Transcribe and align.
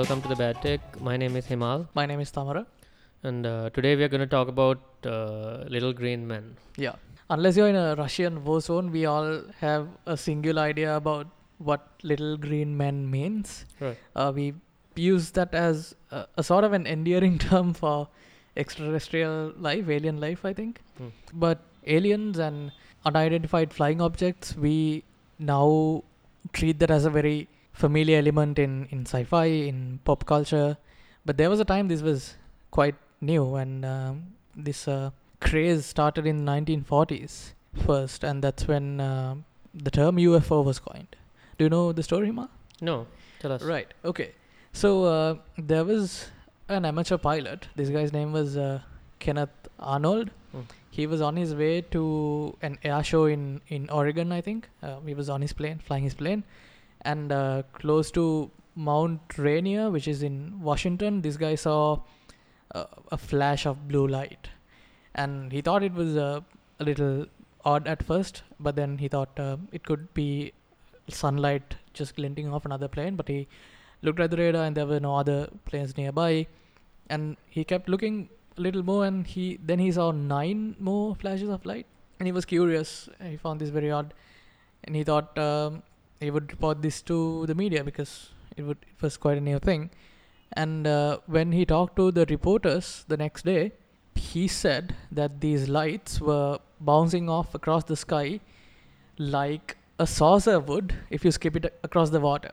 Welcome 0.00 0.22
to 0.22 0.28
the 0.28 0.36
Bad 0.36 0.62
Take. 0.62 0.80
My 0.98 1.18
name 1.18 1.36
is 1.36 1.44
Himal, 1.46 1.86
My 1.92 2.06
name 2.06 2.20
is 2.20 2.30
Tamara. 2.30 2.66
and 3.22 3.44
uh, 3.44 3.68
today 3.68 3.96
we 3.96 4.02
are 4.02 4.08
going 4.08 4.22
to 4.22 4.26
talk 4.34 4.48
about 4.48 4.78
uh, 5.04 5.64
Little 5.74 5.92
Green 5.92 6.26
Men. 6.26 6.56
Yeah. 6.78 6.94
Unless 7.28 7.58
you're 7.58 7.68
in 7.68 7.76
a 7.76 7.94
Russian 7.96 8.42
war 8.42 8.62
zone, 8.62 8.90
we 8.92 9.04
all 9.04 9.42
have 9.58 9.88
a 10.06 10.16
singular 10.16 10.62
idea 10.62 10.96
about 10.96 11.26
what 11.58 11.86
little 12.02 12.38
green 12.38 12.78
men 12.78 13.10
means. 13.10 13.66
Right. 13.78 13.98
Uh, 14.16 14.32
we 14.34 14.54
use 14.96 15.32
that 15.32 15.54
as 15.54 15.94
a, 16.10 16.24
a 16.38 16.42
sort 16.42 16.64
of 16.64 16.72
an 16.72 16.86
endearing 16.86 17.38
term 17.50 17.74
for 17.74 18.08
extraterrestrial 18.56 19.52
life, 19.58 19.90
alien 19.90 20.18
life, 20.18 20.46
I 20.46 20.54
think. 20.54 20.80
Hmm. 20.96 21.08
But 21.34 21.60
aliens 21.86 22.38
and 22.38 22.72
unidentified 23.04 23.74
flying 23.74 24.00
objects, 24.00 24.56
we 24.56 25.04
now 25.38 26.04
treat 26.54 26.78
that 26.78 26.90
as 26.90 27.04
a 27.04 27.10
very 27.10 27.48
familiar 27.72 28.18
element 28.18 28.58
in, 28.58 28.86
in 28.90 29.06
sci 29.06 29.24
fi, 29.24 29.46
in 29.46 30.00
pop 30.04 30.26
culture. 30.26 30.76
But 31.24 31.36
there 31.36 31.50
was 31.50 31.60
a 31.60 31.64
time 31.64 31.88
this 31.88 32.02
was 32.02 32.36
quite 32.70 32.94
new, 33.20 33.54
and 33.56 33.84
um, 33.84 34.22
this 34.56 34.88
uh, 34.88 35.10
craze 35.40 35.86
started 35.86 36.26
in 36.26 36.44
1940s 36.44 37.52
first, 37.86 38.24
and 38.24 38.42
that's 38.42 38.66
when 38.66 39.00
uh, 39.00 39.34
the 39.74 39.90
term 39.90 40.16
UFO 40.16 40.64
was 40.64 40.78
coined. 40.78 41.16
Do 41.58 41.64
you 41.64 41.70
know 41.70 41.92
the 41.92 42.02
story, 42.02 42.30
Ma? 42.30 42.48
No, 42.80 43.06
tell 43.38 43.52
us. 43.52 43.62
Right. 43.62 43.92
Okay. 44.04 44.32
So 44.72 45.04
uh, 45.04 45.34
there 45.58 45.84
was 45.84 46.28
an 46.68 46.84
amateur 46.84 47.18
pilot. 47.18 47.68
This 47.76 47.90
guy's 47.90 48.12
name 48.12 48.32
was 48.32 48.56
uh, 48.56 48.80
Kenneth 49.18 49.50
Arnold. 49.78 50.30
Hmm. 50.52 50.60
He 50.90 51.06
was 51.06 51.20
on 51.20 51.36
his 51.36 51.54
way 51.54 51.82
to 51.82 52.56
an 52.62 52.78
air 52.82 53.02
show 53.02 53.26
in 53.26 53.60
in 53.68 53.88
Oregon, 53.90 54.32
I 54.32 54.40
think. 54.40 54.68
Uh, 54.82 55.00
he 55.06 55.14
was 55.14 55.28
on 55.28 55.42
his 55.42 55.52
plane, 55.52 55.78
flying 55.78 56.04
his 56.04 56.14
plane, 56.14 56.44
and 57.02 57.32
uh, 57.32 57.62
close 57.72 58.10
to 58.12 58.50
Mount 58.74 59.20
Rainier, 59.36 59.90
which 59.90 60.08
is 60.08 60.22
in 60.22 60.60
Washington. 60.60 61.22
This 61.22 61.36
guy 61.36 61.54
saw 61.54 62.00
uh, 62.74 62.84
a 63.10 63.16
flash 63.16 63.66
of 63.66 63.88
blue 63.88 64.06
light, 64.06 64.48
and 65.14 65.52
he 65.52 65.60
thought 65.60 65.82
it 65.82 65.92
was 65.92 66.16
uh, 66.16 66.40
a 66.78 66.84
little 66.84 67.26
odd 67.64 67.86
at 67.86 68.02
first, 68.02 68.42
but 68.58 68.76
then 68.76 68.98
he 68.98 69.08
thought 69.08 69.38
uh, 69.38 69.56
it 69.72 69.84
could 69.84 70.12
be 70.14 70.52
sunlight 71.08 71.76
just 71.92 72.16
glinting 72.16 72.52
off 72.52 72.64
another 72.64 72.88
plane. 72.88 73.16
But 73.16 73.28
he 73.28 73.48
looked 74.02 74.20
at 74.20 74.30
the 74.30 74.36
radar, 74.36 74.64
and 74.64 74.76
there 74.76 74.86
were 74.86 75.00
no 75.00 75.16
other 75.16 75.48
planes 75.64 75.96
nearby, 75.96 76.46
and 77.08 77.36
he 77.48 77.64
kept 77.64 77.88
looking 77.88 78.28
a 78.56 78.60
little 78.60 78.82
more, 78.82 79.04
and 79.04 79.26
he 79.26 79.58
then 79.62 79.78
he 79.78 79.90
saw 79.92 80.10
nine 80.10 80.76
more 80.78 81.14
flashes 81.14 81.48
of 81.48 81.66
light, 81.66 81.86
and 82.18 82.26
he 82.26 82.32
was 82.32 82.44
curious. 82.44 83.08
He 83.22 83.36
found 83.36 83.60
this 83.60 83.70
very 83.70 83.90
odd, 83.90 84.14
and 84.84 84.94
he 84.94 85.04
thought 85.04 85.36
um, 85.38 85.82
he 86.20 86.30
would 86.30 86.50
report 86.50 86.82
this 86.82 87.02
to 87.02 87.46
the 87.46 87.54
media 87.54 87.82
because 87.82 88.30
it 88.56 88.62
would 88.62 88.78
it 88.92 89.02
was 89.02 89.16
quite 89.16 89.38
a 89.38 89.40
new 89.40 89.58
thing. 89.58 89.90
And 90.52 90.86
uh, 90.86 91.18
when 91.26 91.52
he 91.52 91.64
talked 91.64 91.96
to 91.96 92.10
the 92.10 92.26
reporters 92.26 93.04
the 93.08 93.16
next 93.16 93.44
day, 93.44 93.72
he 94.14 94.48
said 94.48 94.94
that 95.10 95.40
these 95.40 95.68
lights 95.68 96.20
were 96.20 96.58
bouncing 96.80 97.28
off 97.28 97.54
across 97.54 97.84
the 97.84 97.96
sky 97.96 98.40
like 99.18 99.76
a 99.98 100.06
saucer 100.06 100.58
would 100.58 100.94
if 101.10 101.24
you 101.24 101.30
skip 101.30 101.56
it 101.56 101.78
across 101.84 102.10
the 102.10 102.20
water. 102.20 102.50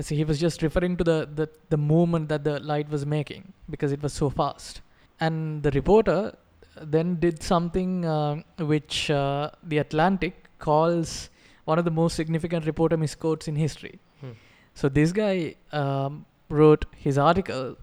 So 0.00 0.14
he 0.14 0.24
was 0.24 0.40
just 0.40 0.62
referring 0.62 0.96
to 0.96 1.04
the, 1.04 1.28
the, 1.34 1.48
the 1.70 1.76
movement 1.76 2.28
that 2.28 2.42
the 2.42 2.58
light 2.60 2.88
was 2.88 3.06
making 3.06 3.52
because 3.70 3.92
it 3.92 4.02
was 4.02 4.12
so 4.12 4.28
fast. 4.28 4.80
And 5.20 5.62
the 5.62 5.70
reporter 5.70 6.36
then 6.80 7.20
did 7.20 7.42
something 7.42 8.04
uh, 8.04 8.42
which 8.58 9.10
uh, 9.10 9.50
the 9.62 9.78
Atlantic 9.78 10.48
calls 10.58 11.30
one 11.64 11.78
of 11.78 11.84
the 11.84 11.90
most 11.90 12.14
significant 12.14 12.66
reporter 12.66 12.96
misquotes 12.96 13.48
in 13.48 13.56
history. 13.56 13.98
Hmm. 14.20 14.32
So 14.74 14.88
this 14.88 15.12
guy 15.12 15.54
um, 15.72 16.26
wrote 16.48 16.84
his 16.96 17.16
article 17.18 17.76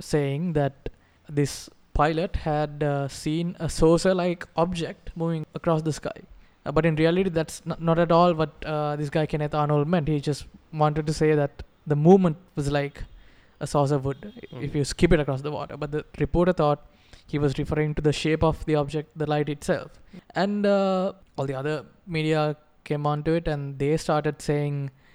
saying 0.00 0.52
that 0.54 0.88
this 1.28 1.68
pilot 1.94 2.36
had 2.36 2.82
uh, 2.82 3.08
seen 3.08 3.56
a 3.60 3.68
saucer-like 3.68 4.46
object 4.56 5.10
moving 5.16 5.44
across 5.54 5.82
the 5.82 5.92
sky. 5.92 6.18
Uh, 6.64 6.72
but 6.72 6.86
in 6.86 6.96
reality, 6.96 7.30
that's 7.30 7.64
not, 7.66 7.80
not 7.82 7.98
at 7.98 8.12
all 8.12 8.34
what 8.34 8.50
uh, 8.64 8.96
this 8.96 9.10
guy 9.10 9.26
Kenneth 9.26 9.54
Arnold 9.54 9.88
meant. 9.88 10.08
He 10.08 10.20
just 10.20 10.46
wanted 10.72 11.06
to 11.06 11.12
say 11.12 11.34
that 11.34 11.62
the 11.86 11.96
movement 11.96 12.36
was 12.54 12.70
like 12.70 13.02
a 13.60 13.66
saucer 13.66 13.98
would 13.98 14.32
if 14.52 14.72
Mhm. 14.72 14.74
you 14.74 14.84
skip 14.84 15.12
it 15.12 15.20
across 15.20 15.42
the 15.42 15.50
water. 15.50 15.76
But 15.76 15.90
the 15.90 16.04
reporter 16.18 16.52
thought 16.52 16.86
he 17.26 17.38
was 17.38 17.58
referring 17.58 17.94
to 17.96 18.02
the 18.02 18.12
shape 18.12 18.42
of 18.44 18.64
the 18.66 18.74
object, 18.76 19.16
the 19.16 19.26
light 19.26 19.48
itself. 19.48 19.90
And 20.34 20.64
uh, 20.66 21.12
all 21.36 21.46
the 21.46 21.54
other 21.54 21.84
media 22.06 22.56
came 22.90 23.04
onto 23.12 23.32
it 23.40 23.46
and 23.52 23.78
they 23.82 23.92
started 24.06 24.40
saying, 24.48 24.74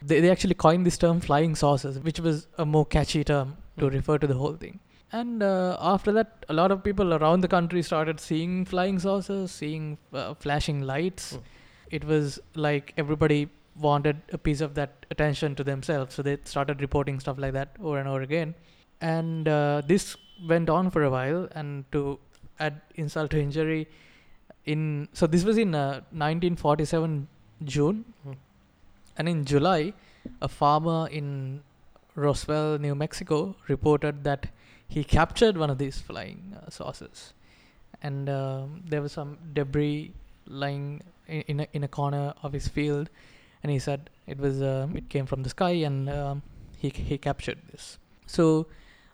they, 0.09 0.19
they 0.23 0.29
actually 0.35 0.57
coined 0.65 0.85
this 0.89 0.97
term 1.03 1.19
flying 1.27 1.53
saucers, 1.63 1.97
which 2.07 2.19
was 2.27 2.47
a 2.57 2.65
more 2.75 2.85
catchy 2.95 3.23
term 3.33 3.49
to 3.79 3.85
Mhm. 3.85 3.93
refer 3.99 4.17
to 4.23 4.27
the 4.31 4.37
whole 4.43 4.57
thing. 4.63 4.79
And 5.19 5.43
uh, 5.43 5.77
after 5.93 6.11
that, 6.17 6.45
a 6.49 6.55
lot 6.59 6.71
of 6.75 6.83
people 6.87 7.13
around 7.17 7.41
the 7.45 7.51
country 7.57 7.81
started 7.89 8.19
seeing 8.27 8.53
flying 8.73 8.97
saucers, 9.05 9.51
seeing 9.61 9.83
uh, 10.21 10.33
flashing 10.45 10.79
lights. 10.91 11.25
Mm. 11.33 11.41
It 11.97 12.03
was 12.11 12.39
like 12.67 12.93
everybody 13.03 13.41
wanted 13.87 14.17
a 14.37 14.39
piece 14.47 14.61
of 14.67 14.71
that 14.79 15.05
attention 15.15 15.55
to 15.59 15.63
themselves, 15.71 16.15
so 16.15 16.23
they 16.27 16.37
started 16.53 16.81
reporting 16.85 17.19
stuff 17.25 17.37
like 17.43 17.53
that 17.59 17.69
over 17.79 17.97
and 17.99 18.07
over 18.13 18.21
again. 18.29 18.55
And 19.01 19.47
uh, 19.47 19.81
this 19.91 20.05
went 20.53 20.69
on 20.77 20.89
for 20.95 21.03
a 21.09 21.11
while, 21.17 21.41
and 21.61 21.85
to 21.97 22.01
add 22.59 22.81
insult 23.03 23.31
to 23.35 23.39
injury, 23.45 23.81
in 24.73 24.81
so 25.13 25.27
this 25.35 25.43
was 25.51 25.57
in 25.65 25.71
uh, 25.75 26.01
1947 26.25 27.27
June, 27.65 28.05
Mm. 28.25 28.35
and 29.17 29.29
in 29.29 29.45
July, 29.45 29.93
a 30.41 30.47
farmer 30.47 31.07
in 31.11 31.61
Roswell, 32.15 32.77
New 32.79 32.95
Mexico, 32.95 33.55
reported 33.67 34.23
that 34.23 34.47
he 34.87 35.03
captured 35.03 35.57
one 35.57 35.69
of 35.69 35.77
these 35.77 35.99
flying 35.99 36.55
uh, 36.55 36.69
saucers, 36.69 37.33
and 38.01 38.29
um, 38.29 38.83
there 38.87 39.01
was 39.01 39.11
some 39.11 39.37
debris 39.53 40.11
lying 40.47 41.01
in, 41.27 41.41
in 41.41 41.59
a, 41.61 41.67
in 41.73 41.83
a 41.83 41.87
corner 41.87 42.33
of 42.43 42.53
his 42.53 42.67
field, 42.67 43.09
and 43.63 43.71
he 43.71 43.79
said 43.79 44.09
it 44.27 44.37
was 44.37 44.61
um, 44.61 44.95
it 44.95 45.09
came 45.09 45.25
from 45.25 45.43
the 45.43 45.49
sky, 45.49 45.71
and 45.71 46.09
um, 46.09 46.41
he 46.77 46.89
he 46.89 47.17
captured 47.17 47.59
this. 47.71 47.97
So. 48.25 48.67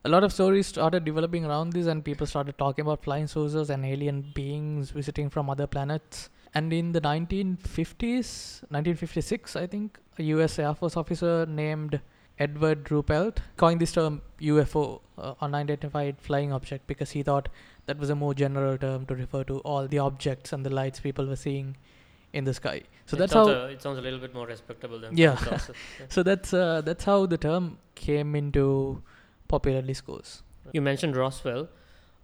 A 0.05 0.07
lot 0.07 0.23
of 0.23 0.31
stories 0.31 0.65
started 0.65 1.03
developing 1.03 1.45
around 1.45 1.73
this, 1.73 1.85
and 1.85 2.05
people 2.05 2.25
started 2.25 2.57
talking 2.57 2.83
about 2.83 3.03
flying 3.03 3.27
saucers 3.27 3.69
and 3.69 3.85
alien 3.85 4.21
beings 4.33 4.91
visiting 4.91 5.29
from 5.29 5.49
other 5.49 5.67
planets. 5.67 6.29
And 6.53 6.73
in 6.73 6.91
the 6.91 7.01
1950s, 7.01 8.63
1956, 8.69 9.55
I 9.55 9.67
think, 9.67 9.99
a 10.17 10.23
US 10.23 10.57
Air 10.59 10.73
Force 10.73 10.97
officer 10.97 11.45
named 11.45 12.01
Edward 12.39 12.85
Ruppelt 12.85 13.37
coined 13.57 13.81
this 13.81 13.91
term 13.91 14.21
UFO, 14.41 15.01
uh, 15.17 15.33
unidentified 15.41 16.17
flying 16.19 16.51
object, 16.53 16.87
because 16.87 17.11
he 17.11 17.21
thought 17.21 17.49
that 17.85 17.97
was 17.97 18.09
a 18.09 18.15
more 18.15 18.33
general 18.33 18.77
term 18.77 19.05
to 19.07 19.15
refer 19.15 19.43
to 19.43 19.59
all 19.59 19.87
the 19.87 19.99
objects 19.99 20.53
and 20.53 20.65
the 20.65 20.69
lights 20.69 20.99
people 20.99 21.25
were 21.25 21.35
seeing 21.35 21.75
in 22.33 22.43
the 22.45 22.53
sky. 22.53 22.81
So 23.05 23.15
it 23.15 23.19
that's 23.19 23.33
how. 23.33 23.47
a, 23.47 23.65
it 23.67 23.81
sounds 23.81 23.97
a 23.97 24.01
little 24.01 24.19
bit 24.19 24.33
more 24.33 24.47
respectable 24.47 24.99
than 24.99 25.17
Yeah. 25.17 25.37
Yeah. 25.45 25.59
so 26.09 26.23
that's 26.23 26.53
uh, 26.53 26.81
that's 26.81 27.03
how 27.03 27.25
the 27.25 27.37
term 27.37 27.77
came 27.95 28.35
into 28.35 29.01
popular 29.47 29.81
discourse. 29.81 30.43
You 30.71 30.81
mentioned 30.81 31.15
Roswell, 31.15 31.67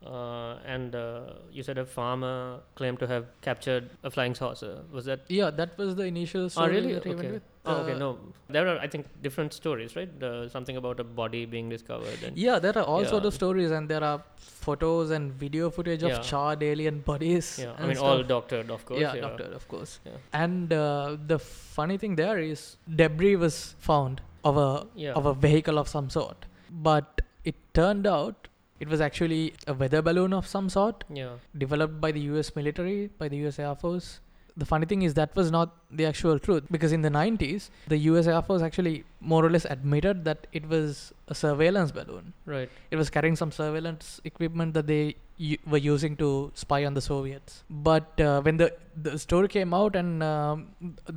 uh, 0.06 0.58
and 0.66 0.96
uh, 0.96 1.34
you 1.52 1.64
said 1.64 1.78
a 1.78 1.86
farmer 1.86 2.60
claimed 2.76 3.00
to 3.00 3.08
have 3.08 3.26
captured 3.42 3.90
a 4.04 4.10
flying 4.12 4.36
saucer. 4.36 4.82
Was 4.92 5.06
that? 5.06 5.22
Yeah, 5.30 5.50
that 5.52 5.78
was 5.78 5.96
the 5.96 6.04
initial 6.04 6.50
story 6.50 6.68
oh, 6.68 6.70
really? 6.82 6.94
that 6.94 7.08
Okay. 7.08 7.32
with. 7.32 7.44
Oh, 7.66 7.78
okay. 7.78 7.94
Uh, 7.94 7.98
No, 7.98 8.18
there 8.50 8.68
are 8.68 8.78
I 8.78 8.88
think 8.88 9.08
different 9.24 9.54
stories, 9.54 9.96
right? 9.96 10.10
Uh, 10.22 10.48
something 10.50 10.78
about 10.78 11.00
a 11.00 11.04
body 11.04 11.46
being 11.46 11.70
discovered. 11.70 12.22
And 12.24 12.38
Yeah, 12.38 12.60
there 12.60 12.78
are 12.78 12.84
all 12.84 13.04
sort 13.06 13.24
Yeah. 13.24 13.28
of 13.30 13.34
stories, 13.34 13.72
and 13.72 13.90
there 13.90 14.04
are 14.04 14.22
photos 14.38 15.10
and 15.10 15.34
video 15.34 15.72
footage 15.72 16.04
of 16.04 16.10
Yeah. 16.12 16.20
charred 16.22 16.62
alien 16.62 17.00
bodies. 17.00 17.58
yeah, 17.64 17.74
I 17.80 17.88
mean 17.88 17.98
all 17.98 18.22
doctored, 18.22 18.70
of 18.70 18.86
course. 18.86 19.00
yeah, 19.02 19.16
Doctored, 19.16 19.54
of 19.54 19.68
course. 19.68 20.00
Yeah. 20.06 20.12
And 20.34 20.72
uh, 20.74 21.18
the 21.34 21.40
funny 21.40 21.98
thing 21.98 22.16
there 22.16 22.38
is 22.38 22.78
debris 23.04 23.36
was 23.36 23.76
found 23.80 24.22
of 24.44 24.58
a 24.58 24.72
Yeah. 24.96 25.14
of 25.14 25.26
a 25.26 25.34
vehicle 25.34 25.80
of 25.80 25.88
some 25.88 26.10
sort, 26.12 26.46
but 26.90 27.22
it 27.44 27.56
turned 27.74 28.06
out 28.06 28.48
it 28.80 28.88
was 28.90 29.02
actually 29.02 29.54
a 29.68 29.74
weather 29.74 30.02
balloon 30.02 30.34
of 30.34 30.46
some 30.48 30.70
sort 30.70 31.04
Yeah. 31.10 31.34
developed 31.58 32.00
by 32.02 32.12
the 32.12 32.22
US 32.32 32.56
military, 32.56 33.10
by 33.18 33.28
the 33.30 33.38
US 33.48 33.60
Air 33.60 33.76
Force. 33.76 34.20
The 34.58 34.66
funny 34.66 34.86
thing 34.86 35.02
is 35.02 35.14
that 35.16 35.36
was 35.36 35.52
not 35.52 35.72
the 35.92 36.06
actual 36.06 36.40
truth 36.40 36.64
because 36.72 36.94
in 36.94 37.02
the 37.02 37.10
90s, 37.10 37.70
the 37.94 37.98
US 38.10 38.26
Air 38.28 38.42
Force 38.42 38.62
actually 38.62 39.04
more 39.20 39.44
or 39.46 39.50
less 39.50 39.66
admitted 39.66 40.24
that 40.26 40.48
it 40.54 40.68
was 40.70 41.12
a 41.28 41.36
surveillance 41.36 41.92
balloon. 41.92 42.32
Right. 42.46 42.70
It 42.92 42.96
was 42.96 43.10
carrying 43.10 43.36
some 43.36 43.52
surveillance 43.52 44.22
equipment 44.24 44.74
that 44.76 44.88
they 44.88 45.16
u- 45.38 45.58
were 45.68 45.78
using 45.88 46.16
to 46.18 46.30
spy 46.54 46.86
on 46.86 46.94
the 46.94 47.02
Soviets. 47.02 47.64
But 47.70 48.20
uh, 48.22 48.42
when 48.44 48.56
the 48.56 48.74
the 49.10 49.20
story 49.20 49.50
came 49.58 49.74
out 49.74 49.94
and 50.04 50.24
um, 50.24 50.68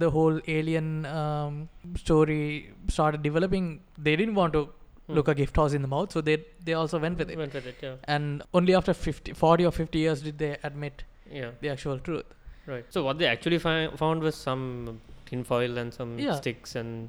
the 0.04 0.10
whole 0.10 0.40
alien 0.48 1.06
um, 1.06 1.68
story 1.96 2.72
started 2.88 3.22
developing, 3.22 3.80
they 3.96 4.16
didn't 4.16 4.34
want 4.34 4.52
to 4.54 4.68
Hmm. 5.08 5.14
look 5.16 5.28
a 5.28 5.34
gift 5.34 5.56
horse 5.56 5.72
in 5.76 5.82
the 5.82 5.88
mouth, 5.88 6.12
so 6.12 6.20
they 6.20 6.36
they 6.64 6.74
also 6.78 6.98
went 7.04 7.18
with 7.18 7.30
it. 7.34 7.38
Went 7.42 7.54
with 7.58 7.66
it. 7.66 7.76
Yeah. 7.82 7.94
And 8.04 8.42
only 8.54 8.74
after 8.80 8.94
50, 8.94 9.32
40 9.32 9.64
or 9.66 9.72
50 9.72 9.98
years 9.98 10.22
did 10.22 10.38
they 10.38 10.56
admit 10.62 11.04
Yeah. 11.32 11.50
the 11.62 11.70
actual 11.70 11.98
truth. 12.08 12.26
Right. 12.66 12.84
So 12.96 13.02
what 13.04 13.18
they 13.18 13.26
actually 13.26 13.58
fi- 13.58 13.88
found 14.02 14.22
was 14.22 14.34
some 14.48 15.00
tinfoil 15.30 15.78
and 15.78 15.94
some 15.94 16.18
Yeah. 16.18 16.34
sticks 16.42 16.74
and 16.76 17.08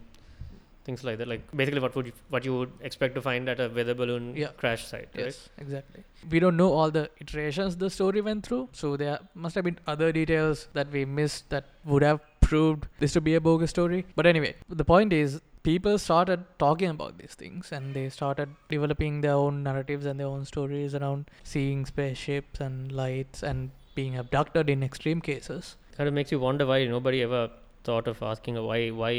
things 0.85 1.03
like 1.03 1.17
that. 1.17 1.27
Like 1.27 1.41
basically, 1.55 1.81
what 1.81 1.95
would 1.95 2.07
you, 2.07 2.13
what 2.29 2.45
you 2.45 2.53
would 2.57 2.71
expect 2.81 3.15
to 3.15 3.21
find 3.21 3.49
at 3.49 3.59
a 3.59 3.67
weather 3.69 3.93
balloon 3.93 4.33
Yeah. 4.35 4.53
crash 4.63 4.85
site, 4.87 5.09
right? 5.15 5.25
Yes, 5.25 5.49
exactly. 5.57 6.03
We 6.31 6.39
don't 6.39 6.55
know 6.57 6.71
all 6.71 6.89
the 6.91 7.09
iterations 7.19 7.75
the 7.77 7.89
story 7.89 8.21
went 8.21 8.45
through, 8.45 8.69
so 8.71 8.95
there 8.97 9.19
must 9.35 9.55
have 9.55 9.65
been 9.65 9.79
other 9.87 10.11
details 10.13 10.67
that 10.73 10.89
we 10.97 11.03
missed 11.05 11.49
that 11.49 11.65
would 11.85 12.01
have 12.03 12.21
proved 12.41 12.87
this 12.99 13.13
to 13.13 13.21
be 13.21 13.35
a 13.35 13.41
bogus 13.41 13.69
story. 13.69 14.05
But 14.15 14.25
anyway, 14.25 14.55
the 14.69 14.85
point 14.85 15.13
is, 15.13 15.41
people 15.69 15.95
started 16.07 16.41
talking 16.63 16.89
about 16.95 17.13
these 17.21 17.35
things 17.41 17.71
and 17.77 17.93
they 17.97 18.05
started 18.19 18.49
developing 18.75 19.21
their 19.25 19.37
own 19.45 19.55
narratives 19.69 20.05
and 20.11 20.19
their 20.19 20.31
own 20.35 20.43
stories 20.53 20.95
around 20.99 21.29
seeing 21.53 21.85
spaceships 21.93 22.59
and 22.67 22.91
lights 23.03 23.43
and 23.51 23.71
being 23.99 24.15
abducted 24.23 24.69
in 24.75 24.83
extreme 24.89 25.21
cases. 25.31 25.75
Kind 25.97 26.07
of 26.11 26.13
makes 26.19 26.31
you 26.35 26.39
wonder 26.47 26.65
why 26.71 26.77
nobody 26.97 27.21
ever 27.27 27.43
thought 27.87 28.07
of 28.11 28.21
asking 28.29 28.55
why 28.69 28.79
why 29.01 29.11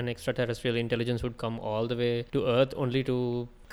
an 0.00 0.08
extraterrestrial 0.12 0.76
intelligence 0.84 1.22
would 1.26 1.36
come 1.42 1.56
all 1.72 1.84
the 1.92 1.96
way 2.00 2.14
to 2.36 2.40
Earth 2.54 2.72
only 2.84 3.02
to 3.10 3.16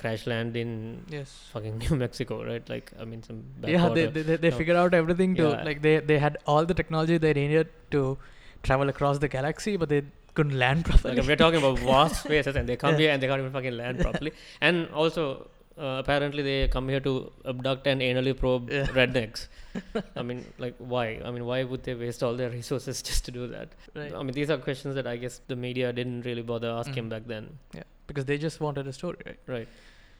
crash 0.01 0.23
land 0.31 0.57
in 0.63 0.71
Yes. 1.15 1.31
fucking 1.53 1.77
New 1.83 1.95
Mexico, 2.03 2.37
right? 2.49 2.67
Like 2.73 2.91
I 3.05 3.05
mean, 3.11 3.23
some 3.29 3.39
Yeah, 3.75 3.87
they, 3.97 4.05
they, 4.17 4.23
they, 4.29 4.37
they 4.45 4.51
No. 4.51 4.57
figured 4.61 4.77
out 4.83 4.93
everything 5.01 5.35
to 5.41 5.47
Yeah. 5.49 5.63
like 5.69 5.81
they, 5.87 5.95
they 6.11 6.19
had 6.25 6.37
all 6.45 6.65
the 6.73 6.77
technology 6.81 7.17
they 7.25 7.33
needed 7.39 7.69
to 7.97 8.03
travel 8.69 8.89
across 8.95 9.19
the 9.25 9.31
galaxy, 9.37 9.77
but 9.83 9.89
they 9.95 10.03
couldn't 10.35 10.57
land 10.59 10.85
properly. 10.85 11.15
Like 11.17 11.27
we're 11.27 11.41
talking 11.41 11.59
about 11.63 11.79
vast 11.79 12.23
spaces, 12.25 12.55
and 12.55 12.67
they 12.69 12.75
come 12.85 12.91
Yeah. 12.93 12.99
here 13.03 13.11
and 13.11 13.23
they 13.23 13.27
can't 13.27 13.39
even 13.39 13.51
fucking 13.59 13.77
land 13.81 13.99
properly. 13.99 14.33
And 14.61 14.89
also, 15.03 15.23
uh, 15.77 15.95
apparently, 16.03 16.43
they 16.43 16.67
come 16.75 16.87
here 16.89 16.99
to 17.07 17.13
abduct 17.53 17.87
and 17.93 18.01
anally 18.01 18.33
probe 18.43 18.69
Yeah. 18.71 18.85
rednecks. 18.99 19.47
I 20.15 20.21
mean, 20.29 20.45
like, 20.65 20.75
why? 20.77 21.05
I 21.23 21.31
mean, 21.31 21.45
why 21.45 21.63
would 21.63 21.83
they 21.83 21.95
waste 22.03 22.21
all 22.23 22.35
their 22.43 22.49
resources 22.49 23.01
just 23.09 23.25
to 23.25 23.31
do 23.39 23.47
that? 23.55 23.69
Right. 23.95 24.13
I 24.13 24.23
mean, 24.23 24.33
these 24.41 24.49
are 24.49 24.57
questions 24.69 24.95
that 24.95 25.07
I 25.15 25.17
guess 25.17 25.41
the 25.47 25.55
media 25.65 25.91
didn't 25.99 26.21
really 26.31 26.41
bother 26.53 26.69
asking 26.83 27.05
Mm. 27.05 27.09
back 27.15 27.27
then, 27.33 27.49
Yeah, 27.73 27.83
because 28.07 28.25
they 28.25 28.37
just 28.37 28.61
wanted 28.67 28.87
a 28.87 28.93
story, 28.93 29.17
right? 29.25 29.39
right? 29.55 29.67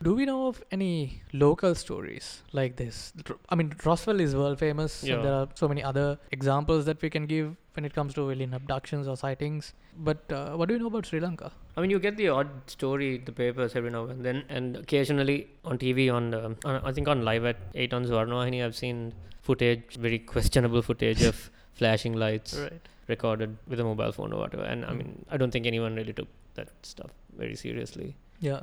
Do 0.03 0.13
we 0.13 0.25
know 0.25 0.47
of 0.47 0.61
any 0.77 1.21
local 1.31 1.73
stories 1.73 2.41
like 2.51 2.75
this? 2.75 3.13
I 3.49 3.55
mean, 3.55 3.73
Roswell 3.85 4.19
is 4.19 4.35
world 4.35 4.59
famous, 4.59 5.03
Yeah. 5.03 5.13
and 5.15 5.25
there 5.25 5.33
are 5.41 5.47
so 5.61 5.69
many 5.69 5.83
other 5.91 6.07
examples 6.39 6.83
that 6.89 7.01
we 7.01 7.09
can 7.09 7.27
give 7.27 7.55
when 7.75 7.85
it 7.85 7.93
comes 7.93 8.13
to 8.13 8.31
alien 8.31 8.53
abductions 8.53 9.07
or 9.07 9.15
sightings. 9.17 9.73
But 9.97 10.31
uh, 10.31 10.51
what 10.55 10.67
do 10.67 10.73
you 10.75 10.79
know 10.79 10.87
about 10.87 11.05
Sri 11.05 11.19
Lanka? 11.19 11.51
I 11.77 11.81
mean, 11.81 11.89
you 11.89 11.99
get 11.99 12.17
the 12.17 12.29
odd 12.29 12.49
story 12.67 13.15
in 13.15 13.25
the 13.25 13.31
papers 13.31 13.75
every 13.75 13.89
now 13.91 14.05
and 14.05 14.23
then, 14.25 14.43
and 14.49 14.77
occasionally 14.77 15.47
on 15.63 15.77
TV, 15.77 16.13
on, 16.13 16.33
um, 16.33 16.57
on 16.65 16.81
I 16.83 16.91
think 16.91 17.07
on 17.07 17.23
live 17.23 17.45
at 17.45 17.57
eight 17.75 17.93
on 17.93 18.05
Swarnavahini, 18.05 18.63
I've 18.65 18.75
seen 18.75 19.13
footage, 19.41 19.95
very 19.97 20.19
questionable 20.19 20.81
footage 20.81 21.21
of 21.21 21.49
flashing 21.73 22.13
lights 22.13 22.57
Right. 22.57 22.81
recorded 23.07 23.57
with 23.67 23.79
a 23.79 23.83
mobile 23.83 24.11
phone 24.11 24.33
or 24.33 24.39
whatever. 24.39 24.63
And 24.63 24.85
I 24.85 24.89
Mm. 24.91 24.97
mean, 24.97 25.25
I 25.29 25.37
don't 25.37 25.51
think 25.51 25.65
anyone 25.67 25.95
really 25.95 26.13
took 26.13 26.27
that 26.55 26.69
stuff 26.83 27.11
very 27.37 27.55
seriously. 27.55 28.15
Yeah, 28.39 28.61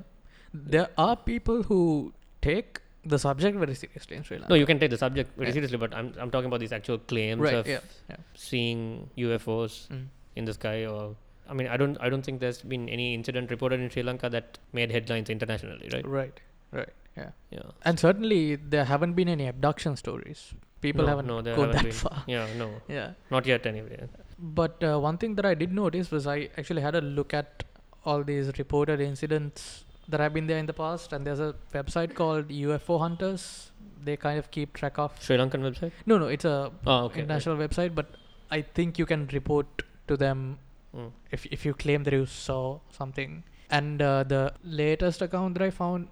there 0.53 0.89
are 0.99 1.17
people 1.17 1.63
who 1.65 2.13
take 2.43 2.81
the 3.05 3.19
subject 3.19 3.57
very 3.57 3.75
seriously 3.75 4.17
in 4.17 4.23
Sri 4.23 4.37
Lanka. 4.39 4.51
No, 4.51 4.55
you 4.57 4.67
can 4.67 4.79
take 4.79 4.91
the 4.91 4.99
subject 4.99 5.37
very 5.37 5.49
Yeah. 5.49 5.55
seriously, 5.55 5.79
but 5.79 5.95
I'm 5.95 6.13
I'm 6.21 6.31
talking 6.31 6.47
about 6.47 6.61
these 6.61 6.73
actual 6.73 6.99
claims 6.99 7.41
right? 7.41 7.55
of 7.55 7.67
Yeah. 7.67 7.81
yeah. 8.11 8.17
seeing 8.35 9.11
UFOs 9.17 9.89
Mm. 9.89 10.07
in 10.37 10.45
the 10.45 10.55
sky 10.55 10.87
or. 10.87 11.17
I 11.49 11.55
mean, 11.55 11.67
I 11.67 11.77
don't. 11.77 11.97
I 12.01 12.09
don't 12.09 12.23
think 12.23 12.41
there's 12.41 12.63
been 12.63 12.89
any 12.89 13.15
incident 13.15 13.51
reported 13.51 13.81
in 13.81 13.91
Sri 13.91 14.03
Lanka 14.03 14.29
that 14.31 14.59
made 14.73 14.93
headlines 14.97 15.29
internationally, 15.29 15.89
right? 15.93 16.07
Right. 16.07 16.41
Right. 16.71 16.89
Yeah. 17.17 17.31
Yeah. 17.51 17.71
And 17.85 17.99
certainly 17.99 18.57
there 18.57 18.85
haven't 18.85 19.15
been 19.15 19.29
any 19.29 19.49
abduction 19.49 19.97
stories. 19.97 20.55
People 20.81 21.03
no, 21.05 21.09
haven't 21.09 21.27
no, 21.27 21.43
gone 21.43 21.55
haven't 21.55 21.73
that 21.73 21.83
been. 21.85 21.93
far. 21.93 22.23
Yeah, 22.27 22.47
no, 22.57 22.69
Yeah. 22.89 23.11
not 23.31 23.47
yet 23.47 23.67
anyway. 23.67 23.99
But 24.39 24.83
uh, 24.83 24.99
one 24.99 25.19
thing 25.19 25.35
that 25.37 25.45
I 25.45 25.55
did 25.55 25.73
notice 25.73 26.11
was 26.11 26.27
I 26.27 26.49
actually 26.57 26.83
had 26.83 26.95
a 26.95 27.01
look 27.01 27.35
at 27.35 27.65
all 28.05 28.25
these 28.25 28.49
reported 28.59 29.01
incidents 29.01 29.85
that 30.09 30.21
have 30.21 30.35
been 30.35 30.47
there 30.47 30.59
in 30.59 30.67
the 30.67 30.73
past, 30.73 31.13
and 31.13 31.27
there's 31.27 31.41
a 31.41 31.55
website 31.73 32.15
called 32.15 32.49
UFO 32.49 32.99
Hunters. 33.01 33.71
They 34.05 34.17
kind 34.17 34.39
of 34.39 34.51
keep 34.51 34.73
track 34.75 34.99
of. 34.99 35.13
Sri 35.23 35.37
Lankan 35.37 35.63
website. 35.69 35.93
No, 36.07 36.19
no, 36.19 36.27
it's 36.27 36.45
a 36.45 36.73
Oh, 36.87 37.05
okay. 37.05 37.21
international 37.21 37.57
website, 37.57 37.95
but 37.95 38.07
I 38.51 38.63
think 38.63 38.99
you 38.99 39.07
can 39.07 39.29
report 39.33 39.83
to 40.09 40.17
them 40.17 40.59
Mm. 40.95 41.11
if 41.31 41.45
if 41.57 41.65
you 41.65 41.73
claim 41.83 42.03
that 42.07 42.13
you 42.13 42.25
saw 42.27 42.79
something. 42.97 43.37
And 43.71 44.03
uh, 44.03 44.25
the 44.25 44.41
latest 44.63 45.23
account 45.27 45.55
that 45.55 45.63
I 45.67 45.71
found 45.71 46.09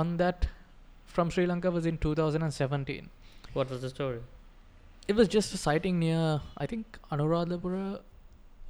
on 0.00 0.18
that 0.18 0.46
from 1.14 1.30
Sri 1.30 1.46
Lanka 1.46 1.70
was 1.76 1.86
in 1.92 1.98
2017. 1.98 3.08
What 3.54 3.70
was 3.70 3.80
the 3.82 3.90
story? 3.90 4.20
It 5.08 5.16
was 5.16 5.26
just 5.26 5.52
a 5.52 5.56
sighting 5.56 5.98
near, 5.98 6.40
I 6.56 6.66
think, 6.66 7.00
Anuradhapura 7.10 8.00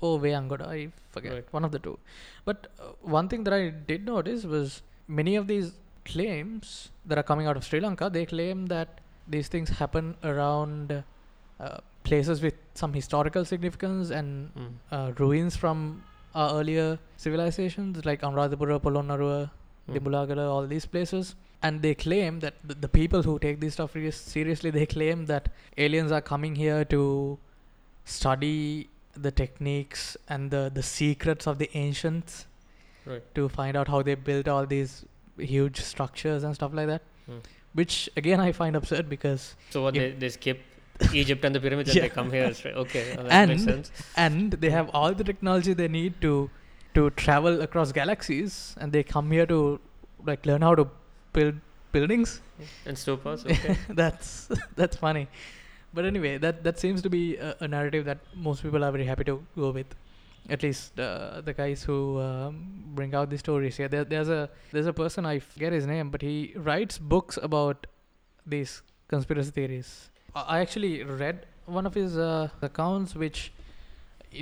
or 0.00 0.19
Veyangoda. 0.19 0.67
I 0.67 0.88
forget. 1.11 1.32
Right. 1.32 1.52
One 1.52 1.64
of 1.64 1.73
the 1.73 1.79
two. 1.79 1.99
But 2.44 2.69
uh, 2.79 2.93
one 3.02 3.29
thing 3.29 3.44
that 3.44 3.55
I 3.55 3.70
did 3.70 4.06
notice 4.06 4.44
was 4.44 4.82
many 5.08 5.37
of 5.37 5.47
these 5.47 5.73
claims 6.05 6.91
that 7.06 7.19
are 7.19 7.23
coming 7.23 7.47
out 7.47 7.56
of 7.56 7.64
Sri 7.64 7.81
Lanka, 7.81 8.08
they 8.11 8.25
claim 8.26 8.67
that 8.67 9.00
these 9.29 9.49
things 9.49 9.69
happen 9.69 10.17
around 10.25 11.02
uh, 11.61 11.79
places 12.05 12.41
with 12.41 12.55
some 12.75 12.93
historical 12.93 13.44
significance 13.44 14.11
and 14.11 14.50
Mm. 14.55 14.73
uh, 14.91 15.12
ruins 15.19 15.56
from 15.56 16.02
earlier 16.35 16.99
civilizations 17.17 18.05
like 18.05 18.23
Anuradhapura, 18.23 18.81
Polonnaruwa, 18.81 19.50
Mm. 19.88 19.94
Dimbulagala, 19.94 20.49
all 20.55 20.67
these 20.67 20.87
places. 20.87 21.35
And 21.62 21.82
they 21.82 21.94
claim 21.94 22.41
that 22.41 22.55
the, 22.64 22.75
the 22.75 22.88
people 22.88 23.23
who 23.23 23.38
take 23.38 23.61
this 23.61 23.75
stuff 23.75 23.93
seriously, 24.11 24.70
they 24.70 24.87
claim 24.87 25.26
that 25.26 25.49
aliens 25.76 26.11
are 26.11 26.23
coming 26.23 26.55
here 26.55 26.85
to 26.87 27.38
study 28.05 28.88
the 29.15 29.31
techniques 29.31 30.17
and 30.29 30.51
the, 30.51 30.71
the 30.73 30.83
secrets 30.83 31.47
of 31.47 31.59
the 31.59 31.71
ancients 31.75 32.47
Right. 33.07 33.23
to 33.35 33.49
find 33.49 33.77
out 33.77 33.89
how 33.89 34.03
they 34.03 34.15
built 34.15 34.47
all 34.47 34.67
these 34.67 35.05
huge 35.39 35.81
structures 35.81 36.45
and 36.45 36.55
stuff 36.55 36.73
like 36.75 36.87
that. 36.87 37.03
Mm. 37.31 37.41
Which 37.73 38.11
again 38.17 38.41
I 38.41 38.53
find 38.53 38.77
absurd 38.77 39.09
because 39.09 39.55
So 39.71 39.83
what 39.83 39.95
they, 39.95 40.11
they 40.12 40.29
skip 40.29 40.61
Egypt 41.15 41.45
and 41.45 41.55
the 41.55 41.61
pyramids 41.61 41.91
and 41.95 42.03
they 42.05 42.09
come 42.11 42.31
here. 42.31 42.53
Okay, 42.67 43.15
well, 43.17 43.27
that 43.27 43.49
makes 43.49 43.62
And- 43.62 43.71
sense. 43.87 43.91
and 44.17 44.53
they 44.53 44.69
have 44.71 44.91
all 44.93 45.12
the 45.15 45.25
technology 45.25 45.73
they 45.73 45.89
need 45.89 46.21
to 46.21 46.51
to 46.95 47.09
travel 47.11 47.62
across 47.62 47.91
galaxies 47.93 48.75
and 48.79 48.93
they 48.93 49.03
come 49.03 49.31
here 49.31 49.47
to 49.47 49.81
like 50.26 50.45
learn 50.45 50.61
how 50.61 50.75
to 50.75 50.87
build 51.33 51.55
buildings 51.93 52.40
And 52.85 52.97
stupas. 52.97 53.47
Okay. 53.50 53.76
that's 53.88 54.49
that's 54.76 54.97
funny 54.97 55.26
but 55.94 56.04
anyway 56.12 56.32
that 56.44 56.62
that 56.66 56.78
seems 56.85 57.02
to 57.06 57.11
be 57.11 57.23
a, 57.37 57.54
a 57.61 57.68
narrative 57.68 58.04
that 58.11 58.18
most 58.49 58.62
people 58.62 58.85
are 58.85 58.92
very 58.92 59.04
happy 59.12 59.25
to 59.25 59.37
go 59.56 59.70
with 59.78 59.94
at 60.49 60.62
least 60.66 60.99
uh, 60.99 61.40
the 61.49 61.52
guys 61.52 61.82
who 61.88 62.18
um, 62.26 62.54
bring 62.99 63.14
out 63.14 63.28
the 63.30 63.38
stories 63.38 63.78
yeah 63.78 63.88
there, 63.94 64.04
there's 64.04 64.28
a 64.28 64.49
there's 64.73 64.87
a 64.87 64.92
person 65.02 65.26
i 65.26 65.38
forget 65.38 65.73
his 65.78 65.87
name 65.87 66.11
but 66.11 66.23
he 66.23 66.52
writes 66.68 66.99
books 67.14 67.38
about 67.50 67.87
these 68.54 68.73
conspiracy 69.14 69.50
theories 69.59 69.90
i 70.35 70.42
I 70.54 70.61
actually 70.64 70.92
read 71.23 71.38
one 71.78 71.87
of 71.90 71.94
his 72.00 72.12
uh, 72.16 72.49
accounts 72.68 73.14
which 73.23 73.40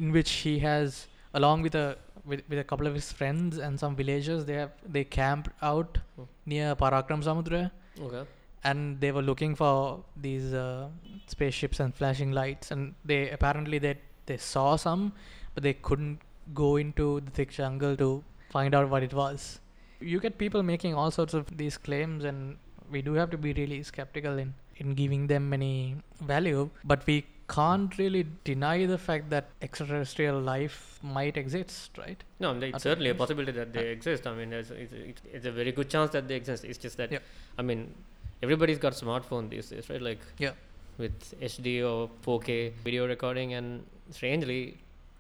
in 0.01 0.13
which 0.17 0.31
he 0.47 0.53
has 0.65 1.07
along 1.41 1.63
with 1.67 1.75
a 1.85 1.87
with, 2.31 2.41
with 2.51 2.59
a 2.63 2.65
couple 2.71 2.87
of 2.91 2.95
his 2.99 3.09
friends 3.19 3.59
and 3.67 3.81
some 3.83 3.95
villagers 4.01 4.41
they 4.49 4.57
have 4.63 4.73
they 4.97 5.05
camped 5.19 5.51
out 5.71 5.93
Oh. 6.23 6.27
near 6.53 6.69
parakram 6.83 7.21
samudra 7.29 7.61
okay. 8.07 8.23
And 8.65 9.01
they 9.01 9.13
were 9.13 9.23
looking 9.23 9.55
for 9.55 10.03
these 10.17 10.53
uh, 10.53 10.89
spaceships 11.27 11.81
and 11.81 11.95
flashing 11.95 12.33
lights 12.33 12.71
and 12.71 12.95
they 13.05 13.31
apparently 13.31 13.79
they 13.79 13.97
they 14.27 14.37
saw 14.37 14.77
some 14.77 15.13
but 15.55 15.63
they 15.63 15.73
couldn't 15.73 16.21
go 16.55 16.77
into 16.77 17.21
the 17.21 17.31
thick 17.31 17.51
jungle 17.51 17.97
to 17.97 18.23
find 18.51 18.75
out 18.75 18.89
what 18.89 19.03
it 19.03 19.15
was 19.15 19.61
you 20.01 20.21
get 20.21 20.39
people 20.39 20.63
making 20.63 20.95
all 20.95 21.11
sorts 21.11 21.35
of 21.35 21.57
these 21.57 21.77
claims 21.77 22.25
and 22.25 22.57
we 22.91 23.03
do 23.03 23.15
have 23.15 23.31
to 23.31 23.39
be 23.39 23.53
really 23.53 23.83
skeptical 23.83 24.39
in 24.39 24.55
in 24.77 24.95
giving 24.95 25.27
them 25.27 25.53
any 25.53 25.97
value 26.21 26.71
but 26.85 27.07
we 27.07 27.25
can't 27.49 27.97
really 27.99 28.27
deny 28.45 28.85
the 28.87 28.99
fact 28.99 29.31
that 29.31 29.47
extraterrestrial 29.63 30.39
life 30.39 30.99
might 31.03 31.37
exist 31.37 31.97
right 31.99 32.23
No, 32.39 32.53
it's 32.53 32.75
Other 32.75 32.91
certainly 32.91 33.11
a 33.11 33.15
possibility 33.15 33.53
that 33.53 33.73
they 33.73 33.89
exist. 33.89 34.27
I 34.27 34.35
mean, 34.35 34.53
it's, 34.53 34.71
it's, 34.71 34.93
it's, 34.93 35.23
it's 35.33 35.47
a 35.47 35.51
very 35.51 35.73
good 35.73 35.89
chance 35.89 36.11
that 36.11 36.29
they 36.29 36.37
exist. 36.37 36.65
It's 36.65 36.79
just 36.79 36.97
that. 36.99 37.11
I 37.59 37.63
mean, 37.63 37.95
everybody's 38.43 38.79
got 38.79 38.93
smartphone 38.93 39.49
these 39.51 39.71
days, 39.71 39.89
right? 39.91 40.03
Like, 40.03 40.21
Yeah. 40.39 40.53
with 40.99 41.35
HD 41.41 41.83
or 41.83 42.11
4K 42.25 42.73
video 42.85 43.07
recording, 43.07 43.55
and 43.55 43.85
strangely, 44.11 44.79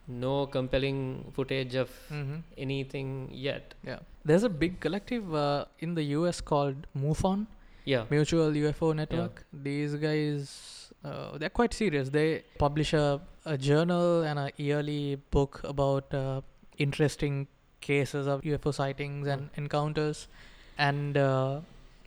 no 0.08 0.46
compelling 0.46 0.98
footage 1.36 1.74
of 1.74 1.90
mm-hmm. 2.10 2.36
anything 2.56 3.28
yet. 3.32 3.74
yeah 3.84 3.98
there's 4.24 4.42
a 4.42 4.48
big 4.48 4.80
collective 4.80 5.34
uh, 5.34 5.64
in 5.80 5.94
the 5.94 6.02
us 6.02 6.40
called 6.40 6.86
mufon 7.04 7.46
Yeah. 7.90 8.04
Mutual 8.10 8.50
UFO 8.60 8.94
Network. 8.94 9.44
These 9.66 9.94
guys, 10.00 10.92
uh, 11.02 11.38
they're 11.38 11.54
quite 11.58 11.72
serious. 11.72 12.10
They 12.10 12.42
publish 12.58 12.92
a, 12.92 13.20
a 13.46 13.56
journal 13.56 14.24
and 14.24 14.38
a 14.38 14.50
yearly 14.58 15.16
book 15.36 15.60
about 15.64 16.12
uh, 16.12 16.42
interesting 16.76 17.46
cases 17.80 18.26
of 18.26 18.42
UFO 18.42 18.74
sightings 18.74 19.26
and 19.26 19.48
encounters. 19.56 20.28
And 20.76 21.16
uh, 21.16 21.60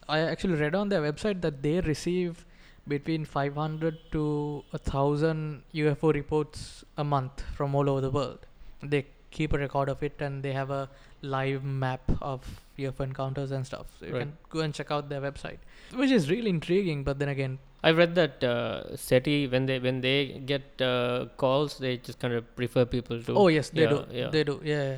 I 0.10 0.20
actually 0.20 0.56
read 0.56 0.76
on 0.76 0.90
their 0.90 1.02
website 1.02 1.42
that 1.42 1.62
they 1.62 1.80
receive 1.82 2.46
between 2.88 3.26
500 3.26 3.98
to 4.12 4.64
1000 4.72 5.64
UFO 5.76 6.14
reports 6.14 6.84
a 6.98 7.04
month 7.04 7.44
from 7.56 7.76
all 7.76 7.90
over 7.90 8.02
the 8.02 8.10
world. 8.10 8.40
They 8.82 9.06
keep 9.30 9.54
a 9.54 9.58
record 9.58 9.88
of 9.90 10.02
it 10.04 10.20
and 10.20 10.44
they 10.44 10.52
have 10.54 10.70
a 10.72 10.90
live 11.22 11.64
map 11.64 12.02
of 12.22 12.42
UFO 12.78 13.02
encounters 13.02 13.52
and 13.52 13.66
stuff. 13.66 13.86
So 14.00 14.08
you 14.08 14.14
Right. 14.14 14.20
can 14.22 14.38
go 14.50 14.60
and 14.62 14.74
check 14.74 14.92
out 14.92 15.08
their 15.10 15.22
website, 15.22 15.60
which 15.96 16.12
is 16.12 16.30
really 16.30 16.50
intriguing. 16.50 17.04
But 17.04 17.20
then 17.20 17.30
again, 17.30 17.60
I've 17.84 17.98
read 17.98 18.16
that 18.16 18.44
uh, 18.44 18.96
SETI 18.98 19.48
when 19.48 19.68
they 19.68 19.80
when 19.80 20.02
they 20.02 20.42
get 20.46 20.82
uh, 20.82 21.28
calls, 21.38 21.78
they 21.78 21.98
just 21.98 22.20
kind 22.20 22.34
of 22.34 22.56
prefer 22.56 22.86
people 22.86 23.22
to. 23.24 23.36
oh 23.36 23.48
yes, 23.48 23.70
they 23.70 23.84
yeah, 23.84 23.90
do, 23.90 24.06
yeah. 24.12 24.30
they 24.30 24.44
do, 24.44 24.60
yeah. 24.64 24.98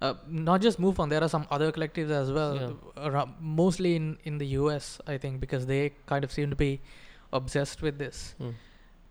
Uh, 0.00 0.14
not 0.28 0.60
just 0.60 0.80
MUFON, 0.80 1.08
there 1.10 1.22
are 1.24 1.28
some 1.28 1.44
other 1.50 1.72
collectives 1.72 2.10
as 2.10 2.30
well. 2.30 2.52
Yeah. 2.56 3.24
Mostly 3.40 3.96
in 3.96 4.16
in 4.24 4.38
the 4.38 4.46
US, 4.58 5.00
I 5.14 5.18
think, 5.18 5.40
because 5.40 5.66
they 5.66 5.80
kind 6.06 6.24
of 6.28 6.30
seem 6.38 6.50
to 6.50 6.56
be 6.64 6.80
obsessed 7.32 7.82
with 7.88 7.98
this. 8.06 8.20
Mm. 8.40 8.54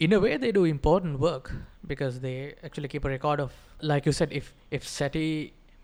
in 0.05 0.13
a 0.15 0.17
way 0.23 0.31
they 0.41 0.49
do 0.55 0.63
important 0.69 1.19
work 1.21 1.47
because 1.91 2.17
they 2.23 2.33
actually 2.67 2.89
keep 2.93 3.05
a 3.09 3.11
record 3.11 3.39
of 3.43 3.53
like 3.91 4.05
you 4.09 4.11
said 4.17 4.33
if 4.39 4.49
if 4.77 4.83
SETI 4.95 5.23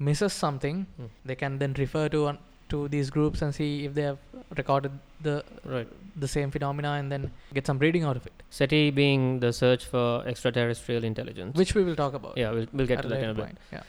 misses 0.08 0.34
something 0.42 0.78
Mm. 1.00 1.08
they 1.32 1.36
can 1.40 1.56
then 1.64 1.74
refer 1.80 2.04
to 2.16 2.20
one 2.26 2.38
to 2.74 2.82
these 2.96 3.10
groups 3.16 3.42
and 3.48 3.56
see 3.60 3.70
if 3.88 3.96
they 3.98 4.06
have 4.10 4.20
recorded 4.60 4.94
the 5.30 5.34
Right. 5.74 5.90
the 6.26 6.30
same 6.36 6.52
phenomena 6.58 6.92
and 7.00 7.12
then 7.16 7.26
get 7.60 7.72
some 7.72 7.80
reading 7.86 8.04
out 8.12 8.20
of 8.22 8.28
it 8.32 8.44
SETI 8.60 8.84
being 9.02 9.26
the 9.46 9.52
search 9.64 9.86
for 9.96 10.06
extraterrestrial 10.34 11.04
intelligence. 11.12 11.58
which 11.64 11.74
we 11.80 11.84
will 11.90 12.00
talk 12.04 12.14
about 12.22 12.38
yeah, 12.44 12.52
we'll, 12.58 12.70
we'll 12.74 12.92
get 12.96 13.02
to 13.08 13.12
that 13.16 13.24
in 13.30 13.32
a 13.36 13.40
bit. 13.42 13.58
yeah 13.78 13.84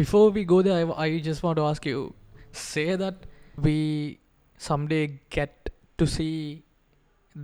before 0.00 0.26
we 0.38 0.44
go 0.54 0.58
there 0.68 0.78
I 1.04 1.08
just 1.28 1.42
want 1.46 1.56
to 1.60 1.64
ask 1.70 1.86
you 1.90 2.00
say 2.64 2.86
that 3.02 3.26
we 3.68 3.76
someday 4.68 5.02
get 5.38 5.70
to 5.98 6.06
see 6.16 6.64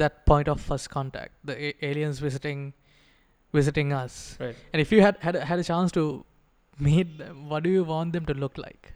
that 0.02 0.24
point 0.30 0.48
of 0.54 0.60
first 0.70 0.90
contact 0.96 1.32
the 1.50 1.56
a- 1.68 1.74
aliens 1.90 2.18
visiting 2.28 2.62
visiting 3.58 3.92
us 4.02 4.14
Right. 4.40 4.56
And 4.72 4.80
if 4.86 4.90
you 4.92 5.00
had 5.06 5.18
had 5.26 5.36
a, 5.42 5.44
had 5.50 5.58
a 5.58 5.64
chance 5.72 5.92
to 5.92 6.06
meet 6.86 7.12
them, 7.18 7.36
what 7.50 7.62
do 7.66 7.70
you 7.70 7.84
want 7.90 8.12
them 8.12 8.24
to 8.30 8.34
look 8.34 8.58
like? 8.62 8.92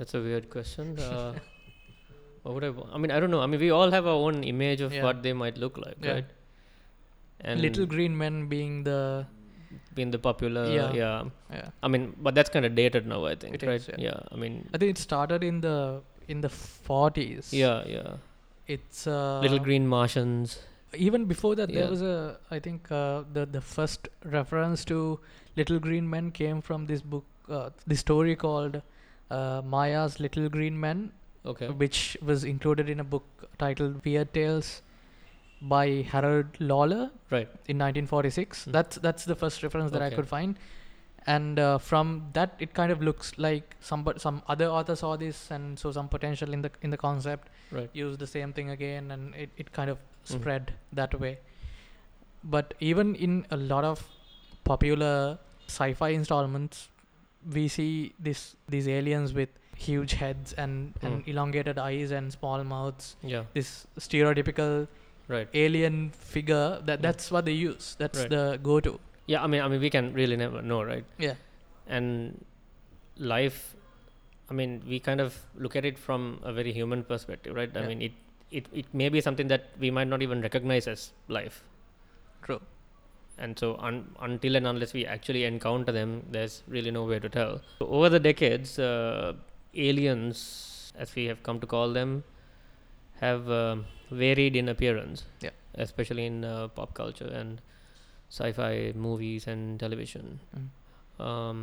That's 0.00 0.14
a 0.14 0.20
weird 0.26 0.44
question. 0.50 0.90
Uh, 0.98 1.32
what 2.42 2.54
would 2.54 2.64
I? 2.64 2.70
wa- 2.70 2.86
I 2.92 2.98
mean, 2.98 3.10
I 3.10 3.18
don't 3.18 3.32
know. 3.32 3.40
I 3.40 3.46
mean, 3.46 3.58
we 3.64 3.70
all 3.78 3.90
have 3.90 4.06
our 4.06 4.18
own 4.26 4.44
image 4.50 4.80
of 4.88 4.92
Yeah. 4.98 5.02
what 5.06 5.22
they 5.24 5.32
might 5.32 5.58
look 5.64 5.78
like, 5.84 5.96
Yeah. 6.04 6.12
right? 6.12 6.28
And 7.40 7.60
Little 7.60 7.86
Green 7.94 8.16
Men 8.16 8.46
being 8.52 8.84
the 8.84 9.26
being 9.94 10.10
the 10.10 10.18
popular, 10.18 10.64
Yeah. 10.70 10.92
yeah. 10.92 11.24
yeah. 11.52 11.68
I 11.82 11.88
mean, 11.88 12.14
but 12.20 12.34
that's 12.34 12.50
kind 12.50 12.64
of 12.64 12.74
dated 12.74 13.06
now. 13.06 13.24
I 13.26 13.34
think, 13.34 13.54
It 13.54 13.66
right? 13.66 13.80
is, 13.80 13.90
yeah. 13.98 14.20
I 14.32 14.36
mean, 14.36 14.68
I 14.74 14.78
think 14.78 14.90
it 14.90 14.98
started 14.98 15.44
in 15.44 15.60
the 15.60 16.00
in 16.28 16.40
the 16.40 16.48
forties. 16.48 17.52
yeah, 17.52 17.84
yeah. 17.86 18.16
It's 18.66 19.06
uh, 19.06 19.40
Little 19.40 19.58
green 19.58 19.86
Martians. 19.86 20.58
Even 20.94 21.24
before 21.26 21.54
that, 21.56 21.72
there 21.72 21.88
was 21.88 22.02
a 22.02 22.38
I 22.50 22.58
think 22.58 22.90
uh, 22.90 23.22
the 23.32 23.46
the 23.46 23.60
first 23.60 24.08
reference 24.24 24.84
to 24.86 24.98
Little 25.56 25.78
Green 25.86 26.08
Men 26.08 26.30
came 26.30 26.60
from 26.60 26.86
this 26.86 27.00
book, 27.02 27.24
uh, 27.48 27.70
the 27.86 27.96
story 27.96 28.36
called 28.36 28.80
uh, 29.30 29.62
Maya's 29.64 30.18
Little 30.20 30.48
Green 30.48 30.78
Men, 30.80 31.12
Okay. 31.52 31.68
which 31.82 32.16
was 32.30 32.44
included 32.44 32.88
in 32.94 33.00
a 33.00 33.04
book 33.04 33.48
titled 33.58 34.04
Weird 34.04 34.32
Tales 34.34 34.70
by 35.60 36.02
Harold 36.10 36.46
Lawlor. 36.60 37.10
Right. 37.30 37.48
in 37.66 37.78
1946. 37.78 38.64
Hmm. 38.64 38.70
That's 38.72 38.96
that's 38.96 39.24
the 39.24 39.34
first 39.34 39.62
reference 39.62 39.90
that 39.92 40.02
I 40.02 40.10
could 40.10 40.26
find, 40.28 40.56
and 41.26 41.58
uh, 41.58 41.78
from 41.78 42.30
that 42.32 42.54
it 42.58 42.72
kind 42.74 42.90
of 42.92 43.02
looks 43.02 43.32
like 43.38 43.76
some 43.80 44.02
but 44.04 44.20
some 44.20 44.42
other 44.48 44.66
author 44.66 44.96
saw 44.96 45.16
this 45.16 45.50
and 45.50 45.78
saw 45.78 45.90
some 45.92 46.08
potential 46.08 46.52
in 46.52 46.62
the 46.62 46.70
in 46.82 46.90
the 46.90 46.96
concept. 46.96 47.48
Right. 47.70 47.90
Used 47.92 48.18
the 48.18 48.26
same 48.26 48.52
thing 48.52 48.70
again, 48.70 49.10
and 49.10 49.34
it, 49.34 49.50
it 49.56 49.72
kind 49.72 49.90
of 49.90 49.98
Mhm. 49.98 50.38
spread 50.38 50.72
that 50.92 51.18
way. 51.20 51.38
But 52.44 52.74
even 52.80 53.14
in 53.16 53.46
a 53.50 53.56
lot 53.56 53.84
of 53.84 54.06
popular 54.64 55.38
sci-fi 55.66 56.08
installments, 56.10 56.88
we 57.54 57.68
see 57.68 58.14
this 58.18 58.56
these 58.68 58.88
aliens 58.88 59.32
with 59.34 59.48
huge 59.76 60.12
heads 60.14 60.52
and, 60.54 60.94
and 61.02 61.22
Hmm. 61.22 61.30
elongated 61.30 61.78
eyes 61.78 62.10
and 62.10 62.32
small 62.32 62.64
mouths. 62.64 63.16
Yeah. 63.22 63.44
This 63.54 63.86
stereotypical 63.98 64.88
Right. 65.28 65.48
alien 65.52 65.96
figure 66.34 66.80
that 66.86 67.02
that's 67.02 67.30
what 67.30 67.44
they 67.44 67.52
use 67.52 67.96
that's 67.98 68.20
Right. 68.20 68.30
the 68.36 68.58
go-to 68.62 68.98
Yeah. 69.26 69.42
I 69.44 69.46
mean, 69.52 69.60
I 69.60 69.68
mean, 69.68 69.80
we 69.80 69.90
can 69.90 70.06
really 70.14 70.36
never 70.36 70.62
know, 70.62 70.82
right? 70.82 71.04
yeah 71.18 71.34
and 71.96 72.44
life 73.34 73.58
i 74.50 74.54
mean 74.58 74.72
we 74.88 74.98
kind 75.08 75.20
of 75.24 75.36
look 75.64 75.74
at 75.80 75.84
it 75.90 75.98
from 76.06 76.38
a 76.50 76.52
very 76.58 76.72
human 76.78 77.02
perspective 77.10 77.54
right 77.60 77.76
i 77.76 77.80
Yeah. 77.80 77.88
mean 77.90 78.02
it, 78.08 78.12
it 78.58 78.66
it 78.82 78.88
may 79.00 79.08
be 79.14 79.20
something 79.26 79.48
that 79.52 79.64
we 79.84 79.90
might 79.98 80.08
not 80.12 80.22
even 80.26 80.40
recognize 80.46 80.86
as 80.94 81.00
life 81.38 81.56
true 82.46 82.60
and 83.38 83.58
so 83.62 83.68
un, 83.88 83.96
until 84.28 84.56
and 84.60 84.66
unless 84.72 84.92
we 84.98 85.04
actually 85.16 85.44
encounter 85.52 85.92
them 85.98 86.12
there's 86.36 86.56
really 86.76 86.90
no 86.98 87.04
way 87.12 87.18
to 87.26 87.30
tell 87.38 87.60
so 87.78 87.86
over 87.98 88.08
the 88.16 88.20
decades 88.30 88.78
uh, 88.78 89.32
aliens 89.74 90.92
as 91.04 91.14
we 91.14 91.24
have 91.26 91.42
come 91.42 91.58
to 91.64 91.66
call 91.76 91.92
them 92.00 92.22
have 93.20 93.50
um 93.50 93.84
varied 94.10 94.56
in 94.56 94.68
appearance 94.74 95.24
Yeah. 95.46 95.50
especially 95.86 96.26
in 96.26 96.44
uh, 96.44 96.68
pop 96.68 96.94
culture 96.94 97.30
and 97.40 97.60
sci-fi 98.30 98.92
movies 99.08 99.46
and 99.46 99.78
television 99.80 100.40
Mm. 100.56 100.68
um, 101.26 101.60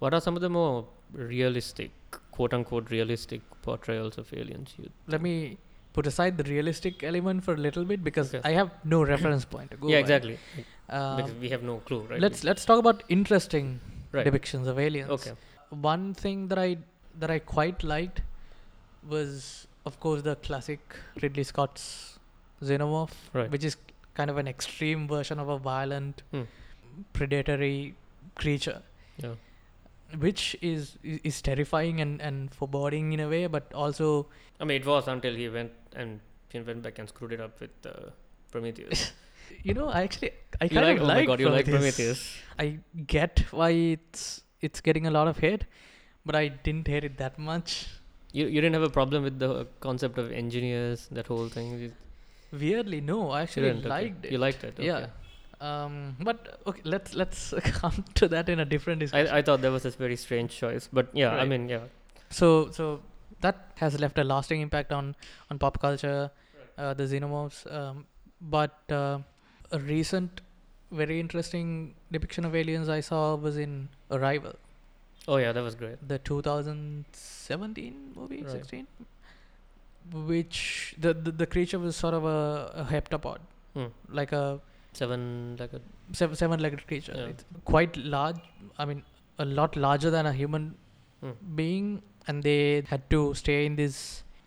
what 0.00 0.14
are 0.14 0.20
some 0.26 0.36
of 0.36 0.42
the 0.46 0.50
more 0.58 0.86
realistic 1.12 1.90
quote 2.36 2.54
unquote 2.58 2.90
realistic 2.90 3.42
portrayals 3.62 4.18
of 4.22 4.32
aliens 4.40 4.74
you 4.78 4.88
let 5.14 5.22
me 5.28 5.34
put 5.92 6.06
aside 6.06 6.36
the 6.40 6.44
realistic 6.44 7.02
element 7.02 7.42
for 7.44 7.54
a 7.54 7.62
little 7.66 7.84
bit 7.92 8.02
because 8.08 8.28
Okay. 8.34 8.42
i 8.50 8.52
have 8.60 8.70
no 8.94 9.02
reference 9.12 9.44
point 9.54 9.70
to 9.70 9.76
go 9.84 9.88
yeah 9.94 9.98
exactly 10.06 10.38
Um, 10.96 11.16
because 11.16 11.34
we 11.44 11.48
have 11.52 11.62
no 11.68 11.72
clue 11.88 12.00
right 12.10 12.20
let's 12.24 12.42
let's 12.48 12.64
talk 12.68 12.78
about 12.82 13.02
interesting 13.16 13.66
Right. 14.16 14.26
depictions 14.28 14.66
of 14.72 14.78
aliens 14.84 15.10
okay 15.16 15.32
one 15.88 16.04
thing 16.20 16.38
that 16.52 16.60
i 16.66 16.68
that 17.24 17.30
i 17.34 17.38
quite 17.54 17.82
liked 17.90 18.22
was 19.14 19.66
of 19.88 19.98
course 20.04 20.22
the 20.28 20.34
classic 20.48 20.80
ridley 21.22 21.44
scott's 21.50 21.84
xenomorph 22.70 23.16
Right. 23.40 23.50
which 23.56 23.64
is 23.70 23.76
kind 24.20 24.30
of 24.34 24.38
an 24.42 24.48
extreme 24.54 25.02
version 25.16 25.38
of 25.44 25.48
a 25.56 25.58
violent 25.72 26.22
Hmm. 26.32 26.46
predatory 27.18 27.94
creature 28.34 28.80
yeah 29.24 29.34
which 30.24 30.42
is 30.68 30.96
is 31.12 31.20
is 31.30 31.36
terrifying 31.48 32.00
and 32.04 32.20
and 32.28 32.54
foreboding 32.58 33.12
in 33.16 33.20
a 33.26 33.28
way 33.34 33.42
but 33.56 33.72
also 33.84 34.06
i 34.60 34.64
mean 34.68 34.80
it 34.82 34.86
was 34.90 35.08
until 35.14 35.34
he 35.42 35.48
went 35.56 35.72
and 36.02 36.20
he 36.54 36.60
went 36.68 36.82
back 36.86 36.98
and 37.02 37.08
screwed 37.12 37.32
it 37.36 37.40
up 37.46 37.60
with 37.64 37.88
uh, 37.92 38.10
prometheus 38.54 39.02
you 39.70 39.74
know 39.78 39.88
i 39.98 40.02
actually 40.08 40.30
i 40.60 40.64
you 40.64 40.70
kind 40.78 40.86
like 40.86 40.96
of 40.96 41.02
oh 41.02 41.06
like 41.12 41.20
my 41.20 41.26
god 41.32 41.40
you 41.44 41.50
like 41.56 41.66
Prometheus. 41.66 42.22
prometheus 42.22 42.22
i 42.64 43.04
get 43.16 43.44
why 43.60 43.70
it's 43.96 44.24
it's 44.68 44.80
getting 44.88 45.06
a 45.06 45.14
lot 45.18 45.28
of 45.32 45.38
hate 45.46 45.64
but 46.30 46.34
i 46.42 46.44
didn't 46.68 46.88
hate 46.94 47.04
it 47.10 47.18
that 47.24 47.38
much 47.50 47.76
you, 48.32 48.46
you 48.46 48.60
didn't 48.60 48.74
have 48.74 48.82
a 48.82 48.90
problem 48.90 49.22
with 49.22 49.38
the 49.38 49.66
concept 49.80 50.18
of 50.18 50.30
engineers 50.32 51.08
that 51.10 51.26
whole 51.26 51.48
thing? 51.48 51.78
You 51.78 51.92
weirdly 52.50 53.00
no 53.00 53.30
i 53.30 53.42
actually 53.42 53.68
didn't, 53.68 53.80
okay. 53.80 53.88
liked 53.88 54.24
it. 54.24 54.32
You 54.32 54.38
liked 54.38 54.64
it 54.64 54.74
okay. 54.78 54.86
yeah. 54.86 55.06
Um 55.60 56.16
but 56.20 56.60
okay 56.66 56.80
let's 56.84 57.14
let's 57.14 57.52
come 57.64 58.04
to 58.14 58.28
that 58.28 58.48
in 58.48 58.60
a 58.60 58.64
different 58.64 59.00
discussion. 59.00 59.34
I, 59.34 59.38
I 59.38 59.42
thought 59.42 59.60
that 59.62 59.72
was 59.72 59.84
a 59.84 59.90
very 59.90 60.16
strange 60.16 60.56
choice 60.56 60.88
but 60.92 61.08
yeah 61.12 61.34
i 61.34 61.44
mean 61.44 61.68
yeah. 61.68 61.80
So 62.30 62.70
so 62.70 63.00
that 63.40 63.72
has 63.76 63.98
left 64.00 64.18
a 64.18 64.24
lasting 64.24 64.60
impact 64.60 64.92
on 64.92 65.16
on 65.50 65.58
pop 65.58 65.80
culture 65.80 66.30
uh, 66.76 66.94
the 66.94 67.04
xenomorphs 67.04 67.70
um, 67.72 68.06
but 68.40 68.78
uh, 68.90 69.18
a 69.72 69.78
recent 69.80 70.40
very 70.90 71.20
interesting 71.20 71.94
depiction 72.12 72.44
of 72.44 72.54
aliens 72.54 72.88
i 72.88 73.00
saw 73.00 73.34
was 73.34 73.58
in 73.58 73.88
arrival 74.10 74.54
oh 75.32 75.36
yeah 75.42 75.52
that 75.56 75.64
was 75.68 75.74
great 75.82 75.98
the 76.12 76.18
2017 76.18 77.94
movie 78.16 78.42
Right. 78.42 78.50
16 78.50 78.86
which 80.30 80.94
the, 80.98 81.12
the 81.14 81.30
the 81.42 81.46
creature 81.54 81.78
was 81.78 81.96
sort 81.96 82.14
of 82.14 82.24
a, 82.24 82.72
a 82.82 82.84
heptapod 82.94 83.38
Hmm. 83.74 83.88
like 84.18 84.32
a 84.32 84.60
seven 84.94 85.56
like 85.60 85.72
a 85.78 85.80
seven, 86.20 86.34
seven-legged 86.42 86.86
creature 86.86 87.14
Yeah. 87.16 87.26
it's 87.32 87.44
quite 87.72 87.96
large 88.14 88.38
i 88.78 88.84
mean 88.90 89.02
a 89.38 89.44
lot 89.58 89.76
larger 89.86 90.10
than 90.18 90.26
a 90.26 90.32
human 90.42 90.74
Hmm. 91.22 91.32
being 91.58 91.86
and 92.28 92.42
they 92.48 92.82
had 92.88 93.02
to 93.10 93.20
stay 93.34 93.58
in 93.68 93.74
this 93.82 93.96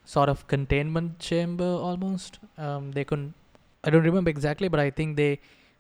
sort 0.06 0.30
of 0.34 0.48
containment 0.54 1.20
chamber 1.20 1.70
almost 1.90 2.40
um, 2.66 2.92
they 2.98 3.04
couldn't 3.10 3.34
i 3.84 3.90
don't 3.96 4.08
remember 4.10 4.30
exactly 4.36 4.68
but 4.76 4.80
i 4.80 4.90
think 5.00 5.18
they 5.18 5.32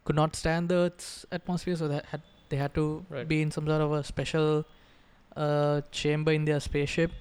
could 0.05 0.17
not 0.21 0.35
stand 0.41 0.67
the 0.73 0.75
earth's 0.85 1.25
atmosphere 1.37 1.77
so 1.81 1.87
they 1.93 2.01
had 2.11 2.21
they 2.49 2.57
had 2.63 2.73
to 2.79 2.85
Right. 3.15 3.27
be 3.33 3.41
in 3.45 3.51
some 3.57 3.65
sort 3.71 3.81
of 3.87 3.93
a 3.99 4.03
special 4.13 4.49
uh, 5.35 5.81
chamber 5.91 6.31
in 6.31 6.45
their 6.45 6.59
spaceship 6.59 7.11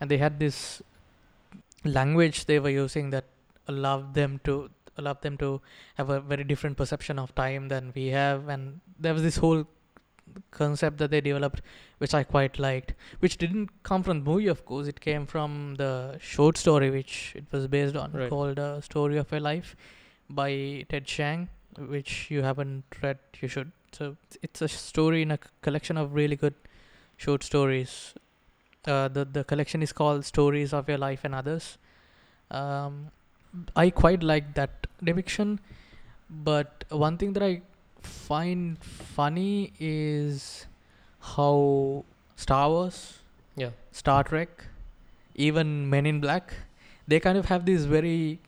and 0.00 0.10
they 0.10 0.18
had 0.18 0.38
this 0.38 0.82
language 1.84 2.46
they 2.46 2.58
were 2.58 2.70
using 2.70 3.10
that 3.10 3.24
allowed 3.68 4.14
them 4.14 4.40
to 4.44 4.70
allowed 4.96 5.20
them 5.22 5.36
to 5.36 5.60
have 5.96 6.08
a 6.10 6.20
very 6.20 6.44
different 6.44 6.76
perception 6.76 7.18
of 7.18 7.34
time 7.34 7.66
than 7.68 7.92
we 7.96 8.06
have. 8.08 8.48
And 8.48 8.80
there 8.98 9.12
was 9.12 9.22
this 9.22 9.36
whole 9.36 9.66
concept 10.52 10.98
that 10.98 11.10
they 11.10 11.20
developed 11.20 11.60
which 11.98 12.14
i 12.14 12.22
quite 12.24 12.58
liked 12.58 12.94
which 13.20 13.36
didn't 13.36 13.68
come 13.82 14.02
from 14.02 14.20
the 14.20 14.30
movie 14.30 14.46
of 14.46 14.64
course. 14.64 14.86
It 14.86 15.00
came 15.00 15.26
from 15.26 15.74
the 15.76 16.16
short 16.20 16.56
story 16.56 16.90
which 16.90 17.32
it 17.36 17.44
was 17.50 17.66
based 17.66 17.96
on 17.96 18.12
Right. 18.12 18.30
called 18.30 18.58
uh, 18.58 18.80
story 18.80 19.18
of 19.18 19.32
a 19.32 19.40
life 19.40 19.76
by 20.30 20.86
ted 20.88 21.04
chiang 21.04 21.48
which 21.76 22.30
you 22.30 22.42
haven't 22.42 22.84
read 23.02 23.18
you 23.40 23.48
should. 23.48 23.72
So 23.92 24.16
it's 24.42 24.62
a 24.62 24.68
story 24.68 25.22
in 25.22 25.30
a 25.32 25.36
c- 25.36 25.50
collection 25.60 25.96
of 25.96 26.14
really 26.14 26.36
good 26.36 26.54
short 27.16 27.42
stories. 27.42 28.14
Uh, 28.86 29.08
the 29.08 29.24
the 29.24 29.44
collection 29.44 29.82
is 29.82 29.92
called 29.92 30.24
Stories 30.24 30.72
of 30.72 30.88
Your 30.88 30.98
Life 30.98 31.24
and 31.24 31.34
Others. 31.34 31.78
Um, 32.50 33.10
I 33.76 33.90
quite 33.90 34.22
like 34.22 34.54
that 34.54 34.86
depiction, 35.02 35.60
but 36.28 36.84
one 36.90 37.16
thing 37.18 37.32
that 37.34 37.42
I 37.42 37.62
find 38.02 38.78
funny 38.82 39.72
is 39.78 40.66
how 41.20 42.04
Star 42.36 42.68
Wars, 42.68 43.18
Yeah. 43.56 43.70
Star 43.92 44.24
Trek, 44.24 44.66
even 45.34 45.88
Men 45.88 46.06
in 46.06 46.20
Black, 46.20 46.52
they 47.08 47.20
kind 47.20 47.38
of 47.38 47.46
have 47.46 47.64
this 47.64 47.84
very 47.84 48.40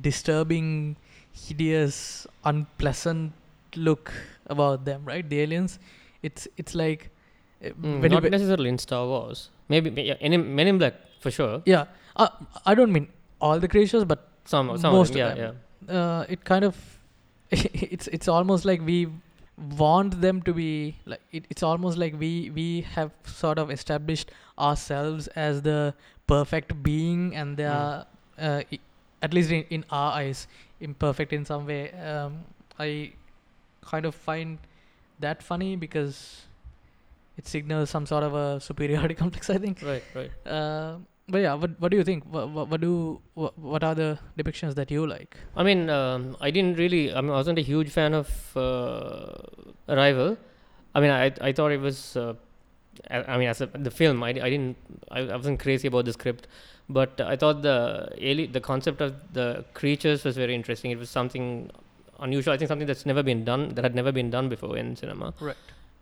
disturbing, 0.00 0.96
hideous, 1.32 2.26
unpleasant 2.44 3.32
look 3.74 4.12
about 4.46 4.84
them, 4.84 5.04
right? 5.04 5.28
The 5.28 5.40
aliens, 5.40 5.78
it's 6.22 6.48
it's 6.56 6.74
like 6.74 7.10
Mm, 7.72 8.00
when 8.02 8.10
not 8.10 8.22
necessarily 8.24 8.68
in 8.68 8.78
Star 8.78 9.06
Wars. 9.06 9.50
Maybe 9.68 9.90
yeah, 10.02 10.14
any 10.20 10.36
Men 10.36 10.66
in 10.66 10.78
Black 10.78 10.94
for 11.20 11.30
sure. 11.30 11.62
yeah. 11.66 11.84
Uh, 12.16 12.28
I 12.64 12.74
don't 12.74 12.92
mean 12.92 13.08
all 13.40 13.58
the 13.60 13.68
creatures, 13.68 14.04
but 14.04 14.28
Some 14.44 14.68
some 14.78 14.92
Most 14.94 15.10
of 15.14 15.16
of 15.20 15.36
them, 15.36 15.54
yeah, 15.88 15.94
uh, 16.00 16.24
it 16.34 16.44
kind 16.44 16.64
of 16.64 16.76
it's 17.96 18.06
it's 18.18 18.28
almost 18.28 18.64
like 18.64 18.80
we 18.90 19.08
want 19.78 20.20
them 20.20 20.40
to 20.42 20.52
be 20.54 20.96
like 21.04 21.20
it, 21.32 21.44
it's 21.50 21.62
almost 21.62 21.98
like 21.98 22.14
we 22.20 22.50
we 22.58 22.66
have 22.96 23.10
sort 23.24 23.58
of 23.58 23.70
established 23.70 24.30
ourselves 24.58 25.28
as 25.44 25.62
the 25.62 25.94
perfect 26.26 26.74
being 26.82 27.34
and 27.42 27.56
they 27.56 27.64
Mm. 27.64 27.74
are 27.80 28.06
uh, 28.38 28.62
i- 28.76 28.80
at 29.22 29.32
least 29.34 29.50
in, 29.50 29.64
in 29.70 29.84
our 29.90 30.12
eyes 30.12 30.46
imperfect 30.80 31.32
in 31.32 31.44
some 31.44 31.66
way 31.66 31.90
um, 32.12 32.38
i 32.78 33.12
kind 33.92 34.04
of 34.04 34.14
find 34.14 34.58
that 35.20 35.42
funny 35.42 35.74
because 35.76 36.45
it 37.36 37.46
signals 37.46 37.90
some 37.90 38.06
sort 38.06 38.24
of 38.24 38.34
a 38.34 38.60
superiority 38.60 39.14
complex 39.22 39.50
i 39.50 39.58
think. 39.58 39.82
Right, 39.82 40.02
right. 40.14 40.30
uh, 40.46 40.96
but 41.28 41.38
yeah 41.38 41.54
what, 41.54 41.78
what 41.80 41.90
do 41.90 41.96
you 41.96 42.04
think 42.04 42.24
what, 42.30 42.48
what, 42.50 42.68
what 42.68 42.80
do 42.80 43.20
what, 43.34 43.58
what 43.58 43.82
are 43.84 43.94
the 43.94 44.18
depictions 44.38 44.74
that 44.74 44.90
you 44.90 45.06
like 45.06 45.36
I 45.56 45.62
mean, 45.62 45.90
um, 45.90 46.36
I 46.40 46.50
didn't 46.50 46.76
really. 46.78 47.12
I 47.14 47.20
mean, 47.20 47.30
I 47.30 47.34
wasn't 47.34 47.58
a 47.58 47.62
huge 47.62 47.90
fan 47.90 48.12
of 48.14 48.28
uh, 48.56 49.32
Arrival. 49.88 50.36
I 50.94 51.00
mean, 51.00 51.10
I 51.10 51.32
I 51.40 51.52
thought 51.52 51.72
it 51.72 51.80
was. 51.80 52.16
Uh, 52.16 52.34
I, 53.10 53.22
I 53.34 53.38
mean, 53.38 53.48
as 53.48 53.60
a, 53.60 53.66
the 53.66 53.90
film, 53.90 54.22
I, 54.22 54.30
I 54.30 54.50
didn't. 54.50 54.76
I, 55.10 55.20
I 55.20 55.36
wasn't 55.36 55.60
crazy 55.60 55.88
about 55.88 56.04
the 56.04 56.12
script, 56.12 56.46
but 56.88 57.20
I 57.20 57.36
thought 57.36 57.62
the 57.62 58.10
ali- 58.18 58.46
the 58.46 58.60
concept 58.60 59.00
of 59.00 59.14
the 59.32 59.64
creatures 59.74 60.24
was 60.24 60.36
very 60.36 60.54
interesting. 60.54 60.90
It 60.90 60.98
was 60.98 61.10
something 61.10 61.70
unusual. 62.20 62.54
I 62.54 62.58
think 62.58 62.68
something 62.68 62.86
that's 62.86 63.06
never 63.06 63.22
been 63.22 63.44
done. 63.44 63.70
That 63.70 63.84
had 63.84 63.94
never 63.94 64.12
been 64.12 64.30
done 64.30 64.48
before 64.48 64.76
in 64.76 64.94
cinema. 64.96 65.34
Right. 65.40 65.56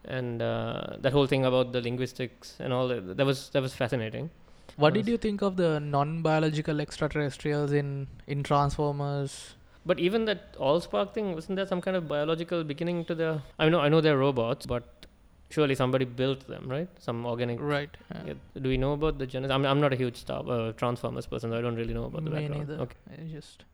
And 0.07 0.43
uh, 0.43 0.97
that 1.01 1.13
whole 1.13 1.27
thing 1.27 1.45
about 1.45 1.73
the 1.73 1.81
linguistics 1.81 2.57
and 2.61 2.73
all 2.73 2.89
that, 2.89 3.17
that 3.17 3.27
was 3.27 3.51
that 3.51 3.63
was 3.63 3.75
fascinating. 3.75 4.31
What 4.77 4.93
did 4.95 5.07
you 5.07 5.17
think 5.17 5.41
of 5.43 5.57
the 5.57 5.79
non-biological 5.81 6.81
extraterrestrials 6.81 7.73
in 7.73 8.07
in 8.27 8.43
Transformers? 8.43 9.55
But 9.87 10.01
even 10.01 10.25
that 10.25 10.59
AllSpark 10.59 11.13
thing, 11.13 11.35
wasn't 11.35 11.57
there 11.57 11.67
some 11.67 11.81
kind 11.81 11.97
of 11.97 12.09
biological 12.09 12.65
beginning 12.65 13.05
to 13.07 13.15
the? 13.15 13.43
I 13.59 13.69
know, 13.69 13.81
I 13.81 13.89
know 13.89 14.01
they're 14.01 14.17
robots, 14.19 14.67
but 14.67 15.07
surely 15.51 15.75
somebody 15.75 16.05
built 16.07 16.47
them, 16.49 16.69
right? 16.69 16.89
Some 16.99 17.25
organic. 17.27 17.61
Right. 17.61 17.91
Yeah. 18.27 18.35
Do 18.61 18.69
we 18.69 18.77
know 18.79 18.93
about 18.95 19.19
the 19.19 19.27
genesis? 19.27 19.55
I'm, 19.55 19.65
I'm 19.67 19.81
not 19.81 19.93
a 19.93 19.97
huge 19.97 20.17
Star 20.17 20.43
uh, 20.49 20.73
Transformers 20.73 21.27
person, 21.27 21.51
so 21.51 21.59
I 21.59 21.61
don't 21.61 21.77
really 21.77 21.95
know 21.95 22.05
about 22.05 22.25
the 22.25 22.31
Me 22.31 22.41
background. 22.41 22.69
neither. 22.69 22.83
Okay. 22.83 22.97
I 23.12 23.25
just 23.31 23.64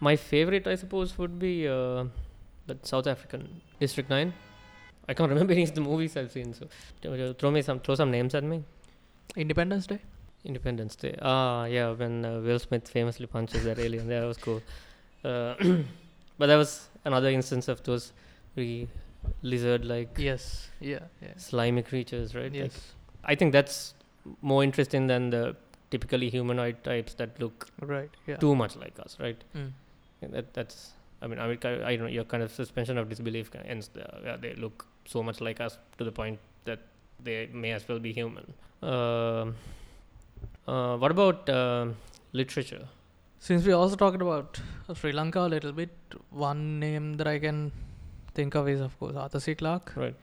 My 0.00 0.14
favorite, 0.16 0.66
I 0.66 0.76
suppose, 0.76 1.18
would 1.18 1.38
be 1.38 1.66
uh, 1.66 2.04
the 2.66 2.78
South 2.82 3.06
African 3.06 3.60
District 3.80 4.08
Nine. 4.08 4.32
I 5.08 5.14
can't 5.14 5.30
remember 5.30 5.52
any 5.58 5.62
of 5.64 5.74
the 5.74 5.80
movies 5.80 6.16
I've 6.16 6.30
seen, 6.30 6.54
so 6.54 6.68
throw 7.38 7.50
me 7.50 7.62
some, 7.62 7.80
throw 7.80 7.94
some 7.94 8.10
names 8.10 8.34
at 8.34 8.44
me. 8.44 8.62
Independence 9.36 9.86
Day. 9.86 10.00
Independence 10.44 10.96
Day. 10.96 11.16
Ah, 11.22 11.64
yeah, 11.64 11.90
when 11.92 12.24
uh, 12.24 12.40
Will 12.40 12.58
Smith 12.58 12.88
famously 12.88 13.26
punches 13.26 13.64
that 13.64 13.78
alien. 13.78 14.08
That 14.08 14.24
was 14.24 14.36
cool. 14.38 14.62
Uh, 15.24 15.54
but 16.38 16.46
that 16.46 16.56
was 16.56 16.88
another 17.04 17.28
instance 17.30 17.68
of 17.68 17.82
those 17.82 18.12
really 18.56 18.88
lizard-like, 19.42 20.16
Yes. 20.18 20.68
Yeah. 20.80 21.00
Yeah. 21.22 21.28
slimy 21.36 21.82
creatures, 21.82 22.34
right? 22.34 22.44
Like, 22.52 22.54
Yes. 22.54 22.92
I 23.24 23.34
think 23.34 23.52
that's 23.52 23.94
more 24.42 24.62
interesting 24.62 25.06
than 25.06 25.30
the 25.30 25.56
typically 25.90 26.28
humanoid 26.30 26.82
types 26.84 27.14
that 27.14 27.38
look 27.40 27.68
Right. 27.80 28.10
Yeah. 28.26 28.36
too 28.36 28.54
much 28.54 28.76
like 28.76 28.98
us, 29.00 29.16
right? 29.20 29.42
Mm. 29.56 29.72
Yeah, 30.22 30.28
That 30.32 30.54
that's. 30.54 30.92
I 31.20 31.26
mean, 31.26 31.38
I 31.40 31.48
mean, 31.48 31.58
I 31.64 31.96
don't 31.96 32.00
know. 32.02 32.06
Your 32.06 32.24
kind 32.24 32.42
of 32.44 32.52
suspension 32.52 32.96
of 32.96 33.08
disbelief 33.08 33.50
ends 33.64 33.88
there. 33.88 34.08
Yeah, 34.24 34.36
they 34.36 34.54
look 34.54 34.86
so 35.14 35.22
much 35.28 35.40
like 35.48 35.60
us 35.66 35.78
to 35.98 36.04
the 36.08 36.14
point 36.20 36.38
that 36.70 36.80
they 37.26 37.36
may 37.64 37.72
as 37.78 37.88
well 37.88 38.00
be 38.06 38.12
human. 38.20 38.46
Um 38.94 39.54
uh, 40.72 40.96
what 41.02 41.10
about 41.16 41.48
um 41.58 41.96
literature? 42.40 42.84
Since 43.46 43.64
we 43.68 43.72
also 43.80 43.96
talked 44.02 44.20
about 44.26 44.60
uh, 44.88 44.94
Sri 45.00 45.12
Lanka 45.18 45.40
a 45.40 45.50
little 45.54 45.72
bit, 45.72 45.90
one 46.30 46.62
name 46.80 47.06
that 47.20 47.28
I 47.32 47.38
can 47.44 47.58
think 48.38 48.54
of 48.60 48.68
is 48.74 48.80
of 48.88 48.98
course 48.98 49.16
Arthur 49.24 49.40
C. 49.46 49.54
Clarke. 49.62 49.92
Right. 50.04 50.16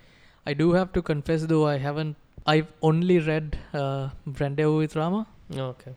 I 0.46 0.54
do 0.62 0.68
have 0.74 0.92
to 0.98 1.02
confess 1.02 1.46
though 1.54 1.66
I 1.68 1.78
haven't. 1.86 2.16
I've 2.54 2.68
only 2.90 3.18
read 3.28 3.58
uh, 3.74 4.10
Rendezvous 4.40 4.78
with 4.84 4.96
Rama, 4.96 5.22
Oh, 5.56 5.68
okay. 5.76 5.94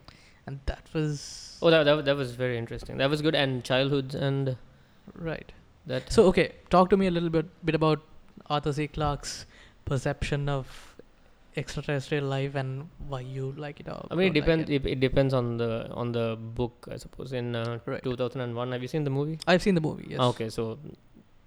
and 0.47 0.59
that 0.65 0.87
was 0.93 1.59
Oh, 1.61 1.69
that, 1.73 1.83
that 1.89 2.05
that 2.05 2.15
was 2.23 2.31
very 2.43 2.57
interesting. 2.57 2.97
That 3.03 3.09
was 3.15 3.21
good. 3.27 3.35
And 3.35 3.63
Childhood's 3.63 4.15
End 4.29 4.55
right. 5.29 5.51
that. 5.85 6.11
So 6.11 6.23
okay, 6.31 6.47
talk 6.75 6.89
to 6.95 6.97
me 7.03 7.07
a 7.07 7.11
little 7.17 7.29
bit 7.37 7.51
bit 7.71 7.75
about 7.75 8.01
Arthur 8.49 8.73
C. 8.73 8.87
Clarke's 8.87 9.45
perception 9.85 10.47
of 10.49 10.67
extraterrestrial 11.57 12.25
life 12.25 12.55
and 12.55 12.87
why 13.07 13.19
you 13.21 13.53
like 13.57 13.79
it 13.79 13.87
or 13.89 14.05
I 14.11 14.15
mean, 14.15 14.27
it 14.35 14.39
don't 14.39 14.57
like 14.57 14.67
depends. 14.67 14.69
it. 14.69 14.85
It, 14.85 14.99
depends 14.99 15.33
on 15.33 15.57
the 15.57 15.89
on 15.91 16.11
the 16.11 16.37
book, 16.59 16.87
I 16.91 16.97
suppose. 16.97 17.33
In 17.33 17.55
uh, 17.55 17.79
Right. 17.85 18.03
2001, 18.03 18.71
have 18.71 18.81
you 18.81 18.87
seen 18.87 19.03
the 19.03 19.09
movie? 19.09 19.39
I've 19.47 19.61
seen 19.61 19.75
the 19.75 19.81
movie. 19.81 20.07
Yes. 20.09 20.19
Okay, 20.19 20.49
so 20.49 20.77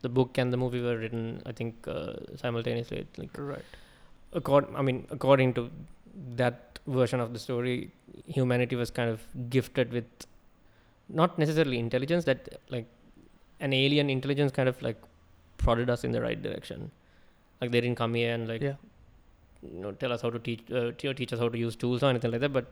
the 0.02 0.08
book 0.08 0.36
and 0.38 0.52
the 0.52 0.56
movie 0.56 0.80
were 0.82 0.96
written, 0.98 1.40
I 1.46 1.52
think, 1.52 1.86
uh, 1.86 2.14
simultaneously. 2.36 3.06
Like, 3.16 3.30
Right. 3.38 3.64
accord, 4.32 4.66
I 4.74 4.82
mean, 4.82 5.06
according 5.10 5.54
to 5.54 5.70
that 6.36 6.78
version 6.86 7.20
of 7.20 7.32
the 7.32 7.38
story, 7.38 7.90
humanity 8.26 8.76
was 8.76 8.90
kind 8.90 9.08
of 9.08 9.20
gifted 9.50 9.92
with 9.92 10.04
not 11.08 11.38
necessarily 11.38 11.78
intelligence, 11.78 12.24
that 12.24 12.48
like 12.68 12.86
an 13.60 13.72
alien 13.72 14.10
intelligence 14.10 14.50
kind 14.52 14.68
of 14.68 14.80
like 14.82 15.00
prodded 15.64 15.90
us 15.94 16.05
in 16.05 16.12
the 16.16 16.20
right 16.27 16.40
direction. 16.46 16.90
Like 17.61 17.70
they 17.75 17.81
didn't 17.81 17.98
come 18.03 18.14
here 18.20 18.33
and 18.35 18.48
like 18.53 18.62
Yeah. 18.68 18.77
you 19.75 19.81
know 19.83 19.92
tell 20.05 20.12
us 20.14 20.22
how 20.27 20.31
to 20.37 20.40
teach 20.48 20.62
uh, 20.81 20.90
te- 21.03 21.14
teach 21.20 21.33
us 21.37 21.40
how 21.44 21.48
to 21.57 21.59
use 21.66 21.77
tools 21.83 22.03
or 22.03 22.11
anything 22.14 22.33
like 22.37 22.40
that, 22.46 22.53
but 22.61 22.66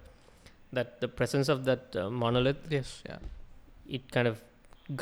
that 0.79 1.00
the 1.05 1.09
presence 1.20 1.48
of 1.55 1.64
that 1.70 1.96
uh, 2.05 2.09
monolith 2.22 2.62
Yes. 2.79 3.03
Yeah. 3.11 3.18
it 3.98 4.11
kind 4.16 4.29
of 4.33 4.40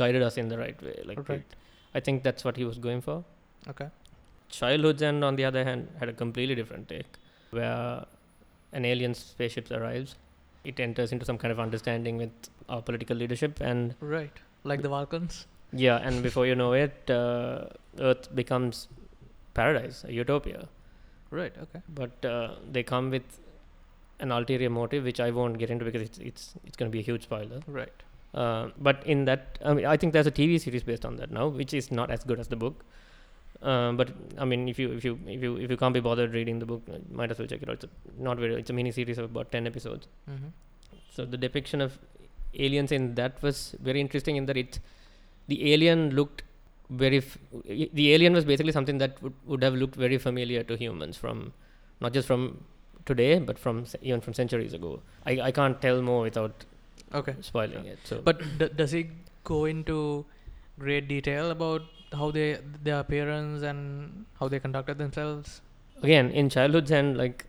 guided 0.02 0.22
us 0.28 0.36
in 0.42 0.48
the 0.54 0.58
right 0.64 0.80
way. 0.88 0.96
Like 1.10 1.22
Right. 1.28 1.38
it, 1.40 1.56
I 1.94 2.00
think 2.08 2.22
that's 2.28 2.44
what 2.50 2.56
he 2.62 2.64
was 2.70 2.78
going 2.88 3.00
for. 3.08 3.16
Okay. 3.72 3.88
Childhood's 4.50 5.02
End 5.02 5.24
on 5.24 5.36
the 5.36 5.44
other 5.44 5.64
hand 5.64 5.88
had 6.00 6.08
a 6.08 6.12
completely 6.12 6.54
different 6.54 6.88
take, 6.88 7.06
where 7.50 8.04
an 8.72 8.84
alien 8.84 9.14
spaceship 9.14 9.70
arrives, 9.70 10.14
it 10.64 10.78
enters 10.80 11.12
into 11.12 11.24
some 11.30 11.38
kind 11.38 11.52
of 11.52 11.60
understanding 11.60 12.16
with 12.18 12.30
our 12.68 12.80
political 12.82 13.16
leadership, 13.16 13.60
and 13.60 13.94
Right. 14.00 14.32
Like 14.64 14.82
the 14.82 14.88
Vulcans. 14.88 15.46
Yeah, 15.72 15.96
and 15.96 16.22
before 16.22 16.46
you 16.46 16.54
know 16.54 16.72
it, 16.72 17.10
uh, 17.10 17.66
Earth 17.98 18.34
becomes 18.34 18.88
paradise, 19.54 20.04
a 20.04 20.12
utopia. 20.12 20.68
Right. 21.30 21.52
Okay. 21.62 21.82
But 21.88 22.24
uh, 22.24 22.54
they 22.70 22.82
come 22.82 23.10
with 23.10 23.40
an 24.20 24.32
ulterior 24.32 24.70
motive, 24.70 25.04
which 25.04 25.20
I 25.20 25.30
won't 25.30 25.58
get 25.58 25.70
into 25.70 25.84
because 25.84 26.02
it's 26.02 26.18
it's 26.18 26.54
it's 26.64 26.76
going 26.76 26.90
to 26.90 26.92
be 26.92 27.00
a 27.00 27.02
huge 27.02 27.24
spoiler. 27.24 27.60
Right. 27.66 27.92
Uh, 28.34 28.68
but 28.78 29.04
in 29.06 29.24
that, 29.24 29.58
I 29.64 29.74
mean, 29.74 29.86
I 29.86 29.96
think 29.96 30.12
there's 30.12 30.26
a 30.26 30.30
TV 30.30 30.60
series 30.60 30.82
based 30.82 31.04
on 31.04 31.16
that 31.16 31.30
now, 31.30 31.48
which 31.48 31.72
is 31.74 31.90
not 31.90 32.10
as 32.10 32.24
good 32.24 32.38
as 32.38 32.48
the 32.48 32.56
book. 32.56 32.84
Um, 33.62 33.96
but 33.96 34.10
I 34.38 34.44
mean, 34.44 34.68
if 34.68 34.78
you 34.78 34.92
if 34.92 35.04
you 35.04 35.18
if 35.26 35.42
you 35.42 35.56
if 35.56 35.70
you 35.70 35.76
can't 35.76 35.94
be 35.94 36.00
bothered 36.00 36.32
reading 36.32 36.58
the 36.58 36.66
book, 36.66 36.82
uh, 36.92 36.98
might 37.10 37.30
as 37.30 37.38
well 37.38 37.48
check 37.48 37.62
it 37.62 37.68
out. 37.68 37.74
It's 37.74 37.84
a, 37.84 38.22
not 38.22 38.38
very. 38.38 38.54
It's 38.54 38.70
a 38.70 38.72
mini 38.72 38.92
series 38.92 39.18
of 39.18 39.24
about 39.24 39.50
ten 39.50 39.66
episodes. 39.66 40.06
Mm-hmm. 40.30 40.48
So 41.10 41.24
the 41.24 41.36
depiction 41.36 41.80
of 41.80 41.98
aliens 42.54 42.92
in 42.92 43.14
that 43.16 43.42
was 43.42 43.74
very 43.82 44.00
interesting 44.00 44.36
in 44.36 44.46
that 44.46 44.56
it, 44.56 44.78
the 45.48 45.72
alien 45.72 46.10
looked 46.10 46.42
very. 46.90 47.18
F- 47.18 47.38
the 48.00 48.12
alien 48.14 48.32
was 48.32 48.44
basically 48.44 48.72
something 48.72 48.98
that 48.98 49.22
would, 49.22 49.34
would 49.46 49.62
have 49.62 49.74
looked 49.74 49.96
very 49.96 50.18
familiar 50.18 50.62
to 50.62 50.76
humans 50.76 51.16
from, 51.16 51.52
not 52.00 52.12
just 52.12 52.26
from 52.26 52.64
today, 53.04 53.38
but 53.38 53.58
from 53.58 53.84
even 54.02 54.20
from 54.20 54.34
centuries 54.34 54.72
ago. 54.80 55.00
I 55.26 55.40
I 55.48 55.52
can't 55.60 55.80
tell 55.86 56.02
more 56.02 56.22
without 56.22 56.64
Okay. 57.20 57.34
spoiling 57.40 57.86
it. 57.86 57.98
So 58.04 58.20
But 58.24 58.42
d- 58.58 58.70
does 58.76 58.90
he 58.92 59.06
go 59.44 59.64
into 59.64 60.24
great 60.78 61.08
detail 61.08 61.50
about 61.50 61.82
how 62.12 62.30
they 62.30 62.58
their 62.88 63.00
appearance 63.00 63.62
and 63.62 64.24
how 64.40 64.48
they 64.48 64.60
conducted 64.60 64.98
themselves? 64.98 65.60
again 66.06 66.30
in 66.40 66.48
Childhood's 66.54 66.92
End 66.96 67.16
like 67.20 67.40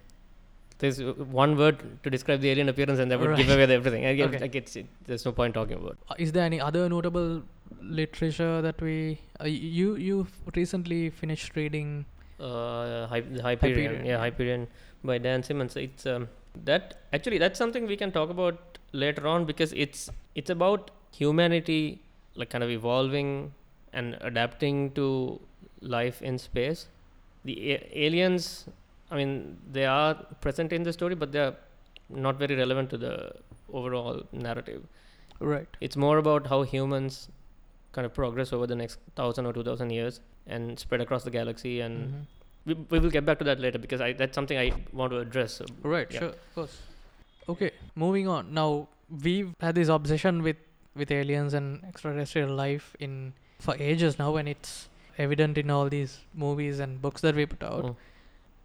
there's 0.80 1.00
uh, 1.02 1.14
one 1.42 1.56
word 1.62 1.78
to 2.04 2.10
describe 2.16 2.40
the 2.42 2.50
alien 2.52 2.70
appearance 2.74 3.00
and 3.04 3.12
that 3.12 3.20
would 3.22 3.36
give 3.38 3.50
away 3.56 3.66
the 3.72 3.74
everything 3.80 4.06
again 4.12 4.30
Okay. 4.30 4.40
like 4.46 4.56
it's 4.62 4.76
it, 4.82 4.88
there's 5.08 5.26
no 5.30 5.32
point 5.40 5.54
talking 5.60 5.78
about 5.78 5.98
Is 6.26 6.32
there 6.38 6.46
any 6.52 6.60
other 6.68 6.84
notable 6.96 7.44
literature 7.82 8.62
that 8.62 8.82
we 8.82 9.20
uh, 9.42 9.46
you 9.46 9.96
you 9.96 10.28
recently 10.56 11.10
finished 11.10 11.56
reading 11.56 12.06
uh, 12.40 13.08
Hy- 13.08 13.22
Hyperion, 13.22 13.44
Hyperion, 13.44 14.06
yeah, 14.06 14.12
yeah. 14.12 14.18
Hyperion 14.18 14.68
by 15.04 15.18
Dan 15.18 15.44
Simmons. 15.44 15.76
It's 15.76 16.06
um, 16.06 16.28
that 16.66 16.96
actually 17.14 17.38
that's 17.38 17.58
something 17.58 17.86
we 17.86 17.98
can 17.98 18.12
talk 18.12 18.30
about 18.30 18.78
later 18.94 19.28
on 19.28 19.46
because 19.46 19.74
it's 19.74 20.10
it's 20.36 20.50
about 20.50 20.92
humanity 21.12 22.02
like 22.36 22.50
kind 22.50 22.64
of 22.64 22.70
evolving 22.70 23.54
and 23.92 24.18
adapting 24.22 24.92
to 24.92 25.40
life 25.82 26.22
in 26.22 26.38
space. 26.38 26.88
The 27.44 27.74
a- 27.74 28.06
aliens, 28.08 28.66
I 29.12 29.16
mean, 29.18 29.58
they 29.72 29.86
are 29.86 30.16
present 30.42 30.72
in 30.74 30.84
the 30.84 30.94
story, 30.94 31.16
but 31.16 31.32
they 31.32 31.40
are 31.40 31.56
not 32.10 32.38
very 32.38 32.56
relevant 32.56 32.90
to 32.92 32.98
the 32.98 33.32
overall 33.74 34.24
narrative. 34.32 34.84
Right. 35.40 35.68
It's 35.82 35.96
more 35.96 36.18
about 36.18 36.48
how 36.48 36.64
humans 36.64 37.30
kind 37.92 38.06
of 38.06 38.14
progress 38.14 38.52
over 38.54 38.68
the 38.68 38.76
next 38.76 39.00
thousand 39.16 39.46
or 39.48 39.54
two 39.54 39.64
thousand 39.64 39.90
years 39.90 40.20
and 40.48 40.78
spread 40.78 41.02
across 41.02 41.24
the 41.24 41.32
galaxy 41.32 41.82
and 41.82 41.96
Mhm. 42.14 42.26
we, 42.66 42.74
we 42.92 43.00
will 43.00 43.10
get 43.10 43.26
back 43.26 43.40
to 43.40 43.46
that 43.46 43.60
later 43.60 43.80
because 43.80 44.02
I, 44.02 44.14
that's 44.14 44.36
something 44.36 44.58
I 44.58 44.72
want 44.94 45.12
to 45.12 45.20
address. 45.20 45.54
So, 45.54 45.66
Right, 45.82 46.12
Yeah. 46.12 46.20
sure, 46.20 46.30
of 46.30 46.56
course. 46.56 46.78
Okay, 47.48 47.72
moving 47.96 48.28
on. 48.28 48.54
Now 48.54 48.88
we've 49.24 49.54
had 49.60 49.76
this 49.76 49.88
obsession 49.88 50.44
with 50.44 50.58
with 50.96 51.12
aliens 51.12 51.54
and 51.54 51.84
extraterrestrial 51.86 52.50
life 52.54 52.96
in 53.00 53.34
for 53.60 53.76
ages 53.80 54.20
now, 54.20 54.36
and 54.36 54.48
it's 54.50 54.90
evident 55.18 55.58
in 55.58 55.70
all 55.70 55.88
these 55.90 56.20
movies 56.34 56.80
and 56.80 57.02
books 57.02 57.22
that 57.22 57.36
we 57.36 57.46
put 57.46 57.64
out. 57.64 57.84
Mm. 57.86 57.96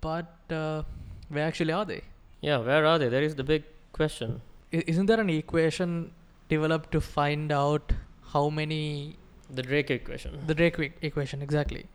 But 0.07 0.55
uh, 0.61 0.83
where 1.29 1.47
actually 1.51 1.73
are 1.81 1.85
they? 1.93 2.03
yeah, 2.40 2.59
where 2.71 2.85
are 2.93 2.99
they? 3.03 3.09
There 3.09 3.23
is 3.23 3.35
the 3.40 3.45
big 3.51 3.64
question. 3.99 4.40
I- 4.73 4.85
isn't 4.95 5.07
there 5.12 5.21
an 5.21 5.31
equation 5.35 5.93
developed 6.49 6.90
to 6.97 7.01
find 7.01 7.53
out 7.59 7.93
how 8.33 8.49
many 8.51 9.17
The 9.59 9.62
Drake 9.62 9.90
equation. 9.95 10.38
the 10.51 10.55
Drake 10.62 10.79
e- 10.87 10.93
equation 11.11 11.43
exactly? 11.47 11.87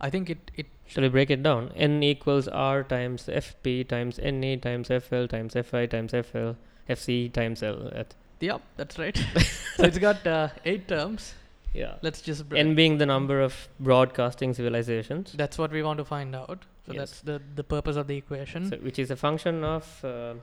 I 0.00 0.10
think 0.16 0.30
it 0.34 0.50
it 0.62 0.66
Shall 0.94 1.02
we 1.06 1.08
break 1.16 1.30
it 1.36 1.42
down? 1.48 1.66
N 1.88 2.02
equals 2.10 2.46
R 2.62 2.82
times 2.92 3.26
FP 3.40 3.74
times 3.94 4.18
NA 4.36 4.52
times 4.68 4.90
FL 5.06 5.26
times 5.34 5.56
FI 5.70 5.82
times 5.96 6.12
FL 6.28 6.52
FC 6.96 7.16
times 7.40 7.62
L. 7.70 7.80
At, 8.02 8.14
yep 8.50 8.62
that's 8.76 8.98
right. 9.04 9.16
so 9.76 9.82
it's 9.90 9.98
got 10.06 10.26
uh, 10.36 10.48
eight 10.72 10.86
terms. 10.94 11.34
yeah. 11.82 11.94
Let's 12.02 12.20
just 12.30 12.48
br- 12.48 12.56
N 12.64 12.74
being 12.82 12.98
the 12.98 13.06
number 13.14 13.40
of 13.48 13.58
broadcasting 13.90 14.54
civilizations, 14.62 15.34
That's 15.44 15.58
what 15.64 15.72
we 15.80 15.82
want 15.90 15.98
to 16.04 16.04
find 16.14 16.36
out. 16.44 16.64
So 16.86 16.92
Yes. 16.92 16.98
that's 16.98 17.20
the 17.22 17.42
the 17.56 17.64
purpose 17.64 17.96
of 17.96 18.06
the 18.06 18.16
equation. 18.16 18.70
so, 18.70 18.76
which 18.76 18.98
is 18.98 19.10
a 19.10 19.16
function 19.16 19.64
of 19.64 20.04
uh, 20.04 20.34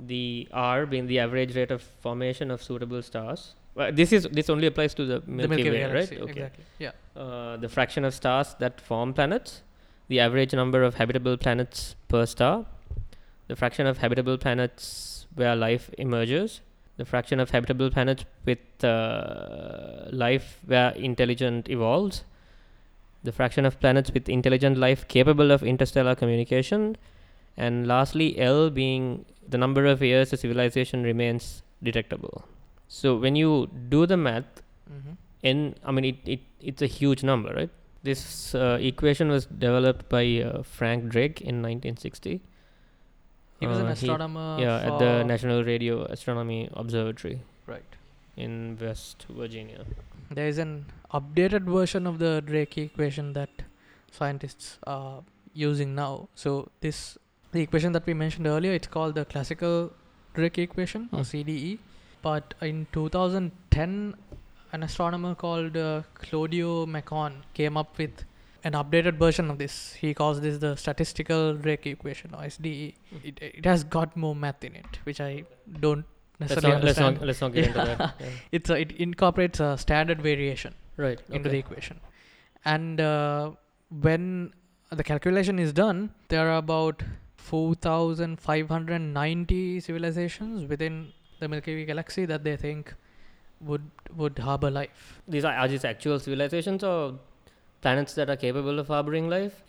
the 0.00 0.48
R 0.52 0.86
being 0.86 1.06
the 1.06 1.18
average 1.18 1.54
rate 1.56 1.70
of 1.70 1.82
formation 1.82 2.50
of 2.50 2.62
suitable 2.62 3.02
stars. 3.02 3.54
Well, 3.74 3.92
this 3.92 4.12
is 4.12 4.24
this 4.32 4.48
only 4.50 4.66
applies 4.68 4.94
to 4.94 5.04
the 5.04 5.22
Milky, 5.26 5.42
the 5.42 5.48
Milky 5.48 5.64
Way, 5.64 5.70
Way, 5.70 5.78
galaxy, 5.80 6.14
right? 6.16 6.22
Okay. 6.22 6.32
Exactly. 6.32 6.64
Yeah. 6.78 6.92
uh, 7.16 7.56
the 7.56 7.68
fraction 7.68 8.04
of 8.04 8.14
stars 8.14 8.54
that 8.58 8.80
form 8.80 9.12
planets, 9.14 9.62
the 10.08 10.20
average 10.20 10.52
number 10.54 10.82
of 10.82 10.94
habitable 10.94 11.36
planets 11.36 11.94
per 12.08 12.24
star, 12.26 12.66
the 13.48 13.56
fraction 13.56 13.86
of 13.86 13.98
habitable 13.98 14.38
planets 14.38 15.26
where 15.34 15.56
life 15.56 15.90
emerges, 15.98 16.60
the 16.96 17.04
fraction 17.04 17.40
of 17.40 17.50
habitable 17.50 17.90
planets 17.90 18.24
with 18.44 18.84
uh, 18.84 20.06
life 20.12 20.60
where 20.66 20.90
intelligent 20.92 21.68
evolves, 21.68 22.24
the 23.24 23.32
fraction 23.32 23.64
of 23.66 23.78
planets 23.80 24.10
with 24.12 24.28
intelligent 24.28 24.76
life 24.78 25.06
capable 25.08 25.50
of 25.50 25.62
interstellar 25.62 26.14
communication, 26.14 26.96
and 27.56 27.86
lastly, 27.88 28.38
L 28.38 28.70
being 28.70 29.24
the 29.48 29.58
number 29.58 29.86
of 29.86 30.02
years 30.02 30.32
a 30.32 30.36
civilization 30.36 31.02
remains 31.02 31.62
detectable. 31.82 32.44
So 32.88 33.16
when 33.16 33.34
you 33.36 33.68
do 33.88 34.06
the 34.06 34.16
math, 34.16 34.62
hmm 34.88 35.14
n 35.48 35.58
i 35.84 35.92
mean 35.94 36.04
it, 36.10 36.18
it 36.34 36.40
it's 36.68 36.82
a 36.86 36.86
huge 36.92 37.22
number 37.30 37.50
right 37.56 37.72
this 38.08 38.20
uh, 38.54 38.78
equation 38.90 39.28
was 39.32 39.44
developed 39.64 40.04
by 40.14 40.22
uh, 40.44 40.62
frank 40.76 41.02
drake 41.14 41.42
in 41.50 41.56
1960 41.60 42.40
He 43.60 43.66
was 43.66 43.78
an 43.82 43.86
Uh, 43.90 43.92
astronomer. 43.96 44.46
yeah 44.64 44.86
at 44.88 44.98
the 45.02 45.10
national 45.32 45.60
radio 45.64 45.96
astronomy 46.16 46.60
observatory 46.84 47.34
Right. 47.72 47.92
in 48.46 48.78
west 48.80 49.26
virginia 49.42 49.84
There 50.34 50.48
is 50.48 50.58
an 50.58 50.86
updated 51.12 51.64
version 51.64 52.06
of 52.06 52.18
the 52.18 52.42
Drake 52.44 52.76
equation 52.78 53.32
that 53.34 53.50
scientists 54.10 54.78
are 54.86 55.22
using 55.52 55.94
now. 55.94 56.28
So 56.34 56.70
this 56.80 57.16
the 57.52 57.60
equation 57.60 57.92
that 57.92 58.04
we 58.06 58.14
mentioned 58.14 58.46
earlier. 58.46 58.72
It's 58.72 58.88
called 58.88 59.14
the 59.14 59.24
classical 59.24 59.92
Drake 60.34 60.58
equation 60.58 61.08
or 61.12 61.18
Hmm. 61.20 61.30
CDE. 61.32 61.78
But 62.22 62.54
in 62.62 62.86
2010, 62.92 64.14
an 64.72 64.82
astronomer 64.82 65.34
called 65.34 65.76
uh, 65.76 66.02
Claudio 66.14 66.86
Maccone 66.86 67.42
came 67.52 67.76
up 67.76 67.96
with 67.98 68.24
an 68.64 68.72
updated 68.72 69.18
version 69.18 69.50
of 69.50 69.58
this. 69.58 69.92
He 69.92 70.14
calls 70.14 70.40
this 70.40 70.58
the 70.58 70.74
statistical 70.76 71.54
Drake 71.54 71.86
equation 71.86 72.34
or 72.34 72.42
SDE. 72.44 72.94
It, 73.22 73.38
it 73.40 73.64
has 73.66 73.84
got 73.84 74.16
more 74.16 74.34
math 74.34 74.64
in 74.64 74.74
it, 74.74 74.98
which 75.04 75.20
I 75.20 75.44
don't 75.80 76.04
let's 76.40 76.62
not, 76.62 76.82
let's 76.82 76.98
not 76.98 77.20
let's 77.20 77.40
not 77.40 77.52
get 77.52 77.66
into 77.66 77.78
that 77.78 77.98
yeah. 77.98 78.10
It's 78.52 78.70
a, 78.70 78.80
it 78.80 78.92
incorporates 78.92 79.60
a 79.60 79.76
standard 79.78 80.20
variation 80.20 80.74
right 80.96 81.20
into 81.30 81.48
the 81.48 81.58
equation. 81.58 82.00
And 82.64 83.00
uh, 83.00 83.52
when 83.90 84.52
the 84.90 85.04
calculation 85.04 85.58
is 85.58 85.72
done, 85.72 86.10
there 86.28 86.48
are 86.48 86.56
about 86.56 87.02
4,590 87.36 89.80
civilizations 89.80 90.66
within 90.66 91.12
the 91.40 91.48
Milky 91.48 91.74
Way 91.74 91.84
galaxy 91.84 92.24
that 92.24 92.44
they 92.44 92.56
think 92.56 92.94
would 93.60 93.90
would 94.16 94.38
harbor 94.38 94.70
life. 94.70 95.20
these 95.28 95.44
are, 95.44 95.52
are 95.54 95.68
these 95.68 95.84
actual 95.84 96.18
civilizations 96.18 96.82
or 96.84 97.18
planets 97.80 98.14
that 98.14 98.30
are 98.30 98.36
capable 98.36 98.78
of 98.78 98.86
harboring 98.88 99.28
life 99.28 99.62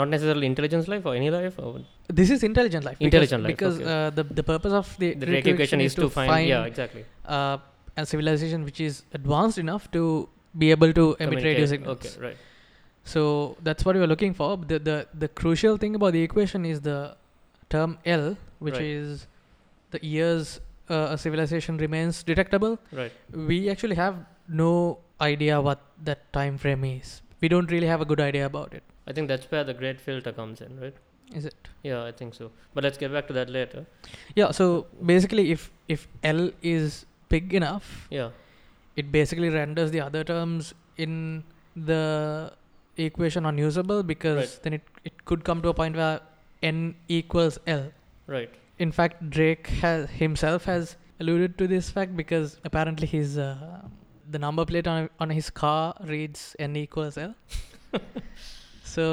not 0.00 0.08
necessarily 0.08 0.46
intelligence 0.46 0.88
life 0.88 1.04
or 1.06 1.14
any 1.14 1.30
life 1.30 1.58
or 1.58 1.80
This 2.08 2.30
is 2.30 2.42
intelligent 2.42 2.84
life. 2.84 2.96
Intelligent 3.00 3.46
because, 3.46 3.78
life, 3.78 3.86
Because 3.86 3.94
uh, 3.94 4.10
the 4.18 4.24
the 4.40 4.42
purpose 4.42 4.72
of 4.72 4.96
the, 4.98 5.14
the 5.14 5.38
equation 5.38 5.80
is 5.80 5.94
to 5.94 6.08
find, 6.08 6.48
yeah 6.48 6.64
exactly 6.64 7.04
uh, 7.26 7.58
a 7.96 8.06
civilization 8.06 8.64
which 8.64 8.80
is 8.80 9.02
advanced 9.12 9.58
enough 9.58 9.90
to 9.96 10.28
be 10.56 10.70
able 10.70 10.92
to 11.00 11.16
emit 11.20 11.44
radio 11.44 11.66
signals. 11.66 11.98
okay 11.98 12.12
right 12.26 12.36
So 13.10 13.20
that's 13.66 13.84
what 13.88 13.96
we 13.96 14.02
are 14.06 14.10
looking 14.12 14.34
for. 14.38 14.46
The 14.70 14.78
the 14.86 14.96
the 15.24 15.28
crucial 15.40 15.76
thing 15.82 15.94
about 15.98 16.12
the 16.16 16.22
equation 16.28 16.64
is 16.70 16.80
the 16.86 16.96
term 17.74 17.94
L, 18.14 18.24
which 18.66 18.74
Right. 18.80 18.88
is 19.02 19.26
the 19.96 20.00
years 20.14 20.50
uh, 20.96 21.14
a 21.14 21.18
civilization 21.22 21.78
remains 21.84 22.22
detectable. 22.32 22.74
right 23.02 23.12
We 23.52 23.58
actually 23.74 23.98
have 24.00 24.18
no 24.64 24.72
idea 25.28 25.60
what 25.68 25.80
that 26.10 26.20
time 26.38 26.58
frame 26.64 26.84
is. 26.90 27.14
We 27.44 27.48
don't 27.54 27.70
really 27.76 27.90
have 27.94 28.04
a 28.06 28.08
good 28.12 28.22
idea 28.28 28.46
about 28.52 28.78
it. 28.80 28.84
i 29.10 29.12
think 29.16 29.28
that's 29.32 29.46
where 29.52 29.64
the 29.68 29.74
great 29.82 30.00
filter 30.06 30.32
comes 30.40 30.60
in 30.66 30.72
right 30.84 30.96
Is 31.34 31.44
it? 31.44 31.54
Yeah, 31.82 32.04
I 32.04 32.12
think 32.12 32.34
so. 32.34 32.50
But 32.74 32.84
let's 32.84 32.98
get 32.98 33.12
back 33.12 33.26
to 33.28 33.32
that 33.34 33.50
later. 33.50 33.86
Yeah. 34.34 34.50
So 34.50 34.86
basically, 35.04 35.50
if 35.52 35.70
if 35.88 36.08
L 36.22 36.50
is 36.62 37.04
big 37.28 37.54
enough, 37.54 38.06
Yeah. 38.10 38.30
it 38.96 39.12
basically 39.12 39.48
renders 39.50 39.90
the 39.90 40.00
other 40.00 40.24
terms 40.24 40.74
in 40.96 41.44
the 41.76 42.52
equation 42.96 43.44
unusable 43.46 44.02
because 44.02 44.38
Right. 44.38 44.60
then 44.62 44.72
it, 44.74 44.82
it 45.04 45.24
could 45.24 45.44
come 45.44 45.60
to 45.62 45.68
a 45.68 45.74
point 45.74 45.96
where 45.96 46.20
n 46.62 46.94
equals 47.08 47.58
L. 47.66 47.92
Right. 48.26 48.50
In 48.78 48.90
fact, 48.92 49.28
Drake 49.30 49.66
has 49.82 50.08
himself 50.10 50.64
has 50.64 50.96
alluded 51.20 51.58
to 51.58 51.66
this 51.68 51.90
fact 51.90 52.16
because 52.16 52.58
apparently 52.64 53.06
his 53.06 53.36
uh, 53.38 53.82
the 54.30 54.38
number 54.38 54.64
plate 54.64 54.86
on 54.86 55.08
on 55.20 55.30
his 55.30 55.50
car 55.50 55.94
reads 56.14 56.56
n 56.58 56.74
equals 56.76 57.18
L. 57.18 57.34
so 58.98 59.08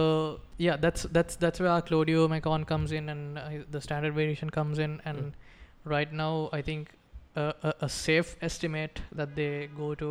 yeah, 0.67 0.77
that's 0.85 1.03
that's 1.17 1.35
that's 1.47 1.59
where 1.65 1.71
our 1.77 1.81
Claudio 1.89 2.27
Maccone 2.35 2.65
comes 2.75 2.91
in 2.99 3.09
and 3.15 3.37
uh, 3.41 3.49
the 3.77 3.81
standard 3.87 4.13
variation 4.21 4.49
comes 4.59 4.79
in. 4.87 5.01
And 5.11 5.17
Mm. 5.25 5.33
right 5.95 6.13
now, 6.21 6.29
I 6.59 6.61
think 6.69 6.93
uh, 7.41 7.51
a, 7.71 7.73
a 7.87 7.89
safe 7.95 8.31
estimate 8.47 9.01
that 9.21 9.35
they 9.41 9.49
go 9.81 9.89
to 10.05 10.09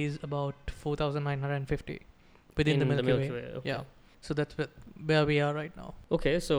is 0.00 0.18
about 0.28 0.70
four 0.82 0.94
thousand 1.00 1.24
nine 1.30 1.40
hundred 1.46 1.56
and 1.62 1.68
fifty 1.74 1.98
within 2.60 2.78
the 2.84 2.88
In 2.98 3.06
Milky, 3.06 3.30
Way. 3.32 3.42
okay. 3.60 3.68
Yeah. 3.72 3.82
So 4.28 4.34
that's 4.40 4.54
where 5.10 5.24
we 5.32 5.40
are 5.48 5.52
right 5.58 5.76
now. 5.82 5.88
Okay, 6.18 6.38
so 6.50 6.56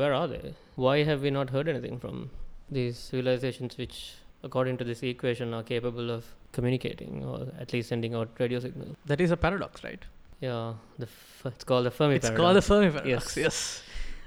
where 0.00 0.12
are 0.20 0.26
they? 0.34 0.54
Why 0.86 0.96
have 1.10 1.22
we 1.28 1.30
not 1.40 1.50
heard 1.56 1.68
anything 1.74 1.98
from 2.06 2.18
these 2.78 2.98
civilizations 2.98 3.78
which, 3.82 4.00
according 4.48 4.76
to 4.82 4.84
this 4.90 5.02
equation, 5.12 5.54
are 5.60 5.62
capable 5.62 6.10
of 6.16 6.26
communicating 6.58 7.24
or 7.24 7.38
at 7.64 7.72
least 7.76 7.88
sending 7.94 8.14
out 8.20 8.28
radio 8.44 8.60
signals? 8.66 8.94
That 9.14 9.20
is 9.26 9.30
a 9.36 9.38
paradox, 9.46 9.82
right? 9.88 10.04
Yeah, 10.40 10.74
the 10.98 11.06
f- 11.06 11.42
it's 11.46 11.64
called 11.64 11.86
the 11.86 11.90
Fermi 11.90 12.16
it's 12.16 12.26
paradox. 12.28 12.40
called 12.42 12.56
the 12.56 12.62
Fermi 12.62 12.90
paradox. 12.90 13.36
Yes. 13.36 13.36
Yes. 13.36 13.82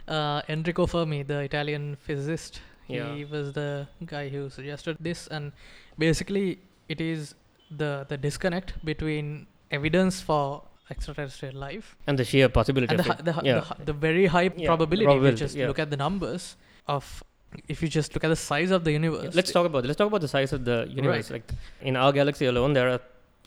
Uh, 0.08 0.41
Enrico 0.50 0.86
Fermi, 0.88 1.22
the 1.24 1.39
Italian 1.41 1.95
physicist, 2.02 2.62
Yeah. 2.88 3.13
he 3.15 3.26
was 3.26 3.54
the 3.54 3.88
guy 4.06 4.30
who 4.30 4.50
suggested 4.50 4.98
this, 5.00 5.28
and 5.28 5.52
basically, 6.00 6.60
it 6.88 7.00
is 7.00 7.36
the 7.69 8.06
the 8.10 8.17
disconnect 8.17 8.74
between 8.84 9.45
evidence 9.69 10.19
for 10.19 10.63
extraterrestrial 10.89 11.54
life 11.56 11.95
and 12.08 12.17
the 12.17 12.26
sheer 12.26 12.50
possibility 12.50 12.89
and 12.95 13.00
the, 13.00 13.04
hi- 13.04 13.19
it. 13.19 13.26
the, 13.26 13.34
hi- 13.34 13.41
yeah. 13.45 13.60
the, 13.78 13.86
the 13.86 13.93
very 13.93 14.26
high 14.26 14.50
Yeah, 14.58 14.65
probability. 14.65 15.04
If 15.04 15.08
probability, 15.10 15.36
you 15.36 15.45
just 15.45 15.56
yeah. 15.56 15.67
look 15.67 15.78
at 15.78 15.91
the 15.91 15.98
numbers 15.98 16.56
of, 16.88 17.24
if 17.67 17.84
you 17.84 17.88
just 17.88 18.15
look 18.15 18.24
at 18.24 18.30
the 18.30 18.36
size 18.36 18.72
of 18.72 18.84
the 18.84 18.91
universe. 18.93 19.26
Yeah, 19.26 19.30
let's 19.36 19.52
talk 19.52 19.67
about 19.67 19.86
let's 19.86 19.98
talk 19.98 20.08
about 20.08 20.22
the 20.22 20.28
size 20.28 20.52
of 20.54 20.65
the 20.65 20.88
universe. 20.89 21.30
Right. 21.30 21.43
Like 21.48 21.52
in 21.82 21.95
our 21.95 22.12
galaxy 22.12 22.48
alone, 22.48 22.74
there 22.74 22.89
are. 22.89 23.02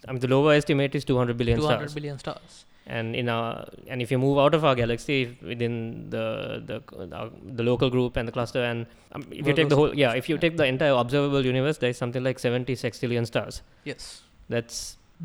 I 0.09 0.13
mean, 0.13 0.21
the 0.21 0.29
lower 0.29 0.53
estimate 0.55 0.95
is 0.95 1.05
200 1.05 1.37
billion 1.41 1.59
200 1.59 1.77
stars. 1.79 1.95
billion 1.95 2.19
stars. 2.19 2.55
and 2.95 3.15
in 3.19 3.29
our 3.33 3.51
and 3.95 4.03
if 4.05 4.11
you 4.13 4.17
move 4.23 4.39
out 4.45 4.55
of 4.59 4.65
our 4.69 4.75
galaxy 4.79 5.19
within 5.51 5.75
the 6.15 6.23
the 6.71 6.77
the, 7.13 7.19
the 7.59 7.65
local 7.69 7.91
group 7.97 8.17
and 8.23 8.31
the 8.31 8.35
cluster 8.37 8.63
and 8.71 8.87
um, 9.19 9.23
if 9.41 9.47
you 9.51 9.55
take 9.59 9.69
the 9.73 9.77
whole 9.81 9.93
yeah 10.01 10.17
if 10.23 10.29
you 10.31 10.35
Yeah. 10.37 10.41
take 10.45 10.57
the 10.63 10.67
entire 10.71 10.97
observable 11.03 11.45
universe 11.51 11.79
there's 11.85 12.01
something 12.05 12.25
like 12.29 12.41
70 12.47 12.75
sextillion 12.83 13.29
stars 13.33 13.61
Yes. 13.91 14.09
that's 14.57 14.81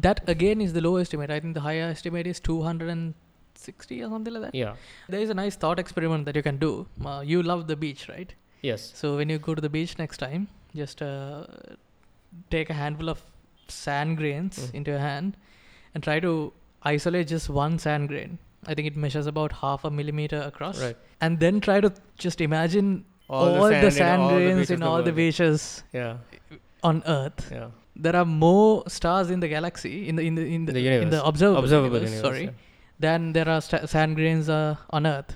That 0.05 0.19
again 0.35 0.61
is 0.65 0.73
the 0.77 0.81
low 0.87 0.91
estimate. 1.03 1.31
I 1.35 1.39
think 1.45 1.55
the 1.59 1.63
higher 1.67 1.87
estimate 1.95 2.27
is 2.33 2.39
260 2.47 4.03
or 4.03 4.09
something 4.13 4.33
like 4.35 4.43
that. 4.43 4.55
yeah 4.63 4.75
There 5.15 5.23
is 5.27 5.31
a 5.35 5.37
nice 5.41 5.55
thought 5.63 5.79
experiment 5.85 6.25
that 6.29 6.35
you 6.41 6.43
can 6.49 6.57
do. 6.65 6.71
Uh, 7.13 7.21
you 7.31 7.41
love 7.51 7.63
the 7.71 7.77
beach, 7.85 8.03
right? 8.13 8.35
yes 8.69 8.85
So 9.01 9.15
when 9.21 9.29
you 9.35 9.39
go 9.47 9.55
to 9.61 9.65
the 9.67 9.73
beach 9.77 9.97
next 10.03 10.17
time, 10.25 10.45
just 10.83 11.01
uh, 11.01 11.45
take 12.55 12.69
a 12.75 12.77
handful 12.83 13.09
of 13.15 13.23
sand 13.71 14.17
grains 14.17 14.57
Mm. 14.59 14.73
into 14.75 14.91
your 14.91 14.99
hand 14.99 15.37
and 15.93 16.03
try 16.03 16.19
to 16.19 16.53
isolate 16.83 17.27
just 17.27 17.49
one 17.49 17.77
sand 17.79 18.07
grain. 18.09 18.37
I 18.65 18.73
think 18.73 18.87
it 18.87 18.95
measures 18.97 19.27
about 19.27 19.51
half 19.63 19.83
a 19.85 19.89
millimeter 19.91 20.41
across. 20.41 20.81
right 20.81 20.97
And 21.21 21.39
then 21.39 21.59
try 21.61 21.79
to 21.81 21.91
just 22.17 22.41
imagine 22.41 23.05
all, 23.29 23.45
the 23.45 23.69
the 23.69 23.69
sand 23.69 23.83
in 23.85 23.91
sand, 23.91 24.21
all 24.21 24.29
grains 24.29 24.59
beaches 24.59 24.71
in 24.71 24.83
all 24.83 25.03
the 25.03 25.11
beaches 25.11 25.83
yeah 25.93 26.17
on 26.83 27.03
Earth. 27.05 27.49
yeah 27.51 27.69
There 28.05 28.15
are 28.15 28.25
more 28.25 28.83
stars 28.95 29.29
in 29.35 29.39
the 29.43 29.47
galaxy 29.53 30.07
in 30.09 30.15
the 30.17 30.23
in 30.29 30.35
the 30.35 30.43
in 30.55 30.65
the, 30.65 30.73
The 30.73 31.01
in 31.03 31.09
the 31.15 31.21
observable, 31.29 31.63
observable 31.63 31.97
universe, 31.97 32.15
universe, 32.15 32.29
sorry 32.29 32.43
yeah. 32.45 32.51
than 33.05 33.33
there 33.37 33.49
are 33.53 33.59
sta- 33.67 33.85
sand 33.93 34.15
grains 34.19 34.49
uh, 34.49 34.75
on 34.99 35.05
Earth, 35.13 35.33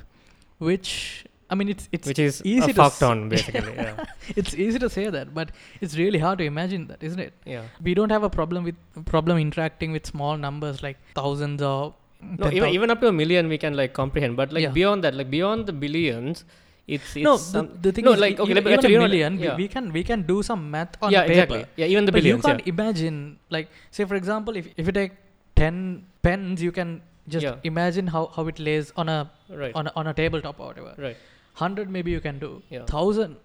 which 0.70 1.26
I 1.54 1.56
mean 1.60 1.70
it's 1.74 1.86
it's 1.96 2.08
which 2.10 2.20
is 2.26 2.36
easy 2.52 2.72
a 2.72 2.74
to 2.76 2.82
fuck 2.82 2.94
s- 2.94 3.00
ton 3.04 3.22
basically 3.34 3.74
yeah 3.86 3.96
it's 4.42 4.54
easy 4.66 4.80
to 4.84 4.90
say 4.98 5.06
that, 5.16 5.34
but 5.40 5.50
it's 5.86 5.96
really 6.02 6.20
hard 6.26 6.38
to 6.42 6.46
imagine 6.52 6.84
that, 6.92 7.02
isn't 7.10 7.20
it? 7.28 7.34
yeah 7.54 7.66
We 7.88 7.94
don't 8.00 8.14
have 8.16 8.26
a 8.28 8.32
problem 8.40 8.64
with 8.70 8.78
problem 9.14 9.38
interacting 9.46 9.92
with 9.98 10.06
small 10.14 10.38
numbers 10.46 10.78
like 10.88 10.98
thousands 11.22 11.62
or 11.72 11.80
no 12.22 12.48
10,000. 12.50 12.58
even, 12.58 12.70
even 12.78 12.90
up 12.96 13.00
to 13.04 13.08
a 13.12 13.16
million 13.22 13.48
we 13.54 13.58
can 13.66 13.76
like 13.82 13.94
comprehend 14.02 14.36
but 14.42 14.54
like 14.58 14.66
Yeah. 14.68 14.76
beyond 14.80 15.04
that 15.08 15.16
like 15.22 15.30
beyond 15.38 15.66
the 15.72 15.76
billions 15.86 16.46
it's 16.96 17.10
it's 17.16 17.26
no, 17.30 17.34
the, 17.56 17.62
the 17.86 17.92
thing 17.96 18.06
no, 18.06 18.14
is, 18.16 18.20
like, 18.26 18.40
okay, 18.44 18.52
even, 18.54 18.64
actually, 18.68 18.78
even 18.78 18.92
you 18.94 18.98
a 18.98 19.02
know, 19.02 19.08
million, 19.08 19.32
yeah. 19.40 19.56
we, 19.58 19.64
we 19.64 19.68
can 19.76 19.86
we 19.98 20.04
can 20.12 20.22
do 20.34 20.38
some 20.52 20.62
math 20.76 20.96
on 21.02 21.12
yeah 21.16 21.22
paper. 21.22 21.34
exactly 21.34 21.62
yeah 21.82 21.94
even 21.94 22.06
the 22.10 22.14
but 22.16 22.22
billions 22.22 22.44
you 22.44 22.48
can't 22.50 22.64
yeah 22.68 22.74
imagine 22.76 23.18
like 23.56 23.68
say 23.98 24.06
for 24.12 24.18
example 24.22 24.56
if, 24.62 24.68
if 24.78 24.86
you 24.92 24.96
take 25.02 25.14
10 25.56 26.06
pens 26.28 26.62
you 26.68 26.74
can 26.80 27.02
just 27.34 27.46
Yeah. 27.48 27.56
imagine 27.72 28.08
how, 28.14 28.24
how 28.36 28.44
it 28.52 28.58
lays 28.68 28.88
on 29.02 29.08
a 29.18 29.20
right 29.64 29.74
on 29.82 29.88
a, 29.88 29.92
on 30.02 30.08
a 30.12 30.14
tabletop 30.22 30.60
or 30.60 30.68
whatever 30.70 30.94
right 31.08 31.18
100 31.54 31.90
maybe 31.90 32.12
you 32.12 32.22
can 32.22 32.40
do. 32.40 32.62
Yeah. 32.70 32.80
1000 32.80 33.38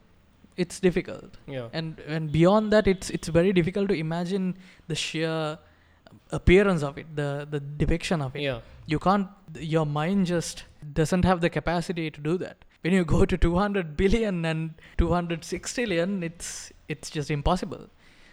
it's 0.56 0.80
difficult. 0.80 1.36
Yeah. 1.46 1.68
And 1.72 2.00
and 2.06 2.32
beyond 2.32 2.72
that 2.72 2.86
it's 2.86 3.10
it's 3.10 3.28
very 3.28 3.52
difficult 3.52 3.88
to 3.88 3.94
imagine 3.94 4.56
the 4.88 4.94
sheer 4.94 5.58
appearance 6.30 6.82
of 6.82 6.98
it 6.98 7.14
the 7.14 7.46
the 7.50 7.60
depiction 7.60 8.22
of 8.22 8.34
it. 8.34 8.42
Yeah. 8.42 8.60
You 8.86 8.98
can't 8.98 9.28
your 9.58 9.86
mind 9.86 10.26
just 10.26 10.64
doesn't 10.92 11.24
have 11.24 11.40
the 11.40 11.50
capacity 11.50 12.10
to 12.10 12.20
do 12.20 12.38
that. 12.38 12.64
When 12.80 12.92
you 12.92 13.04
go 13.04 13.24
to 13.24 13.36
200 13.36 13.96
billion 13.96 14.44
and 14.44 14.74
206 14.98 15.74
trillion 15.74 16.22
it's 16.22 16.72
it's 16.88 17.10
just 17.10 17.30
impossible. 17.30 17.88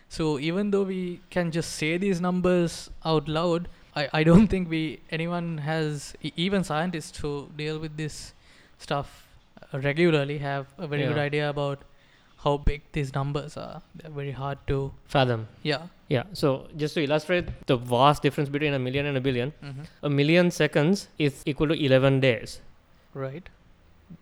So 0.09 0.39
even 0.39 0.69
though 0.71 0.83
we 0.83 1.21
can 1.31 1.51
just 1.51 1.71
say 1.73 1.97
these 1.97 2.21
numbers 2.21 2.89
out 3.03 3.27
loud 3.27 3.67
i, 3.95 4.07
I 4.13 4.23
don't 4.23 4.47
think 4.47 4.69
we 4.69 4.99
anyone 5.09 5.57
has 5.59 6.13
even 6.21 6.63
scientists 6.63 7.17
who 7.17 7.49
deal 7.55 7.79
with 7.79 7.97
this 7.97 8.33
stuff 8.77 9.22
regularly 9.79 10.37
have 10.39 10.67
a 10.77 10.87
very 10.87 11.03
good 11.03 11.17
idea 11.17 11.49
about 11.49 11.83
how 12.43 12.57
big 12.57 12.81
these 12.91 13.13
numbers 13.15 13.55
are. 13.57 13.81
They're 13.95 14.11
very 14.11 14.31
hard 14.31 14.57
to 14.67 14.91
fathom. 15.05 15.47
Yeah. 15.63 15.87
Yeah. 16.09 16.23
So 16.33 16.67
just 16.75 16.93
to 16.95 17.03
illustrate 17.03 17.47
the 17.67 17.77
vast 17.77 18.21
difference 18.21 18.49
between 18.49 18.73
a 18.73 18.79
million 18.79 19.05
and 19.05 19.17
a 19.17 19.21
billion 19.21 19.53
mm-hmm. 19.63 19.83
a 20.03 20.09
million 20.09 20.51
seconds 20.51 21.07
is 21.17 21.41
equal 21.45 21.67
to 21.69 21.85
11 21.85 22.19
days. 22.19 22.59
Right. 23.13 23.47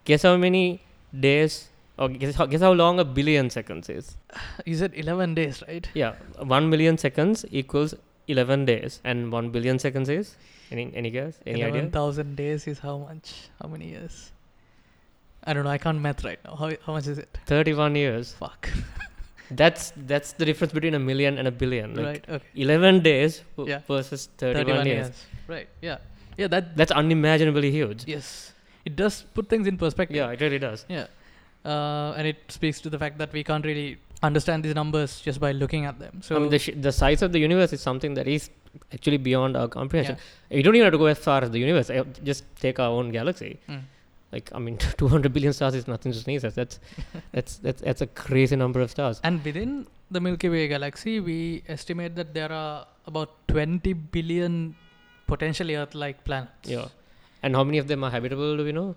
Guess 0.05 0.23
how 0.23 0.37
many 0.37 0.81
days 1.19 1.69
or 1.97 2.09
guess 2.09 2.35
how, 2.35 2.45
guess 2.45 2.61
how 2.61 2.71
long 2.71 2.99
a 2.99 3.05
billion 3.05 3.49
seconds 3.49 3.89
is? 3.89 4.15
You 4.65 4.75
said 4.75 4.93
11 4.93 5.35
days 5.35 5.63
right? 5.67 5.89
Yeah. 5.93 6.15
1 6.37 6.69
million 6.69 6.97
seconds 6.97 7.45
equals 7.51 7.95
11 8.27 8.65
days. 8.65 9.01
And 9.03 9.31
1 9.31 9.49
billion 9.49 9.79
seconds 9.79 10.09
is? 10.09 10.35
Any 10.71 10.91
any 10.95 11.09
guess? 11.09 11.39
Any 11.45 11.63
idea? 11.63 11.81
11,000 11.81 12.35
days 12.35 12.67
is 12.67 12.79
how 12.79 12.97
much? 12.99 13.33
How 13.61 13.67
many 13.67 13.89
years? 13.89 14.31
I 15.43 15.53
don't 15.53 15.63
know. 15.63 15.69
I 15.71 15.77
can't 15.77 15.99
math 15.99 16.23
right 16.23 16.39
now. 16.45 16.55
How, 16.55 16.71
how 16.85 16.93
much 16.93 17.07
is 17.07 17.17
it? 17.17 17.37
31 17.47 17.95
years 17.95 18.33
Fuck. 18.33 18.69
that's 19.51 19.91
that's 20.11 20.33
the 20.33 20.45
difference 20.45 20.71
between 20.73 20.93
a 20.93 20.99
million 20.99 21.37
and 21.37 21.47
a 21.47 21.51
billion 21.51 21.95
like 21.95 22.05
right. 22.05 22.25
Okay. 22.29 22.45
11 22.55 23.01
days 23.01 23.41
w- 23.57 23.71
Yeah. 23.73 23.81
versus 23.87 24.29
31, 24.37 24.85
years. 24.85 25.25
Right. 25.47 25.67
Yeah. 25.81 25.97
Yeah. 26.37 26.47
That. 26.47 26.77
that's 26.77 26.91
unimaginably 26.91 27.71
huge 27.71 28.05
Yes. 28.07 28.53
It 28.85 28.95
does 28.95 29.23
put 29.33 29.49
things 29.49 29.67
in 29.67 29.77
perspective. 29.77 30.15
yeah 30.15 30.29
it 30.31 30.39
really 30.41 30.59
does 30.59 30.85
Yeah. 30.89 31.07
Uh, 31.65 32.13
and 32.17 32.25
it 32.27 32.37
speaks 32.49 32.79
to 32.81 32.89
the 32.89 32.97
fact 32.97 33.17
that 33.19 33.31
we 33.33 33.43
can't 33.43 33.65
really 33.65 33.97
understand 34.23 34.63
these 34.63 34.73
numbers 34.75 35.19
just 35.21 35.39
by 35.39 35.51
looking 35.51 35.85
at 35.85 35.99
them. 35.99 36.21
So 36.21 36.35
I 36.35 36.39
mean, 36.39 36.49
the, 36.49 36.57
sh- 36.59 36.75
the 36.75 36.91
size 36.91 37.21
of 37.21 37.31
the 37.33 37.39
universe 37.39 37.73
is 37.73 37.81
something 37.81 38.13
that 38.15 38.27
is 38.27 38.49
actually 38.93 39.17
beyond 39.17 39.55
our 39.57 39.67
comprehension. 39.67 40.15
yeah. 40.49 40.57
You 40.57 40.63
don't 40.63 40.75
even 40.75 40.85
have 40.85 40.93
to 40.93 40.97
go 40.97 41.05
as 41.07 41.19
far 41.19 41.43
as 41.43 41.51
the 41.51 41.59
universe. 41.59 41.89
Uh, 41.89 42.03
Just 42.23 42.45
take 42.59 42.79
our 42.79 42.89
own 42.89 43.11
galaxy. 43.11 43.59
Mm. 43.69 43.81
Like 44.31 44.49
I 44.53 44.59
mean, 44.59 44.77
200 44.97 45.33
billion 45.33 45.53
stars 45.53 45.75
is 45.75 45.87
nothing 45.87 46.11
to 46.13 46.17
sneeze 46.19 46.43
at. 46.43 46.55
That's 46.55 46.79
that's 47.33 47.57
that's 47.57 47.81
that's 47.81 48.01
a 48.01 48.07
crazy 48.07 48.55
number 48.55 48.79
of 48.81 48.89
stars. 48.91 49.19
And 49.23 49.43
within 49.43 49.87
the 50.09 50.19
Milky 50.21 50.49
Way 50.49 50.67
galaxy, 50.67 51.19
we 51.19 51.63
estimate 51.67 52.15
that 52.15 52.33
there 52.33 52.51
are 52.51 52.87
about 53.05 53.29
20 53.47 53.93
billion 53.93 54.75
potentially 55.27 55.75
Earth-like 55.75 56.23
planets. 56.23 56.69
Yeah. 56.69 56.87
And 57.43 57.55
how 57.55 57.63
many 57.63 57.77
of 57.77 57.87
them 57.87 58.03
are 58.03 58.11
habitable? 58.11 58.57
Do 58.57 58.63
we 58.63 58.71
know? 58.71 58.95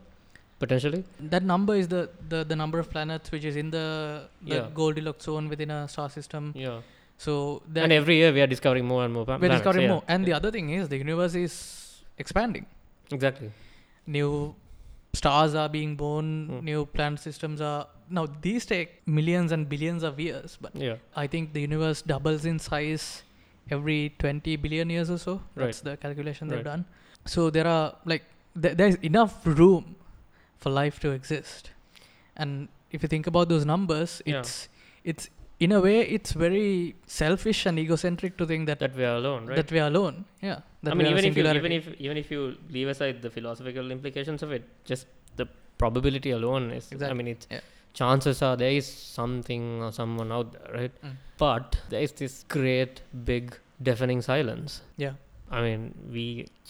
Potentially. 0.59 1.05
That 1.21 1.43
number 1.43 1.75
is 1.75 1.89
the, 1.89 2.11
the, 2.29 2.45
the 2.45 2.57
number 2.57 2.79
of 2.79 2.91
planets 2.91 3.31
which 3.31 3.45
is 3.45 3.57
in 3.57 3.71
the, 3.71 4.29
the 4.43 4.55
Yeah. 4.57 4.67
Goldilocks 4.75 5.25
zone 5.25 5.49
within 5.49 5.71
a 5.71 5.89
star 5.89 6.11
system. 6.11 6.53
Yeah. 6.57 6.81
So 7.17 7.63
and 7.75 7.93
every 7.93 8.17
year 8.17 8.33
we 8.33 8.41
are 8.41 8.47
discovering 8.47 8.85
more 8.87 9.05
and 9.05 9.15
more 9.15 9.25
pla- 9.25 9.35
we're 9.35 9.41
planets. 9.41 9.61
discovering 9.61 9.85
yeah. 9.87 9.93
more. 9.93 10.03
And 10.09 10.25
the 10.27 10.33
other 10.33 10.51
thing 10.51 10.71
is 10.71 10.89
the 10.89 10.97
universe 10.99 11.35
is 11.35 12.03
expanding. 12.19 12.67
Exactly. 13.11 13.51
New 14.07 14.55
stars 15.15 15.55
are 15.55 15.69
being 15.69 15.97
born. 15.97 16.49
Mm. 16.49 16.63
New 16.63 16.87
planet 16.87 17.21
systems 17.21 17.61
are 17.61 17.87
now 18.11 18.27
these 18.43 18.67
take 18.67 19.07
millions 19.07 19.53
and 19.53 19.69
billions 19.69 20.03
of 20.03 20.19
years, 20.21 20.59
but 20.61 20.75
Yeah. 20.77 20.97
I 21.17 21.27
think 21.27 21.53
the 21.53 21.61
universe 21.61 22.03
doubles 22.03 22.45
in 22.45 22.59
size 22.59 23.23
every 23.71 24.15
20 24.19 24.57
billion 24.57 24.91
years 24.91 25.11
or 25.11 25.19
so. 25.19 25.43
That's 25.57 25.81
the 25.81 25.97
calculation 25.97 26.49
they've 26.49 26.59
Right. 26.59 26.65
done. 26.65 26.85
So 27.25 27.51
there 27.51 27.67
are 27.67 27.97
like 28.05 28.25
th- 28.61 28.77
there's 28.77 28.97
enough 28.97 29.41
room 29.47 29.97
for 30.59 30.71
life 30.71 31.01
to 31.01 31.11
exist. 31.11 31.71
And 32.37 32.69
if 32.91 33.03
you 33.03 33.09
think 33.09 33.27
about 33.27 33.49
those 33.49 33.65
numbers, 33.65 34.21
Yeah. 34.27 34.41
it's 34.41 34.69
it's 35.05 35.29
in 35.65 35.73
a 35.79 35.81
way 35.87 35.97
it's 36.17 36.33
very 36.45 36.95
selfish 37.07 37.61
and 37.71 37.79
egocentric 37.83 38.37
to 38.41 38.47
think 38.53 38.67
that 38.71 38.79
That 38.85 38.97
we 39.01 39.05
are 39.11 39.17
alone, 39.23 39.47
right? 39.47 39.57
that 39.61 39.71
we 39.77 39.81
are 39.85 39.89
alone. 39.95 40.25
Yeah. 40.43 40.59
That 40.83 40.93
I 40.93 40.95
mean, 40.95 41.07
even 41.13 41.25
if 41.31 41.37
you 41.41 41.45
even 41.61 41.73
if 41.81 41.87
even 42.07 42.17
if 42.23 42.31
you 42.35 42.41
leave 42.77 42.89
aside 42.95 43.21
the 43.27 43.31
philosophical 43.37 43.91
implications 43.97 44.43
of 44.47 44.53
it, 44.59 44.65
just 44.93 45.07
the 45.43 45.47
probability 45.83 46.33
alone 46.39 46.71
is. 46.79 46.91
exactly. 46.93 47.11
I 47.11 47.15
mean, 47.21 47.29
it's 47.35 47.47
yeah. 47.51 47.61
chances 48.01 48.43
are 48.49 48.57
there 48.63 48.75
is 48.81 48.87
something 49.19 49.65
or 49.87 49.93
someone 50.01 50.31
out 50.39 50.53
there, 50.57 50.71
right? 50.81 50.95
Mm. 51.05 51.15
But 51.45 51.79
there 51.91 52.03
is 52.09 52.13
this 52.25 52.35
great 52.57 53.01
big 53.31 53.57
deafening 53.91 54.23
silence. 54.33 54.83
yeah. 55.07 55.15
I 55.57 55.61
mean, 55.65 55.83
we 56.13 56.25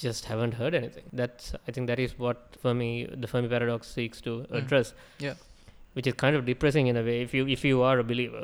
just 0.05 0.25
haven't 0.31 0.55
heard 0.61 0.75
anything. 0.79 1.05
That's 1.19 1.53
I 1.69 1.73
think 1.75 1.87
that 1.91 2.01
is 2.05 2.15
what 2.23 2.57
Fermi, 2.63 2.89
the 3.25 3.29
Fermi 3.33 3.49
paradox, 3.53 3.91
seeks 3.99 4.21
to 4.29 4.33
Mm. 4.41 4.59
address. 4.61 4.89
Yeah. 5.27 5.35
Which 5.99 6.09
is 6.11 6.15
kind 6.23 6.35
of 6.39 6.43
depressing 6.49 6.89
in 6.93 6.97
a 7.03 7.05
way. 7.09 7.15
If 7.27 7.33
you 7.39 7.45
if 7.57 7.65
you 7.69 7.83
are 7.91 7.99
a 8.03 8.07
believer, 8.13 8.43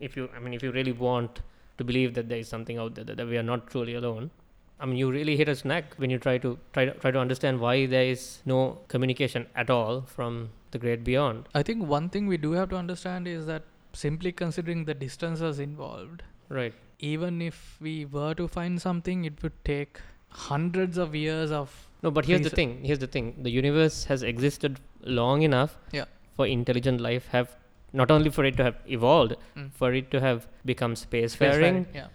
if 0.00 0.16
you 0.16 0.28
I 0.36 0.40
mean, 0.40 0.54
if 0.54 0.62
you 0.62 0.72
really 0.72 0.92
want 0.92 1.40
to 1.78 1.84
believe 1.84 2.14
that 2.14 2.28
there 2.28 2.38
is 2.38 2.48
something 2.48 2.78
out 2.78 2.94
there 2.94 3.04
that, 3.04 3.16
that 3.18 3.26
we 3.26 3.38
are 3.38 3.42
not 3.54 3.66
truly 3.68 3.94
alone. 3.94 4.30
I 4.82 4.86
mean, 4.86 4.96
you 4.96 5.10
really 5.10 5.36
hit 5.36 5.48
a 5.48 5.54
snag 5.54 5.84
when 5.98 6.10
you 6.10 6.18
try 6.18 6.38
to 6.38 6.58
try 6.72 6.84
to 6.86 6.92
try 7.04 7.10
to 7.10 7.18
understand 7.18 7.60
why 7.60 7.86
there 7.86 8.04
is 8.04 8.22
no 8.46 8.78
communication 8.88 9.46
at 9.54 9.70
all 9.70 10.00
from 10.02 10.38
the 10.70 10.78
great 10.78 11.04
beyond. 11.04 11.48
I 11.54 11.62
think 11.62 11.86
one 11.86 12.08
thing 12.08 12.26
we 12.26 12.36
do 12.36 12.52
have 12.52 12.70
to 12.70 12.76
understand 12.76 13.28
is 13.28 13.44
that 13.46 13.64
simply 13.92 14.32
considering 14.32 14.84
the 14.84 14.94
distances 14.94 15.58
involved, 15.58 16.22
Right. 16.48 16.72
even 16.98 17.42
if 17.42 17.76
we 17.80 18.04
were 18.06 18.34
to 18.34 18.46
find 18.48 18.80
something, 18.80 19.24
it 19.24 19.42
would 19.42 19.58
take 19.64 20.00
hundreds 20.28 20.96
of 20.96 21.14
years 21.14 21.50
of 21.50 21.76
No, 22.02 22.10
but 22.10 22.24
here's 22.24 22.40
the 22.42 22.50
thing. 22.50 22.82
Here's 22.82 23.00
the 23.00 23.06
thing. 23.06 23.34
The 23.42 23.50
universe 23.50 24.04
has 24.04 24.22
existed 24.22 24.80
long 25.02 25.42
enough 25.42 25.76
Yeah. 25.92 26.04
for 26.36 26.46
intelligent 26.46 27.00
life 27.00 27.26
have 27.32 27.56
not 27.92 28.10
only 28.10 28.30
for 28.30 28.44
it 28.44 28.56
to 28.56 28.64
have 28.64 28.76
evolved, 28.86 29.34
Mm. 29.56 29.70
for 29.72 29.92
it 29.92 30.10
to 30.10 30.20
have 30.20 30.46
become 30.64 30.94
spacefaring, 30.94 31.86
spacefaring. 31.86 31.86
Yeah. 31.94 32.06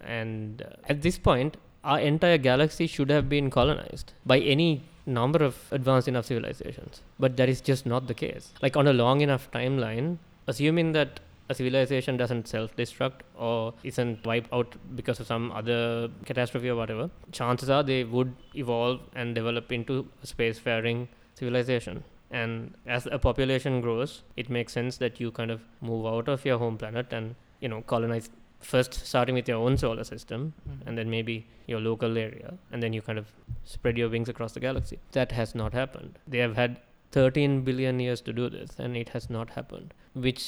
and 0.00 0.62
uh, 0.62 0.70
at 0.88 1.02
this 1.02 1.18
point, 1.18 1.56
our 1.84 1.98
entire 2.00 2.38
galaxy 2.38 2.86
should 2.86 3.10
have 3.10 3.28
been 3.28 3.50
colonized 3.50 4.12
by 4.24 4.38
any 4.38 4.82
number 5.06 5.42
of 5.44 5.56
advanced 5.72 6.08
enough 6.08 6.26
civilizations. 6.26 7.02
But 7.18 7.36
that 7.36 7.48
is 7.48 7.60
just 7.60 7.86
not 7.86 8.06
the 8.06 8.14
case. 8.14 8.52
Like 8.62 8.76
on 8.76 8.86
a 8.86 8.92
long 8.92 9.20
enough 9.20 9.50
timeline, 9.50 10.18
assuming 10.46 10.92
that 10.92 11.20
a 11.48 11.54
civilization 11.54 12.16
doesn't 12.16 12.46
self-destruct 12.48 13.20
or 13.36 13.74
isn't 13.82 14.24
wiped 14.24 14.52
out 14.52 14.76
because 14.94 15.18
of 15.20 15.26
some 15.26 15.50
other 15.52 16.08
catastrophe 16.24 16.68
or 16.70 16.76
whatever, 16.76 17.10
chances 17.32 17.68
are 17.68 17.82
they 17.82 18.04
would 18.04 18.32
evolve 18.54 19.00
and 19.14 19.34
develop 19.34 19.72
into 19.72 20.06
a 20.22 20.26
spacefaring 20.26 21.08
civilization. 21.34 22.04
And 22.32 22.74
as 22.86 23.06
a 23.06 23.18
population 23.18 23.80
grows, 23.82 24.22
it 24.36 24.48
makes 24.48 24.72
sense 24.72 24.96
that 24.98 25.20
you 25.20 25.30
kind 25.30 25.50
of 25.50 25.60
move 25.80 26.06
out 26.06 26.28
of 26.28 26.44
your 26.50 26.58
home 26.58 26.78
planet 26.78 27.12
and 27.12 27.34
you 27.60 27.68
know 27.68 27.82
colonize 27.82 28.30
first 28.60 28.94
starting 28.94 29.34
with 29.34 29.48
your 29.50 29.58
own 29.66 29.76
solar 29.82 30.04
system 30.04 30.42
Mhm. 30.68 30.86
and 30.86 30.98
then 30.98 31.10
maybe 31.10 31.34
your 31.72 31.80
local 31.80 32.16
area 32.22 32.54
and 32.70 32.82
then 32.82 32.92
you 32.96 33.02
kind 33.08 33.18
of 33.22 33.32
spread 33.72 33.98
your 34.02 34.08
wings 34.12 34.28
across 34.32 34.52
the 34.58 34.60
galaxy 34.64 34.98
that 35.16 35.32
has 35.38 35.54
not 35.60 35.72
happened 35.78 36.18
they 36.34 36.38
have 36.38 36.54
had 36.60 36.76
13 37.16 37.56
billion 37.68 37.98
years 38.04 38.20
to 38.28 38.32
do 38.40 38.48
this 38.56 38.78
and 38.78 38.96
it 39.02 39.08
has 39.16 39.28
not 39.38 39.50
happened 39.56 39.92
which 40.26 40.44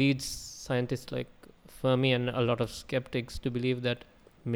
leads 0.00 0.24
scientists 0.24 1.12
like 1.18 1.30
fermi 1.68 2.12
and 2.18 2.30
a 2.30 2.42
lot 2.50 2.60
of 2.66 2.70
skeptics 2.80 3.38
to 3.46 3.50
believe 3.58 3.82
that 3.88 4.04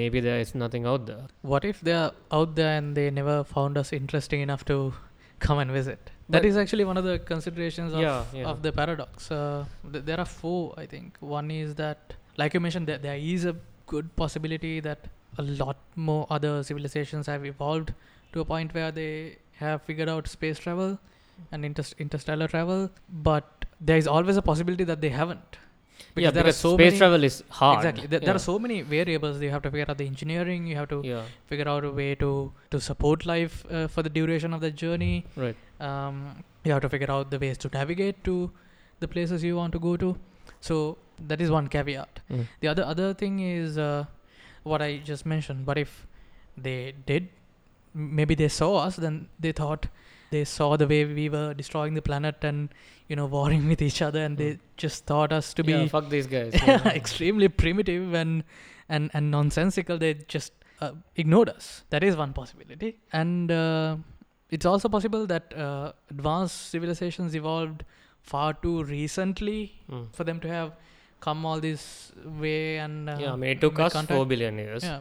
maybe 0.01 0.19
there 0.29 0.41
is 0.41 0.53
nothing 0.65 0.85
out 0.95 1.07
there 1.07 1.25
What 1.55 1.65
if 1.65 1.81
they're 1.91 2.11
out 2.41 2.57
there 2.57 2.77
and 2.79 2.97
they 2.97 3.09
never 3.23 3.39
found 3.45 3.79
us 3.85 3.93
interesting 3.93 4.41
enough 4.41 4.65
to 4.75 4.95
come 5.39 5.59
and 5.59 5.71
visit? 5.71 6.11
That 6.29 6.43
But- 6.43 6.47
is 6.47 6.57
actually 6.57 6.85
one 6.85 6.97
of 6.97 7.05
the 7.05 7.19
considerations 7.21 7.93
of, 7.93 8.01
Yeah, 8.01 8.25
yeah. 8.35 8.47
of 8.53 8.62
the 8.62 8.73
paradox. 8.73 9.31
Uh, 9.31 9.65
th- 9.93 10.05
there 10.05 10.19
are 10.19 10.25
four, 10.25 10.75
I 10.77 10.87
think. 10.87 11.17
One 11.21 11.51
is 11.51 11.75
that, 11.77 12.15
like 12.37 12.55
you 12.55 12.61
mentioned, 12.61 12.89
that 12.89 13.03
there 13.03 13.17
is 13.17 13.45
a 13.45 13.55
good 13.87 14.15
possibility 14.17 14.81
that 14.81 15.07
a 15.39 15.43
lot 15.43 15.77
more 15.95 16.27
other 16.31 16.62
civilizations 16.65 17.27
have 17.29 17.45
evolved 17.47 17.93
to 18.33 18.41
a 18.41 18.45
point 18.45 18.75
where 18.75 18.91
they 18.91 19.37
have 19.59 19.83
figured 19.83 20.09
out 20.09 20.27
space 20.27 20.59
travel 20.59 20.99
and 21.53 21.65
inter- 21.65 21.85
interstellar 21.99 22.49
travel, 22.49 22.91
but 23.09 23.65
there 23.81 23.97
is 23.97 24.07
always 24.09 24.37
a 24.37 24.43
possibility 24.43 24.83
that 24.85 25.01
they 25.01 25.11
haven't. 25.11 25.59
Yeah 26.16 26.30
there 26.30 26.42
are 26.42 26.46
because 26.46 26.56
so 26.64 26.70
space 26.76 26.92
many- 26.92 26.98
travel 26.98 27.24
is 27.28 27.42
hard 27.48 27.78
Exactly. 27.78 28.06
There, 28.06 28.20
there 28.20 28.35
are 28.35 28.44
so 28.46 28.59
many 28.59 28.76
variables. 28.82 29.40
You 29.40 29.50
have 29.50 29.62
to 29.66 29.70
figure 29.70 29.87
out 29.88 29.98
the 29.98 30.06
engineering. 30.06 30.66
You 30.66 30.76
have 30.76 30.88
to 30.94 31.00
yeah 31.04 31.24
figure 31.52 31.68
out 31.72 31.85
a 31.85 31.90
way 32.00 32.14
to 32.22 32.30
to 32.74 32.80
support 32.88 33.26
life 33.32 33.56
uh, 33.70 33.87
for 33.96 34.02
the 34.06 34.12
duration 34.18 34.54
of 34.59 34.61
the 34.66 34.70
journey. 34.85 35.14
right 35.44 35.56
Um, 35.88 36.20
you 36.64 36.72
have 36.74 36.82
to 36.87 36.90
figure 36.94 37.11
out 37.16 37.30
the 37.35 37.38
ways 37.44 37.59
to 37.64 37.70
navigate 37.78 38.22
to 38.28 38.37
the 39.04 39.09
places 39.16 39.44
you 39.48 39.56
want 39.56 39.72
to 39.78 39.80
go 39.88 39.96
to. 40.04 40.16
So 40.68 40.78
that 41.32 41.40
is 41.46 41.50
one 41.56 41.68
caveat. 41.74 42.20
Mm. 42.30 42.46
The 42.61 42.68
other 42.74 42.85
other 42.94 43.09
thing 43.24 43.40
is 43.48 43.78
uh, 43.88 44.04
what 44.72 44.82
I 44.88 44.90
just 45.11 45.26
mentioned. 45.35 45.66
But 45.70 45.78
if 45.87 45.94
they 46.68 46.78
did, 47.12 47.28
maybe 48.20 48.35
they 48.42 48.48
saw 48.48 48.70
us, 48.87 48.96
then 49.06 49.20
they 49.46 49.52
thought 49.52 49.87
they 50.31 50.45
saw 50.45 50.77
the 50.77 50.87
way 50.93 51.05
we 51.05 51.29
were 51.29 51.55
destroying 51.55 51.95
the 51.95 52.03
planet 52.03 52.37
and 52.51 52.69
you 53.09 53.17
know 53.17 53.27
warring 53.37 53.69
with 53.73 53.83
each 53.89 54.01
other, 54.09 54.23
and 54.29 54.37
they 54.43 54.53
Mm. 54.55 54.61
just 54.85 55.07
thought 55.11 55.33
us 55.33 55.53
to 55.59 55.65
be 55.69 55.73
yeah 55.73 55.87
fuck 55.97 56.09
these 56.15 56.27
guys 56.37 56.53
yeah. 56.67 56.89
extremely 57.03 57.49
primitive 57.62 58.15
and 58.23 58.45
and 58.89 59.11
and 59.15 59.31
nonsensical 59.37 59.99
they 60.05 60.12
just 60.37 60.53
uh, 60.81 60.91
ignored 61.23 61.49
us 61.57 61.67
that 61.95 62.03
is 62.09 62.17
one 62.25 62.33
possibility 62.41 62.91
and 63.21 63.51
uh, 63.51 63.97
it's 64.57 64.67
also 64.73 64.89
possible 64.97 65.23
that 65.35 65.55
uh, 65.67 65.93
advanced 66.11 66.59
civilizations 66.75 67.35
evolved 67.43 67.85
far 68.33 68.51
too 68.65 68.77
recently 68.97 69.61
Mm. 69.95 70.05
for 70.19 70.25
them 70.31 70.39
to 70.45 70.49
have 70.57 70.71
come 71.27 71.41
all 71.49 71.61
this 71.69 71.83
way 72.45 72.61
and 72.85 73.09
uh, 73.11 73.17
yeah 73.25 73.33
i 73.33 73.37
mean 73.43 73.51
it 73.57 73.61
took 73.67 73.79
us 73.87 73.93
contact. 73.99 74.19
4 74.23 74.27
billion 74.33 74.59
years 74.65 74.83
yeah 74.91 75.01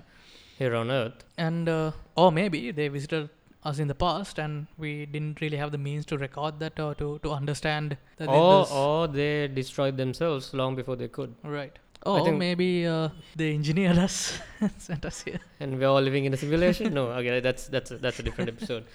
here 0.59 0.73
on 0.81 0.89
earth 0.99 1.19
and 1.47 1.67
uh, 1.77 1.91
or 2.23 2.27
maybe 2.39 2.61
they 2.79 2.87
visited 2.97 3.29
us 3.65 3.79
in 3.79 3.87
the 3.87 3.95
past 3.95 4.37
and 4.39 4.67
we 4.77 5.05
didn't 5.05 5.41
really 5.41 5.57
have 5.57 5.71
the 5.71 5.77
means 5.77 6.05
to 6.11 6.17
record 6.17 6.59
that 6.59 6.79
or 6.79 6.93
to, 6.95 7.19
to 7.23 7.31
understand 7.31 7.97
that 8.17 8.27
or 8.29 8.63
this- 8.63 8.71
or 8.71 9.07
they 9.07 9.47
destroyed 9.47 9.97
themselves 9.97 10.53
long 10.53 10.75
before 10.75 10.95
they 10.95 11.07
could. 11.07 11.33
Right. 11.43 11.77
Or 12.05 12.23
think- 12.23 12.37
maybe 12.37 12.85
uh, 12.85 13.09
they 13.35 13.53
engineered 13.55 13.97
us 13.97 14.39
sent 14.77 15.05
us 15.05 15.21
here. 15.21 15.39
And 15.59 15.79
we're 15.79 15.87
all 15.87 16.01
living 16.09 16.25
in 16.25 16.33
a 16.33 16.37
simulation? 16.37 16.93
No 16.93 17.07
okay 17.21 17.39
that's 17.39 17.67
that's 17.67 17.91
a, 17.91 17.97
that's 17.97 18.19
a 18.19 18.23
different 18.23 18.49
episode. 18.55 18.85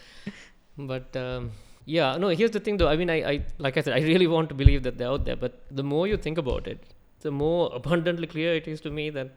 But 0.92 1.16
um, 1.16 1.50
yeah 1.85 2.16
no 2.16 2.28
here's 2.28 2.52
the 2.52 2.61
thing 2.61 2.76
though. 2.76 2.88
I 2.88 2.96
mean 2.96 3.11
I, 3.11 3.18
I 3.33 3.35
like 3.59 3.76
i 3.76 3.80
said 3.85 3.94
i 3.94 4.00
really 4.12 4.26
want 4.26 4.48
to 4.50 4.54
believe 4.54 4.83
that 4.87 4.98
they're 4.98 5.09
out 5.09 5.24
there 5.24 5.37
but 5.44 5.54
the 5.70 5.83
more 5.83 6.06
you 6.06 6.16
think 6.26 6.38
about 6.38 6.66
it 6.72 6.83
the 7.22 7.30
more 7.30 7.70
abundantly 7.74 8.26
clear 8.26 8.54
it 8.54 8.68
is 8.68 8.80
to 8.83 8.90
me 8.98 9.11
that 9.11 9.30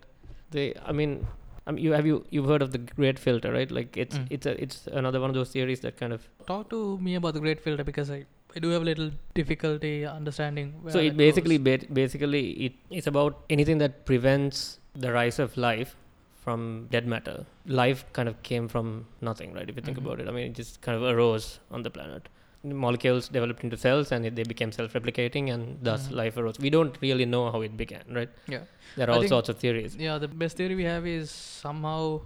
they 0.52 0.65
i 0.86 0.91
mean 0.91 1.26
I 1.65 1.71
mean, 1.71 1.84
you 1.84 1.91
have 1.93 2.06
you 2.06 2.26
you've 2.30 2.47
heard 2.52 2.62
of 2.62 2.71
the 2.71 2.78
great 2.80 3.19
filter 3.26 3.52
right? 3.58 3.69
Like 3.80 3.95
it's 4.04 4.17
Mm. 4.17 4.28
it's 4.38 4.45
a 4.52 4.54
it's 4.63 4.88
another 5.02 5.19
one 5.26 5.30
of 5.30 5.36
those 5.39 5.52
theories 5.56 5.80
that 5.86 5.97
kind 5.97 6.13
of 6.17 6.28
talk 6.47 6.69
to 6.71 6.80
me 7.08 7.15
about 7.15 7.34
the 7.36 7.39
great 7.45 7.62
filter 7.67 7.84
because 7.89 8.12
I, 8.15 8.26
I 8.56 8.60
do 8.60 8.69
have 8.76 8.82
a 8.82 8.86
little 8.86 9.12
difficulty 9.34 10.06
understanding 10.06 10.73
where 10.82 10.93
so 10.95 10.99
it 10.99 11.15
basically 11.17 11.58
ba- 11.58 11.88
basically 12.02 12.43
it, 12.67 12.73
it's 12.89 13.08
about 13.08 13.39
anything 13.49 13.78
that 13.84 14.06
prevents 14.06 14.80
the 15.06 15.12
rise 15.19 15.39
of 15.39 15.56
life 15.58 15.95
from 16.43 16.88
dead 16.91 17.08
matter. 17.08 17.45
Life 17.65 18.04
kind 18.17 18.28
of 18.28 18.36
came 18.43 18.67
from 18.67 19.06
nothing 19.21 19.54
right? 19.54 19.69
If 19.69 19.76
you 19.78 19.82
think 19.82 19.97
Mhm. 19.97 20.06
about 20.06 20.19
it. 20.19 20.28
I 20.28 20.32
mean 20.38 20.47
it 20.52 20.56
just 20.63 20.82
kind 20.82 20.97
of 20.97 21.04
arose 21.15 21.60
on 21.71 21.84
the 21.88 21.89
planet 21.99 22.28
molecules 22.63 23.28
developed 23.28 23.63
into 23.63 23.76
cells 23.78 24.12
and 24.12 24.26
it, 24.26 24.36
they 24.36 24.43
became 24.43 24.71
self-replicating 24.71 25.52
and 25.54 25.78
thus 25.82 26.08
Mhm. 26.08 26.15
life 26.15 26.38
arose 26.38 26.60
we 26.60 26.69
don't 26.69 26.95
really 27.02 27.26
know 27.26 27.52
how 27.52 27.62
it 27.62 27.76
began 27.76 28.04
right 28.19 28.30
Yeah. 28.47 28.62
there 28.95 29.10
are 29.10 29.13
I 29.13 29.17
all 29.17 29.28
sorts 29.28 29.49
of 29.49 29.58
theories 29.58 29.95
yeah 29.97 30.17
the 30.17 30.28
best 30.30 30.58
theory 30.58 30.76
we 30.76 30.86
have 30.86 31.06
is 31.06 31.30
somehow 31.32 32.21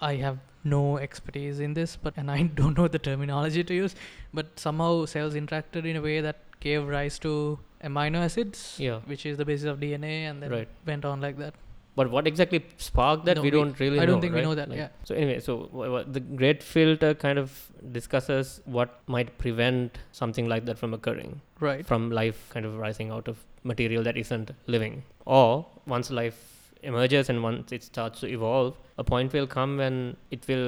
I 0.00 0.14
have 0.16 0.38
no 0.64 0.96
expertise 0.98 1.60
in 1.60 1.74
this 1.74 1.96
but 1.96 2.14
and 2.16 2.30
I 2.30 2.42
don't 2.60 2.76
know 2.78 2.88
the 2.88 2.98
terminology 2.98 3.64
to 3.64 3.74
use 3.74 3.94
but 4.32 4.58
somehow 4.58 5.04
cells 5.04 5.34
interacted 5.34 5.84
in 5.84 5.96
a 5.96 6.02
way 6.02 6.20
that 6.20 6.38
gave 6.60 6.86
rise 6.86 7.18
to 7.20 7.58
amino 7.84 8.24
acids 8.30 8.76
yeah 8.78 9.00
which 9.12 9.26
is 9.26 9.36
the 9.36 9.44
basis 9.44 9.66
of 9.66 9.78
DNA 9.78 10.14
and 10.30 10.42
then 10.42 10.50
Right. 10.50 10.68
went 10.86 11.04
on 11.04 11.20
like 11.20 11.36
that 11.38 11.54
but 11.98 12.10
what 12.14 12.26
exactly 12.30 12.58
sparked 12.86 13.24
that 13.28 13.36
No, 13.38 13.42
we 13.42 13.50
we- 13.50 13.56
don't 13.56 13.78
really 13.82 14.00
I 14.00 14.06
don't 14.08 14.20
think 14.24 14.34
we 14.38 14.42
know 14.46 14.54
that, 14.60 14.68
Like, 14.72 14.78
yeah. 14.78 14.88
so 15.10 15.14
anyway 15.20 15.38
so 15.46 15.52
wha- 15.78 15.90
wha- 15.94 16.04
the 16.16 16.20
great 16.42 16.62
filter 16.72 17.10
kind 17.26 17.38
of 17.42 17.54
discusses 17.98 18.60
what 18.76 18.90
might 19.16 19.30
prevent 19.44 19.98
something 20.20 20.46
like 20.54 20.64
that 20.68 20.78
from 20.82 20.92
occurring 20.98 21.32
right 21.68 21.84
from 21.92 22.10
life 22.20 22.40
kind 22.54 22.66
of 22.70 22.76
rising 22.86 23.10
out 23.18 23.28
of 23.32 23.38
material 23.72 24.02
that 24.08 24.16
isn't 24.24 24.50
living 24.76 25.02
or 25.38 25.48
once 25.96 26.10
life 26.20 26.40
emerges 26.82 27.28
and 27.30 27.42
once 27.42 27.72
it 27.78 27.82
starts 27.90 28.20
to 28.24 28.28
evolve 28.38 28.76
a 29.04 29.04
point 29.12 29.32
will 29.38 29.46
come 29.58 29.76
when 29.82 29.96
it 30.30 30.46
will 30.50 30.66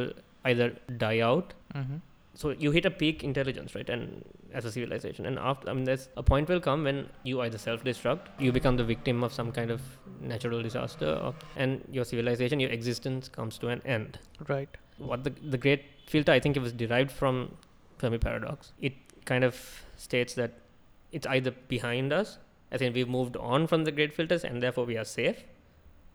either 0.50 0.68
die 1.06 1.20
out 1.30 1.52
mm-hmm. 1.74 1.96
So 2.40 2.50
you 2.50 2.70
hit 2.70 2.84
a 2.88 2.90
peak 2.98 3.24
intelligence 3.24 3.74
right 3.74 3.88
and 3.90 4.24
as 4.54 4.64
a 4.64 4.70
civilization. 4.70 5.26
And 5.26 5.38
after 5.40 5.70
i 5.70 5.72
mean 5.72 5.84
there's 5.84 6.08
a 6.16 6.22
point 6.22 6.48
will 6.48 6.60
come 6.60 6.84
when 6.84 6.98
you 7.24 7.40
either 7.44 7.58
self-destruct 7.58 8.28
you 8.38 8.52
become 8.52 8.76
the 8.76 8.84
victim 8.84 9.24
of 9.24 9.32
some 9.32 9.50
kind 9.50 9.72
of 9.72 9.80
natural 10.20 10.62
disaster 10.62 11.10
or, 11.24 11.34
and 11.56 11.82
your 11.90 12.04
civilization 12.04 12.60
your 12.60 12.70
existence 12.70 13.28
comes 13.28 13.58
to 13.58 13.68
an 13.68 13.82
end. 13.84 14.20
Right. 14.48 14.68
What 14.98 15.24
the, 15.24 15.32
the 15.56 15.58
great 15.58 15.84
filter 16.06 16.30
i 16.32 16.38
think 16.38 16.56
it 16.56 16.60
was 16.60 16.72
derived 16.72 17.10
from 17.10 17.56
fermi 17.98 18.18
paradox. 18.18 18.72
It 18.80 18.94
kind 19.24 19.42
of 19.42 19.60
states 19.96 20.34
that 20.34 20.52
it's 21.10 21.26
either 21.26 21.50
behind 21.76 22.12
us 22.12 22.38
as 22.70 22.80
in 22.82 22.92
we've 22.92 23.08
moved 23.08 23.36
on 23.36 23.66
from 23.66 23.84
the 23.84 23.90
great 23.90 24.14
filters 24.14 24.44
and 24.44 24.62
therefore 24.62 24.84
we 24.84 24.96
are 24.96 25.04
safe 25.04 25.42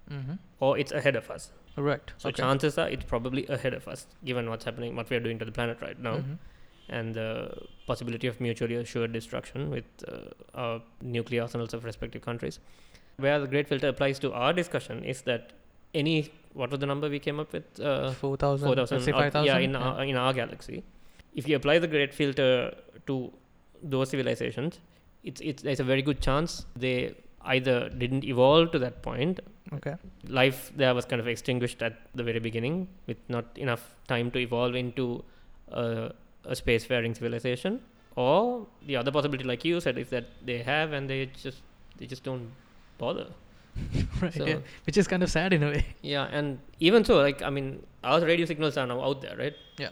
mm-hmm. 0.10 0.36
or 0.62 0.78
it's 0.78 0.94
ahead 0.94 1.18
of 1.18 1.30
us 1.30 1.52
right 1.76 2.12
so 2.18 2.30
okay. 2.30 2.42
chances 2.42 2.78
are 2.78 2.88
it's 2.90 3.06
probably 3.06 3.46
ahead 3.48 3.74
of 3.74 3.88
us 3.88 4.06
given 4.24 4.50
what's 4.50 4.66
happening 4.66 4.96
what 4.96 5.10
we 5.10 5.16
are 5.16 5.20
doing 5.20 5.40
to 5.40 5.46
the 5.46 5.52
planet 5.52 5.82
right 5.82 6.00
now 6.00 6.18
Mhm. 6.18 6.38
and 6.90 7.16
the 7.16 7.28
possibility 7.88 8.28
of 8.28 8.40
mutually 8.42 8.76
assured 8.76 9.12
destruction 9.14 9.70
with 9.70 9.86
uh, 10.08 10.18
our 10.54 10.82
nuclear 11.02 11.42
arsenals 11.44 11.74
of 11.74 11.86
respective 11.86 12.22
countries. 12.22 12.60
Where 13.18 13.40
the 13.40 13.48
great 13.48 13.68
filter 13.70 13.88
applies 13.88 14.20
to 14.20 14.34
our 14.34 14.52
discussion 14.54 15.04
is 15.06 15.22
that 15.24 15.54
any 15.94 16.30
what 16.54 16.70
was 16.72 16.80
the 16.80 16.86
number 16.86 17.10
we 17.10 17.20
came 17.20 17.40
up 17.40 17.54
with? 17.54 17.80
Uh, 17.80 18.12
4000 18.12 18.68
Four 18.68 18.76
let's 18.76 18.92
5000 18.92 19.46
Yeah, 19.46 19.58
in 19.60 19.76
our 19.76 20.04
in 20.04 20.18
our 20.18 20.34
galaxy, 20.34 20.84
if 21.34 21.48
you 21.48 21.56
apply 21.56 21.80
the 21.80 21.88
great 21.88 22.14
filter 22.14 22.76
to 23.08 23.32
those 23.82 24.10
civilizations, 24.10 24.80
it's 25.24 25.40
it's 25.42 25.64
there's 25.64 25.80
a 25.80 25.84
very 25.94 26.02
good 26.02 26.20
chance 26.22 26.66
they 26.76 27.16
either 27.46 27.90
didn't 27.90 28.24
evolve 28.24 28.72
to 28.72 28.80
that 28.80 29.02
point. 29.02 29.40
Okay. 29.74 29.96
Life 30.28 30.72
there 30.76 30.94
was 30.94 31.06
kind 31.06 31.20
of 31.20 31.28
extinguished 31.28 31.82
at 31.82 31.98
the 32.16 32.24
very 32.24 32.40
beginning 32.40 32.88
with 33.08 33.18
not 33.30 33.46
enough 33.58 33.96
time 34.08 34.30
to 34.32 34.40
evolve 34.40 34.76
into 34.76 35.24
a, 35.72 36.12
a 36.46 36.52
spacefaring 36.52 37.16
civilization. 37.16 37.82
Or 38.16 38.68
the 38.86 38.96
other 38.96 39.12
possibility 39.12 39.44
like 39.44 39.66
you 39.66 39.80
said 39.80 39.98
is 39.98 40.10
that 40.10 40.26
they 40.46 40.60
have 40.60 40.94
and 40.94 41.10
they 41.10 41.26
just 41.42 41.62
they 41.98 42.06
just 42.06 42.24
don't 42.24 42.52
bother. 42.98 43.28
Right 44.22 44.34
So- 44.34 44.46
yeah. 44.46 44.58
which 44.86 44.98
is 44.98 45.08
kind 45.08 45.24
of 45.24 45.32
sad 45.32 45.52
in 45.54 45.64
a 45.64 45.68
way. 45.72 45.86
Yeah 46.02 46.28
and 46.32 46.60
even 46.80 47.04
so 47.04 47.18
like 47.18 47.42
i 47.42 47.50
mean 47.50 47.82
our 48.04 48.22
radio 48.22 48.46
signals 48.46 48.78
are 48.78 48.86
now 48.86 49.02
out 49.02 49.22
there 49.22 49.36
right? 49.38 49.56
Yeah. 49.80 49.90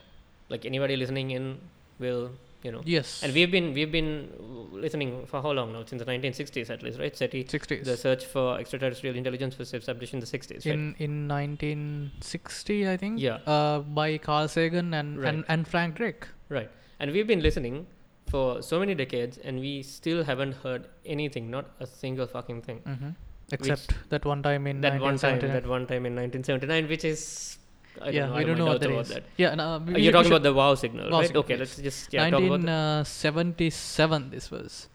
like 0.49 0.65
anybody 0.65 0.95
listening 0.95 1.31
in 1.31 1.57
will 1.99 2.29
you 2.63 2.71
know. 2.71 2.81
Yes. 2.85 3.23
And 3.23 3.33
we've 3.33 3.51
been 3.51 3.73
we've 3.73 3.91
been 3.91 4.29
listening 4.71 5.25
for 5.25 5.41
how 5.41 5.51
long 5.51 5.73
now? 5.73 5.83
Since 5.85 6.03
the 6.03 6.09
1960s 6.11 6.69
at 6.69 6.83
least 6.83 6.99
right 6.99 7.15
SETI? 7.15 7.43
60s 7.45 7.83
the 7.85 7.97
search 7.97 8.25
for 8.25 8.59
extraterrestrial 8.59 9.15
intelligence 9.15 9.57
was 9.57 9.73
established 9.73 10.13
in 10.13 10.19
the 10.19 10.25
60s 10.25 10.65
right? 10.65 10.65
in 10.67 10.95
in 10.99 11.27
1960 11.27 12.89
i 12.89 12.97
think? 12.97 13.19
Yeah. 13.19 13.35
uh, 13.45 13.79
by 13.79 14.17
carl 14.17 14.47
sagan 14.47 14.93
and 14.93 15.19
Right. 15.21 15.33
and, 15.33 15.45
and 15.47 15.67
frank 15.67 15.95
drake. 15.95 16.27
Right. 16.49 16.69
And 16.99 17.11
we've 17.11 17.27
been 17.27 17.41
listening 17.41 17.87
for 18.29 18.61
so 18.61 18.79
many 18.79 18.93
decades, 18.95 19.37
and 19.43 19.59
we 19.59 19.83
still 19.83 20.23
haven't 20.23 20.53
heard 20.63 20.87
anything, 21.05 21.49
not 21.49 21.65
a 21.79 21.87
single 21.87 22.27
fucking 22.27 22.61
thing. 22.61 22.79
hmm 22.79 23.09
Except 23.55 23.95
that 24.09 24.23
one 24.23 24.41
time 24.43 24.65
in 24.67 24.79
that 24.81 25.01
one 25.01 25.17
time, 25.17 25.39
that 25.41 25.65
one 25.67 25.85
time 25.87 26.05
in 26.05 26.15
1979, 26.15 26.87
which 26.87 27.03
is 27.03 27.57
I 27.99 28.05
don't 28.05 28.13
yeah, 28.13 28.25
know, 28.27 28.33
I 28.33 28.35
we 28.35 28.39
have 28.39 28.47
don't 28.47 28.57
know 28.59 28.65
what 28.65 28.81
that 28.81 28.91
is. 28.91 29.19
Yeah, 29.37 29.55
no, 29.55 29.63
Uh, 29.75 29.79
You're 29.97 30.13
talking 30.13 30.31
about 30.31 30.43
the 30.43 30.53
wow 30.53 30.75
signal, 30.75 31.09
Wow 31.11 31.19
right? 31.19 31.27
signal, 31.27 31.43
okay, 31.43 31.57
yes. 31.57 31.59
let's 31.59 31.77
just 31.87 32.13
yeah 32.13 32.29
1977 32.29 34.29
this 34.29 34.49
was 34.51 34.87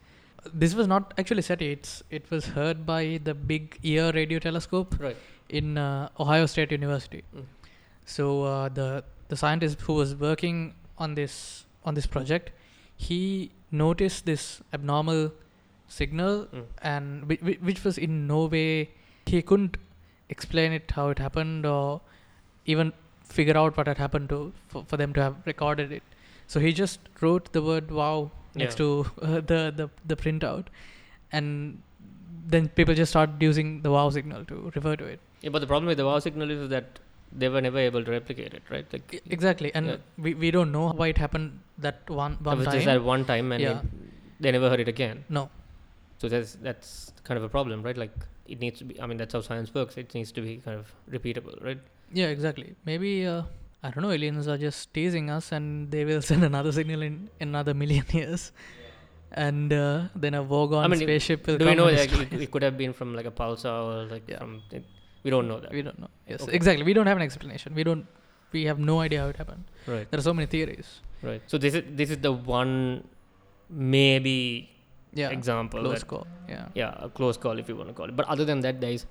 this 0.53 0.73
was 0.79 0.87
not 0.87 1.13
actually 1.17 1.41
SETI 1.41 1.71
it's 1.77 2.03
it 2.09 2.29
was 2.31 2.45
heard 2.57 2.85
by 2.85 3.19
the 3.23 3.33
big 3.33 3.77
ear 3.83 4.11
radio 4.13 4.39
telescope 4.39 4.95
Right. 4.99 5.17
in 5.49 5.77
uh, 5.77 6.09
Ohio 6.19 6.45
State 6.45 6.71
University 6.71 7.23
Mm. 7.35 7.45
so 8.05 8.27
uh, 8.43 8.69
the 8.79 9.03
the 9.29 9.37
scientist 9.43 9.81
who 9.87 9.93
was 10.01 10.15
working 10.27 10.61
on 10.97 11.15
this 11.15 11.65
on 11.83 11.93
this 11.99 12.07
project 12.15 12.51
he 13.07 13.21
noticed 13.71 14.25
this 14.25 14.45
abnormal 14.73 15.31
signal 15.99 16.35
Mm. 16.53 16.65
and 16.93 17.27
whi- 17.31 17.41
whi- 17.49 17.59
which 17.71 17.83
was 17.87 17.97
in 18.07 18.13
no 18.27 18.45
way 18.57 18.69
he 19.33 19.41
couldn't 19.41 19.77
explain 20.35 20.71
it 20.79 20.91
how 20.99 21.09
it 21.15 21.19
happened 21.27 21.65
or 21.65 22.01
even 22.73 22.91
figure 23.37 23.57
out 23.61 23.77
what 23.77 23.87
had 23.91 23.99
happened 24.05 24.27
to 24.33 24.39
for, 24.71 24.83
for 24.89 24.97
them 25.01 25.11
to 25.17 25.21
have 25.25 25.35
recorded 25.51 25.91
it 25.97 26.03
so 26.51 26.59
he 26.65 26.71
just 26.83 26.99
wrote 27.23 27.51
the 27.57 27.63
word 27.69 27.89
wow 28.01 28.15
next 28.61 28.79
Yeah. 28.79 28.83
to 28.83 28.87
uh, 29.21 29.41
the, 29.51 29.61
the 29.79 29.87
the 30.11 30.17
printout 30.23 30.67
and 31.31 31.81
then 32.53 32.69
people 32.79 32.95
just 33.01 33.11
started 33.15 33.41
using 33.49 33.69
the 33.85 33.91
wow 33.95 34.09
signal 34.17 34.45
to 34.51 34.71
refer 34.75 34.95
to 35.01 35.05
it 35.15 35.19
Yeah, 35.45 35.51
but 35.55 35.61
the 35.63 35.67
problem 35.71 35.87
with 35.91 35.99
the 36.01 36.05
wow 36.09 36.19
signal 36.27 36.49
is 36.55 36.61
that 36.75 36.99
they 37.41 37.49
were 37.53 37.61
never 37.65 37.79
able 37.87 38.03
to 38.07 38.11
replicate 38.11 38.53
it, 38.57 38.63
right? 38.73 38.85
Like 38.93 39.21
exactly 39.37 39.69
and 39.79 39.85
Yeah. 39.89 39.97
we, 40.25 40.31
we 40.43 40.49
don't 40.55 40.71
know 40.75 40.85
why 40.99 41.07
it 41.13 41.17
happened 41.23 41.49
that 41.85 42.09
one 42.21 42.33
one 42.49 42.61
time 42.63 42.73
just 42.77 42.85
that 42.91 43.03
one 43.09 43.25
time, 43.31 43.51
and 43.55 43.61
Yeah. 43.65 43.79
it- 43.79 44.43
they 44.45 44.51
never 44.55 44.69
heard 44.71 44.83
it 44.85 44.89
again. 44.93 45.17
no 45.37 45.43
So 46.21 46.29
that's 46.33 46.51
that's 46.67 46.89
kind 47.27 47.37
of 47.39 47.43
a 47.47 47.51
problem, 47.55 47.83
right? 47.87 47.99
Like 48.03 48.15
it 48.53 48.59
needs 48.63 48.77
to 48.81 48.85
be. 48.89 48.93
I 49.03 49.07
mean, 49.09 49.19
that's 49.21 49.35
how 49.37 49.41
science 49.49 49.69
works. 49.79 49.97
It 50.03 50.13
needs 50.17 50.31
to 50.37 50.41
be 50.47 50.53
kind 50.67 50.77
of 50.81 50.87
repeatable, 51.15 51.57
right? 51.69 51.81
Yeah 52.11 52.27
exactly 52.27 52.75
maybe 52.85 53.25
uh, 53.27 53.41
i 53.83 53.89
don't 53.91 54.03
know 54.03 54.11
aliens 54.11 54.47
are 54.47 54.57
just 54.57 54.93
teasing 54.93 55.29
us 55.29 55.51
and 55.51 55.91
they 55.91 56.03
will 56.05 56.21
send 56.31 56.43
another 56.43 56.71
signal 56.71 57.01
in 57.01 57.29
another 57.39 57.73
million 57.73 58.05
years 58.11 58.51
and 59.33 59.73
uh, 59.73 60.03
then 60.15 60.33
a 60.33 60.43
vogon 60.43 60.83
I 60.85 60.87
mean, 60.87 60.99
spaceship 60.99 61.45
will 61.47 61.57
Do 61.57 61.65
come 61.65 61.71
we 61.71 61.75
know 61.75 61.85
like 61.85 62.13
it, 62.13 62.41
it 62.45 62.51
could 62.51 62.63
have 62.63 62.77
been 62.77 62.93
from 62.93 63.13
like 63.13 63.25
a 63.25 63.31
pulsar 63.31 63.75
or 63.89 64.05
like 64.13 64.23
Yeah. 64.27 64.37
from? 64.39 64.61
It, 64.71 64.85
we 65.23 65.29
don't 65.31 65.47
know 65.49 65.59
that. 65.59 65.71
we 65.71 65.81
don't 65.81 65.99
know 65.99 66.09
yes 66.29 66.41
Okay. 66.43 66.53
exactly 66.55 66.83
we 66.89 66.93
don't 66.93 67.07
have 67.07 67.17
an 67.17 67.23
explanation 67.23 67.75
we 67.75 67.83
don't 67.83 68.05
we 68.53 68.63
have 68.69 68.79
no 68.79 68.99
idea 69.01 69.21
how 69.23 69.27
it 69.27 69.35
happened 69.35 69.65
Right. 69.85 70.09
there 70.09 70.19
are 70.19 70.27
so 70.31 70.33
many 70.33 70.47
theories 70.55 71.01
Right. 71.21 71.41
So 71.51 71.57
this 71.57 71.73
is 71.73 71.83
this 71.99 72.09
is 72.11 72.19
the 72.25 72.31
one 72.31 73.03
maybe 73.69 74.69
yeah 75.13 75.29
example. 75.29 75.81
close 75.81 75.99
that- 75.99 76.07
call 76.07 76.27
yeah 76.47 76.67
yeah, 76.75 76.93
a 77.07 77.09
close 77.09 77.37
call 77.37 77.57
if 77.59 77.67
you 77.69 77.75
want 77.75 77.89
to 77.89 77.93
call 77.93 78.05
it. 78.05 78.15
But 78.15 78.27
other 78.27 78.45
than 78.45 78.61
that, 78.61 78.79
there 78.79 78.91
is 78.91 79.05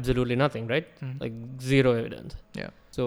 absolutely 0.00 0.36
nothing, 0.36 0.66
right? 0.66 0.86
Mm. 1.00 1.20
Like 1.20 1.32
zero 1.60 1.92
evidence. 1.92 2.36
Yeah. 2.54 2.70
So 2.90 3.06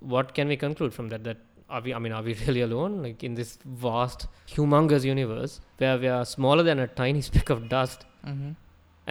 what 0.00 0.34
can 0.34 0.48
we 0.48 0.56
conclude 0.56 0.94
from 0.94 1.08
that? 1.10 1.24
That 1.24 1.38
are 1.70 1.80
we? 1.80 1.94
I 1.94 1.98
mean, 1.98 2.12
are 2.12 2.22
we 2.22 2.34
really 2.46 2.60
alone? 2.60 3.02
Like 3.02 3.24
in 3.24 3.34
this 3.34 3.58
vast, 3.86 4.26
humongous 4.48 5.04
universe 5.04 5.60
where 5.78 5.98
we 5.98 6.08
are 6.08 6.24
smaller 6.24 6.62
than 6.62 6.78
a 6.78 6.86
tiny 6.86 7.22
speck 7.30 7.50
of 7.50 7.68
dust, 7.78 8.06
hmm 8.24 8.52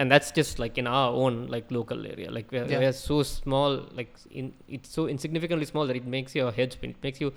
and 0.02 0.10
that's 0.10 0.30
just 0.36 0.58
like 0.58 0.76
in 0.82 0.88
our 0.88 1.10
own 1.24 1.34
like 1.46 1.70
local 1.70 2.04
area. 2.12 2.28
Like 2.36 2.48
we're, 2.50 2.64
Yeah. 2.70 2.80
we're 2.80 2.92
so 3.00 3.22
small. 3.22 3.76
Like 3.98 4.16
in 4.40 4.52
it's 4.68 4.88
so 4.90 5.06
insignificantly 5.06 5.66
small 5.66 5.86
that 5.90 5.94
it 6.00 6.06
makes 6.14 6.34
your 6.34 6.50
head 6.56 6.72
spin. 6.72 6.90
It 6.90 7.02
makes 7.08 7.20
you. 7.20 7.32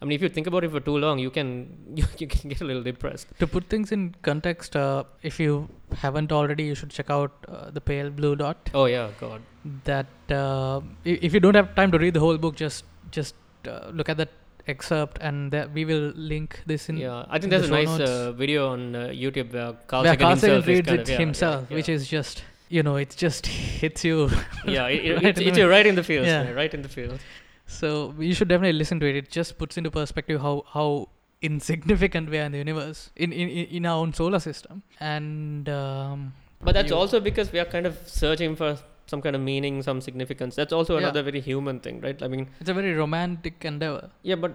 I 0.00 0.04
mean, 0.04 0.14
if 0.16 0.22
you 0.22 0.28
think 0.28 0.46
about 0.46 0.62
it 0.64 0.70
for 0.70 0.80
too 0.80 0.96
long, 0.98 1.18
you 1.18 1.30
can 1.30 1.48
you, 1.94 2.04
you 2.18 2.26
can 2.26 2.48
get 2.50 2.60
a 2.60 2.64
little 2.64 2.82
depressed. 2.82 3.28
to 3.38 3.46
put 3.46 3.64
things 3.74 3.92
in 3.92 4.14
context 4.22 4.76
uh, 4.76 5.04
if 5.22 5.40
you 5.40 5.68
haven't 6.04 6.32
already 6.32 6.64
you 6.64 6.74
should 6.74 6.90
check 6.90 7.10
out 7.10 7.32
uh, 7.48 7.70
the 7.70 7.80
pale 7.80 8.10
blue 8.10 8.36
dot 8.36 8.70
Oh 8.74 8.84
yeah, 8.86 9.10
God. 9.20 9.40
that 9.84 10.06
uh, 10.30 10.80
if 11.04 11.32
you 11.34 11.40
don't 11.40 11.54
have 11.54 11.74
time 11.74 11.90
to 11.92 11.98
read 11.98 12.14
the 12.14 12.20
whole 12.20 12.36
book 12.38 12.56
just 12.56 12.84
just 13.10 13.34
uh, 13.66 13.88
look 13.92 14.08
at 14.08 14.16
that 14.18 14.30
excerpt 14.68 15.18
and 15.20 15.52
that 15.52 15.72
we 15.72 15.84
will 15.84 16.12
link 16.16 16.60
this 16.66 16.88
in 16.88 16.96
yeah, 16.96 17.24
I 17.30 17.38
think 17.38 17.50
there's 17.50 17.68
a 17.68 17.68
the 17.68 17.84
show 17.84 17.96
nice 17.96 18.08
uh, 18.10 18.32
video 18.32 18.68
on 18.72 18.94
uh, 18.96 19.00
YouTube 19.22 19.52
where 19.52 19.72
Carl 19.86 20.02
where 20.02 20.12
Sagan 20.12 20.26
Carl 20.26 20.36
Sagan 20.36 20.62
reads 20.62 20.88
it 20.90 21.00
of, 21.00 21.08
yeah, 21.08 21.18
himself 21.18 21.66
yeah, 21.70 21.76
which 21.76 21.88
yeah. 21.88 21.94
is 21.94 22.08
just 22.08 22.42
you 22.68 22.82
know 22.82 22.96
it 22.96 23.14
just 23.16 23.46
hits 23.80 24.04
you 24.04 24.28
yeah, 24.66 24.88
it, 24.88 25.04
it, 25.04 25.22
right 25.24 25.34
the 25.36 25.60
you 25.62 25.68
right 25.68 25.86
in 25.86 25.94
the 25.94 26.02
field, 26.02 26.26
Yeah. 26.26 26.42
yeah. 26.44 26.50
right 26.52 26.72
in 26.74 26.82
the 26.82 26.88
field. 26.88 27.20
So 27.66 28.14
you 28.18 28.32
should 28.34 28.48
definitely 28.48 28.78
listen 28.78 28.98
to 29.00 29.06
it 29.06 29.16
it 29.16 29.30
just 29.30 29.58
puts 29.58 29.76
into 29.76 29.90
perspective 29.90 30.40
how 30.40 30.64
how 30.72 31.08
insignificant 31.42 32.30
we 32.30 32.38
are 32.38 32.44
in 32.44 32.52
the 32.52 32.58
universe 32.58 33.10
in 33.16 33.32
in, 33.32 33.48
in 33.48 33.86
our 33.86 33.98
own 34.02 34.12
solar 34.12 34.38
system 34.40 34.82
and 35.00 35.68
um, 35.68 36.32
But 36.62 36.72
that's 36.74 36.90
you- 36.90 36.96
also 36.96 37.18
because 37.20 37.52
we 37.52 37.58
are 37.62 37.66
kind 37.72 37.86
of 37.86 37.96
searching 38.06 38.56
for 38.56 38.78
some 39.06 39.20
kind 39.22 39.36
of 39.36 39.42
meaning, 39.42 39.82
some 39.86 40.00
significance. 40.00 40.56
That's 40.56 40.72
also 40.72 40.94
Yeah. 40.94 41.02
another 41.02 41.22
very 41.26 41.40
human 41.40 41.78
thing, 41.78 42.00
right? 42.00 42.20
I 42.26 42.28
mean, 42.32 42.48
it's 42.60 42.70
a 42.70 42.74
very 42.78 42.92
romantic 42.94 43.64
endeavor 43.70 44.10
yeah, 44.30 44.34
but 44.44 44.52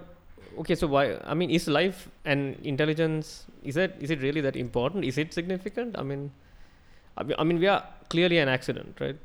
okay, 0.64 0.76
so 0.76 0.88
why? 0.88 1.04
I 1.24 1.34
mean, 1.42 1.50
is 1.58 1.68
life 1.70 2.10
and 2.26 2.58
intelligence 2.72 3.46
is 3.64 3.76
that 3.76 3.96
is 4.08 4.10
it 4.16 4.22
really 4.28 4.42
that 4.48 4.58
important? 4.66 5.06
Is 5.12 5.18
it 5.24 5.32
significant? 5.40 5.96
I 5.98 6.04
mean, 6.04 6.32
I 7.18 7.24
mean, 7.24 7.36
I 7.40 7.44
mean 7.52 7.60
we 7.60 7.68
are 7.68 7.84
clearly 8.10 8.40
an 8.46 8.50
accident, 8.58 8.98
right? 9.06 9.18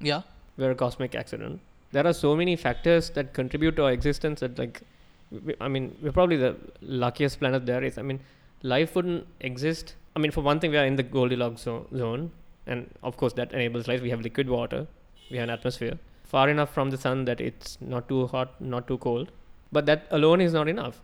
yeah 0.00 0.22
we're 0.56 0.70
a 0.70 0.80
cosmic 0.86 1.14
accident. 1.14 1.60
There 1.92 2.06
are 2.06 2.12
so 2.12 2.36
many 2.36 2.56
factors 2.56 3.10
that 3.10 3.32
contribute 3.32 3.76
to 3.76 3.84
our 3.84 3.92
existence 3.92 4.40
that, 4.40 4.58
like, 4.58 4.82
we, 5.30 5.54
I 5.60 5.68
mean, 5.68 5.96
we're 6.02 6.12
probably 6.12 6.36
the 6.36 6.56
luckiest 6.80 7.40
planet 7.40 7.66
there 7.66 7.82
is. 7.82 7.98
I 7.98 8.02
mean, 8.02 8.20
life 8.62 8.94
wouldn't 8.94 9.26
exist. 9.40 9.94
I 10.14 10.20
mean, 10.20 10.30
for 10.30 10.42
one 10.42 10.60
thing, 10.60 10.70
we 10.70 10.76
are 10.76 10.86
in 10.86 10.96
the 10.96 11.02
Goldilocks 11.02 11.62
zo- 11.62 11.86
zone, 11.96 12.30
and 12.66 12.88
of 13.02 13.16
course, 13.16 13.32
that 13.34 13.52
enables 13.52 13.88
life. 13.88 14.02
We 14.02 14.10
have 14.10 14.20
liquid 14.20 14.48
water, 14.48 14.86
we 15.30 15.38
have 15.38 15.44
an 15.44 15.50
atmosphere 15.50 15.98
far 16.30 16.48
enough 16.48 16.72
from 16.72 16.90
the 16.90 16.98
sun 17.04 17.24
that 17.28 17.40
it's 17.40 17.76
not 17.80 18.08
too 18.08 18.26
hot, 18.28 18.60
not 18.60 18.86
too 18.86 18.98
cold. 18.98 19.30
But 19.72 19.86
that 19.86 20.06
alone 20.10 20.40
is 20.40 20.52
not 20.52 20.68
enough. 20.68 21.00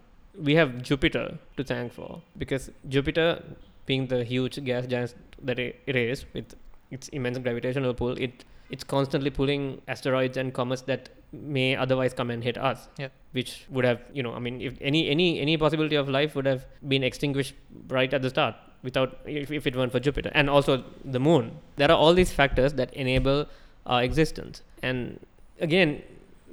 We 0.48 0.54
have 0.54 0.82
Jupiter 0.82 1.38
to 1.56 1.64
thank 1.64 1.92
for 1.92 2.20
because 2.38 2.70
Jupiter, 2.88 3.42
being 3.86 4.06
the 4.06 4.22
huge 4.24 4.62
gas 4.64 4.86
giant 4.86 5.14
that 5.42 5.58
it, 5.58 5.80
it 5.86 5.96
is, 5.96 6.24
with 6.32 6.54
its 6.90 7.08
immense 7.08 7.38
gravitational 7.38 7.94
pull, 7.94 8.16
it 8.28 8.44
it's 8.70 8.84
constantly 8.84 9.30
pulling 9.30 9.80
asteroids 9.88 10.36
and 10.36 10.52
comets 10.52 10.82
that 10.82 11.08
may 11.32 11.76
otherwise 11.76 12.12
come 12.12 12.30
and 12.30 12.42
hit 12.42 12.56
us 12.58 12.88
Yep. 12.98 13.12
which 13.32 13.64
would 13.70 13.84
have 13.84 14.00
you 14.12 14.22
know 14.22 14.32
i 14.34 14.38
mean 14.38 14.60
if 14.60 14.74
any 14.80 15.08
any 15.08 15.40
any 15.40 15.56
possibility 15.56 15.96
of 15.96 16.08
life 16.08 16.34
would 16.34 16.46
have 16.46 16.66
been 16.88 17.02
extinguished 17.02 17.54
right 17.88 18.12
at 18.12 18.22
the 18.22 18.30
start 18.30 18.54
without 18.82 19.18
if, 19.26 19.50
if 19.50 19.66
it 19.66 19.76
weren't 19.76 19.92
for 19.92 20.00
jupiter 20.00 20.30
and 20.34 20.48
also 20.50 20.84
the 21.04 21.20
moon 21.20 21.50
there 21.76 21.90
are 21.90 21.96
all 21.96 22.14
these 22.14 22.32
factors 22.32 22.72
that 22.74 22.92
enable 22.94 23.46
our 23.86 24.02
existence 24.02 24.62
and 24.82 25.20
again 25.60 26.02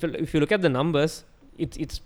if 0.01 0.33
you 0.33 0.39
look 0.39 0.51
at 0.51 0.61
the 0.61 0.69
numbers 0.69 1.23
it's 1.57 1.77
it's 1.77 2.01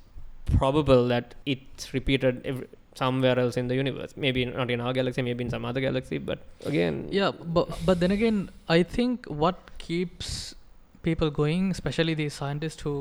probable 0.45 1.07
that 1.07 1.35
it's 1.45 1.93
repeated 1.93 2.41
every, 2.45 2.67
somewhere 3.01 3.37
else 3.43 3.57
in 3.61 3.67
the 3.71 3.75
universe 3.75 4.13
maybe 4.25 4.43
not 4.45 4.69
in 4.75 4.81
our 4.85 4.93
galaxy 4.99 5.21
maybe 5.27 5.43
in 5.45 5.49
some 5.55 5.65
other 5.69 5.81
galaxy 5.87 6.17
but 6.29 6.39
again 6.71 6.95
yeah 7.19 7.31
but 7.57 7.69
but 7.89 7.99
then 8.03 8.11
again 8.17 8.39
i 8.77 8.81
think 8.97 9.25
what 9.43 9.57
keeps 9.87 10.55
people 11.07 11.29
going 11.41 11.71
especially 11.77 12.13
these 12.21 12.33
scientists 12.33 12.81
who 12.81 12.95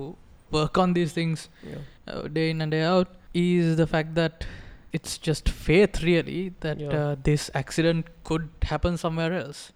work 0.50 0.78
on 0.78 0.92
these 0.98 1.12
things 1.12 1.48
yeah. 1.70 1.78
uh, 2.12 2.22
day 2.38 2.50
in 2.50 2.60
and 2.60 2.70
day 2.76 2.82
out 2.82 3.08
is 3.34 3.76
the 3.76 3.86
fact 3.86 4.14
that 4.14 4.44
it's 4.92 5.18
just 5.18 5.48
faith 5.48 6.02
really 6.02 6.42
that 6.60 6.78
Yeah. 6.80 6.98
uh, 6.98 7.16
this 7.30 7.50
accident 7.62 8.06
could 8.24 8.48
happen 8.72 8.96
somewhere 8.96 9.32
else 9.40 9.72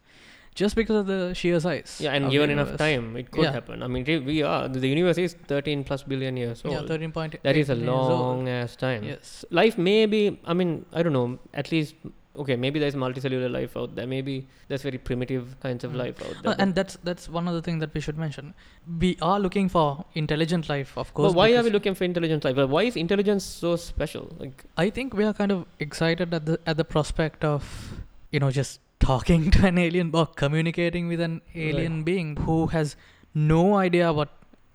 just 0.54 0.74
because 0.76 0.96
of 0.96 1.06
the 1.06 1.32
sheer 1.34 1.58
size 1.60 2.00
Yeah, 2.00 2.12
and 2.14 2.30
given 2.30 2.50
enough 2.50 2.76
time, 2.76 3.16
it 3.16 3.30
could 3.30 3.44
Yeah. 3.44 3.52
happen. 3.52 3.82
I 3.82 3.86
mean, 3.86 4.04
we 4.26 4.42
are 4.42 4.68
the 4.68 4.86
universe 4.88 5.18
is 5.18 5.34
13 5.48 5.84
plus 5.84 6.02
billion 6.02 6.36
years 6.36 6.62
old. 6.64 6.74
yeah 6.74 6.86
13 6.86 7.12
point 7.12 7.36
that 7.42 7.56
is 7.56 7.68
a 7.70 7.72
eight 7.72 7.78
million 7.78 7.94
years 7.94 8.10
old. 8.10 8.20
long 8.20 8.48
ass 8.48 8.76
time. 8.76 9.04
yes 9.04 9.44
Life 9.50 9.78
may 9.78 10.06
be. 10.06 10.38
I 10.44 10.54
mean, 10.54 10.84
I 10.92 11.02
don't 11.02 11.12
know. 11.12 11.38
At 11.54 11.70
least 11.72 11.94
okay, 12.42 12.56
maybe 12.56 12.78
there's 12.82 12.94
multicellular 12.94 13.50
life 13.54 13.76
out 13.76 13.94
there. 13.96 14.06
Maybe 14.06 14.34
there's 14.68 14.82
very 14.82 14.98
primitive 14.98 15.46
kinds 15.64 15.84
of 15.84 15.92
Mm. 15.92 15.96
life 16.02 16.20
out 16.26 16.36
Uh, 16.36 16.42
there. 16.42 16.56
and 16.64 16.74
that's 16.74 16.96
that's 17.08 17.28
one 17.38 17.48
other 17.52 17.60
thing 17.70 17.78
that 17.84 17.92
we 17.94 18.00
should 18.08 18.18
mention 18.24 18.52
we 19.06 19.10
are 19.30 19.38
looking 19.46 19.68
for 19.68 20.04
intelligent 20.24 20.68
life 20.74 20.92
of 21.04 21.12
course 21.14 21.32
but 21.32 21.36
why 21.40 21.48
are 21.56 21.64
we 21.68 21.72
looking 21.78 21.94
for 21.94 22.04
intelligent 22.10 22.44
life? 22.48 22.56
Why 22.76 22.84
is 22.90 22.96
intelligence 23.06 23.44
so 23.64 23.74
special? 23.86 24.28
Like, 24.44 24.64
I 24.84 24.90
think 25.00 25.14
we 25.22 25.24
are 25.30 25.34
kind 25.42 25.52
of 25.56 25.66
excited 25.88 26.32
at 26.40 26.46
the 26.52 26.58
at 26.74 26.76
the 26.84 26.86
prospect 26.94 27.44
of 27.54 27.74
you 28.36 28.40
know 28.44 28.50
just 28.62 28.80
talking 29.00 29.50
to 29.50 29.66
an 29.66 29.78
alien 29.84 30.10
or 30.14 30.26
communicating 30.42 31.08
with 31.08 31.20
an 31.20 31.40
alien 31.54 32.02
being 32.08 32.36
who 32.48 32.58
has 32.74 32.96
no 33.34 33.62
idea 33.76 34.12
what 34.12 34.30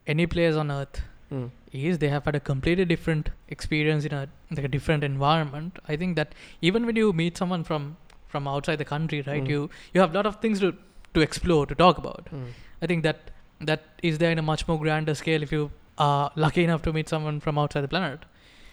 any 0.08 0.26
place 0.28 0.56
on 0.56 0.72
earth 0.72 1.02
mm, 1.32 1.50
is. 1.72 2.00
They 2.00 2.10
have 2.10 2.26
had 2.26 2.36
a 2.36 2.40
completely 2.40 2.86
different 2.86 3.30
experience 3.50 4.06
in 4.06 4.14
a 4.14 4.28
like 4.52 4.66
a 4.66 4.74
different 4.78 5.04
environment. 5.04 5.80
I 5.88 5.96
think 5.96 6.16
that 6.16 6.34
even 6.62 6.86
when 6.86 6.96
you 6.96 7.14
meet 7.14 7.38
someone 7.38 7.64
from 7.64 7.96
from 8.28 8.48
outside 8.48 8.78
the 8.84 8.90
country 8.96 9.22
right 9.28 9.44
Mm. 9.44 9.50
you 9.56 9.70
you 9.94 10.02
have 10.02 10.12
a 10.14 10.18
lot 10.20 10.26
of 10.34 10.38
things 10.46 10.60
to 10.66 10.74
to 11.14 11.22
explore 11.30 11.66
to 11.74 11.76
talk 11.84 11.98
about. 12.04 12.30
Mm. 12.38 12.48
i 12.86 12.88
think 12.92 13.04
that 13.08 13.20
that 13.70 13.84
is 14.08 14.18
there 14.22 14.32
in 14.36 14.40
a 14.42 14.46
much 14.48 14.64
more 14.70 14.78
grander 14.80 15.14
scale 15.20 15.44
if 15.46 15.52
you 15.56 15.62
are 16.06 16.24
lucky 16.46 16.64
enough 16.70 16.82
to 16.88 16.92
meet 16.98 17.12
someone 17.14 17.38
from 17.46 17.62
outside 17.62 17.86
the 17.86 17.92
planet 17.94 18.26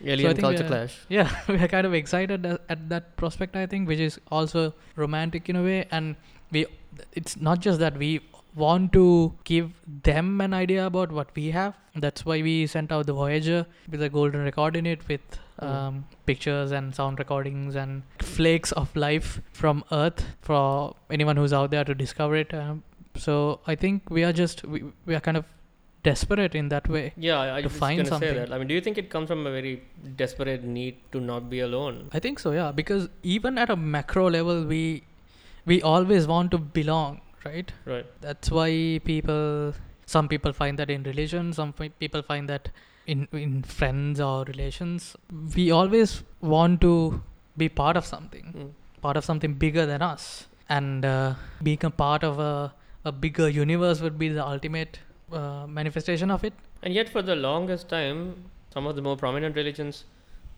Alien 0.05 0.35
think 0.35 0.41
culture 0.41 0.67
clash. 0.67 0.95
yeah 1.09 1.31
we 1.49 1.57
are 1.57 1.69
kind 1.69 1.87
of 1.87 1.95
excited 1.95 2.45
at, 2.47 2.61
at 2.69 2.89
that 2.89 3.17
prospect 3.17 3.57
i 3.57 3.67
think 3.67 3.89
which 3.89 3.99
is 4.01 4.19
also 4.31 4.75
romantic 4.97 5.49
in 5.49 5.57
a 5.57 5.63
way 5.63 5.87
and 5.91 6.17
we 6.51 6.67
it's 7.13 7.37
not 7.37 7.61
just 7.61 7.79
that 7.81 7.97
we 7.97 8.21
want 8.55 8.93
to 8.93 9.33
give 9.45 9.71
them 10.09 10.41
an 10.41 10.53
idea 10.53 10.87
about 10.87 11.11
what 11.11 11.29
we 11.35 11.51
have 11.51 11.75
that's 11.97 12.25
why 12.27 12.43
we 12.43 12.67
sent 12.67 12.93
out 12.93 13.07
the 13.07 13.13
voyager 13.13 13.65
with 13.91 14.03
a 14.03 14.09
golden 14.09 14.45
record 14.45 14.77
in 14.77 14.87
it 14.87 15.07
with 15.09 15.21
Mm. 15.61 15.69
um, 15.71 16.07
pictures 16.27 16.73
and 16.73 16.95
sound 16.95 17.19
recordings 17.19 17.77
and 17.77 18.03
flakes 18.21 18.73
of 18.73 18.95
life 18.97 19.41
from 19.53 19.85
earth 19.93 20.25
for 20.41 20.97
anyone 21.11 21.37
who's 21.37 21.53
out 21.53 21.71
there 21.71 21.85
to 21.85 21.95
discover 21.95 22.37
it 22.37 22.55
um, 22.55 22.83
so 23.17 23.61
i 23.67 23.75
think 23.83 24.09
we 24.11 24.25
are 24.25 24.33
just 24.33 24.65
we, 24.65 24.83
we 25.07 25.15
are 25.15 25.21
kind 25.21 25.37
of 25.37 25.45
desperate 26.09 26.55
in 26.61 26.69
that 26.73 26.89
way 26.89 27.13
Yeah, 27.17 27.55
I, 27.57 27.63
To 27.63 27.69
find 27.69 27.99
gonna 27.99 28.07
say 28.07 28.11
something. 28.13 28.35
that. 28.37 28.53
I 28.53 28.59
mean, 28.59 28.69
do 28.69 28.75
you 28.75 28.81
think 28.81 28.99
it 28.99 29.09
comes 29.11 29.29
from 29.29 29.47
a 29.47 29.51
very 29.51 29.83
desperate 30.17 30.65
need 30.65 30.97
to 31.13 31.21
not 31.21 31.49
be 31.51 31.61
alone? 31.61 32.09
I 32.13 32.19
think 32.19 32.39
so, 32.45 32.53
yeah. 32.53 32.73
Because 32.73 33.09
even 33.23 33.59
at 33.65 33.71
a 33.71 33.77
macro 33.77 34.29
level, 34.31 34.65
we 34.65 34.83
we 35.65 35.81
always 35.83 36.27
want 36.27 36.51
to 36.55 36.59
belong, 36.59 37.21
right? 37.45 37.73
Right. 37.85 38.07
That's 38.21 38.51
why 38.51 38.71
people, 39.05 39.75
some 40.07 40.27
people 40.33 40.53
find 40.53 40.79
that 40.81 40.91
in 40.91 41.05
religion, 41.05 41.53
some 41.53 41.73
people 41.73 42.23
find 42.31 42.49
that 42.55 42.71
in 43.07 43.29
in 43.45 43.63
friends 43.63 44.21
or 44.29 44.35
relations. 44.53 45.15
We 45.61 45.71
always 45.71 46.23
want 46.41 46.81
to 46.89 46.95
be 47.63 47.69
part 47.69 47.97
of 48.03 48.05
something, 48.15 48.47
Mm. 48.57 48.71
part 49.07 49.17
of 49.21 49.25
something 49.31 49.55
bigger 49.65 49.87
than 49.93 50.03
us, 50.09 50.27
and 50.81 51.05
uh, 51.05 51.35
being 51.71 51.85
a 51.93 51.95
part 52.05 52.25
of 52.33 52.39
a 52.51 52.53
a 53.05 53.13
bigger 53.25 53.49
universe 53.63 54.01
would 54.05 54.19
be 54.27 54.29
the 54.41 54.45
ultimate 54.57 54.99
uh, 55.33 55.67
manifestation 55.67 56.31
of 56.31 56.45
it. 56.45 56.53
And 56.83 56.93
yet, 56.95 57.09
for 57.09 57.23
the 57.23 57.37
longest 57.37 57.89
time, 57.89 58.45
some 58.73 58.87
of 58.87 58.97
the 58.97 59.03
more 59.03 59.17
prominent 59.17 59.57
religions 59.57 60.05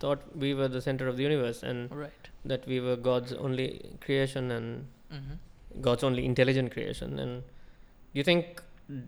thought 0.01 0.21
we 0.37 0.55
were 0.55 0.69
the 0.69 0.81
center 0.81 1.09
of 1.09 1.17
the 1.17 1.23
universe 1.23 1.63
and 1.63 1.91
Right. 1.91 2.29
that 2.45 2.67
we 2.67 2.81
were 2.81 2.97
God's 2.97 3.33
only 3.33 3.97
creation 4.01 4.51
and 4.51 4.87
Mm-hmm. 5.13 5.81
God's 5.81 6.03
only 6.03 6.25
intelligent 6.25 6.73
creation. 6.73 7.19
And 7.19 7.43
do 7.43 8.19
you 8.21 8.25
think 8.25 8.63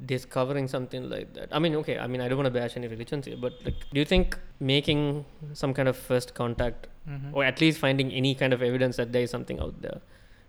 discovering 0.06 0.68
something 0.68 1.08
like 1.10 1.32
that? 1.34 1.48
I 1.52 1.58
mean, 1.58 1.74
okay, 1.76 1.98
I 1.98 2.06
mean, 2.06 2.20
I 2.20 2.28
don't 2.28 2.38
want 2.38 2.46
to 2.46 2.50
bash 2.60 2.76
any 2.76 2.86
religions 2.88 3.26
here, 3.26 3.36
but 3.36 3.52
like, 3.64 3.74
do 3.92 3.98
you 3.98 4.04
think 4.04 4.38
making 4.60 5.24
some 5.52 5.74
kind 5.74 5.88
of 5.88 5.96
first 5.96 6.34
contact 6.34 6.86
Mm-hmm. 7.08 7.36
or 7.36 7.44
at 7.44 7.60
least 7.60 7.78
finding 7.78 8.10
any 8.10 8.34
kind 8.34 8.52
of 8.52 8.60
evidence 8.62 8.96
that 8.96 9.12
there 9.12 9.22
is 9.22 9.30
something 9.30 9.60
out 9.60 9.80
there, 9.80 10.00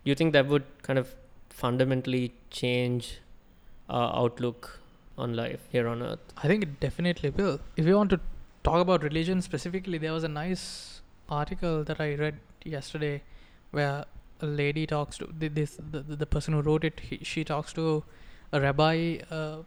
do 0.03 0.09
you 0.09 0.15
think 0.15 0.34
that 0.34 0.47
would 0.47 0.63
kind 0.82 0.97
of 0.97 1.13
fundamentally 1.51 2.34
change 2.49 3.20
our 3.89 4.07
outlook 4.22 4.80
on 5.18 5.36
life 5.36 5.61
here 5.72 5.88
on 5.88 6.01
Earth? 6.01 6.20
I 6.43 6.47
think 6.47 6.63
it 6.63 6.80
definitely 6.80 7.30
will. 7.32 7.59
If 7.76 7.86
you 7.86 7.95
want 7.95 8.09
to 8.11 8.20
talk 8.63 8.80
about 8.82 9.03
religion 9.03 9.41
specifically, 9.41 9.97
there 9.97 10.13
was 10.13 10.24
a 10.24 10.28
nice 10.30 11.01
article 11.30 11.84
that 11.84 11.99
I 11.99 12.15
read 12.15 12.36
yesterday 12.63 13.22
where 13.72 14.05
a 14.41 14.45
lady 14.45 14.86
talks 14.86 15.18
to 15.18 15.28
this 15.39 15.78
the, 15.91 16.01
the, 16.01 16.26
person 16.26 16.53
who 16.53 16.61
wrote 16.61 16.84
it. 16.84 16.99
He, 16.99 17.20
she 17.24 17.43
talks 17.43 17.74
to 17.74 18.03
a 18.53 18.61
rabbi, 18.61 19.18
uh, 19.32 19.57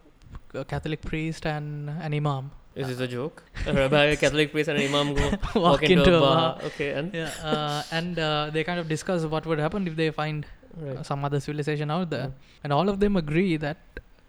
a 0.54 0.64
Catholic 0.64 1.02
priest, 1.02 1.46
and 1.46 1.90
an 1.90 2.14
imam. 2.14 2.50
Is 2.76 2.86
this 2.86 3.00
a 3.00 3.08
joke? 3.08 3.42
A 3.66 3.72
rabbi, 3.72 4.04
a 4.04 4.16
Catholic 4.16 4.52
priest, 4.52 4.68
and 4.68 4.78
an 4.78 4.86
imam 4.86 5.14
go 5.14 5.30
Walk, 5.30 5.54
walk 5.54 5.82
into, 5.82 6.16
a 6.16 6.20
bar. 6.20 6.54
bar. 6.54 6.64
Okay, 6.66 6.92
and 6.92 7.12
Yeah, 7.12 7.30
uh, 7.42 7.82
and 7.90 8.18
uh, 8.18 8.50
they 8.52 8.62
kind 8.62 8.78
of 8.78 8.88
discuss 8.88 9.24
what 9.24 9.44
would 9.44 9.58
happen 9.58 9.88
if 9.88 9.96
they 9.96 10.10
find 10.10 10.46
right. 10.76 10.98
uh, 10.98 11.02
some 11.02 11.24
other 11.24 11.40
civilization 11.40 11.90
out 11.90 12.10
there, 12.10 12.28
Mm. 12.28 12.32
and 12.64 12.72
all 12.72 12.88
of 12.88 13.00
them 13.00 13.16
agree 13.16 13.56
that 13.56 13.78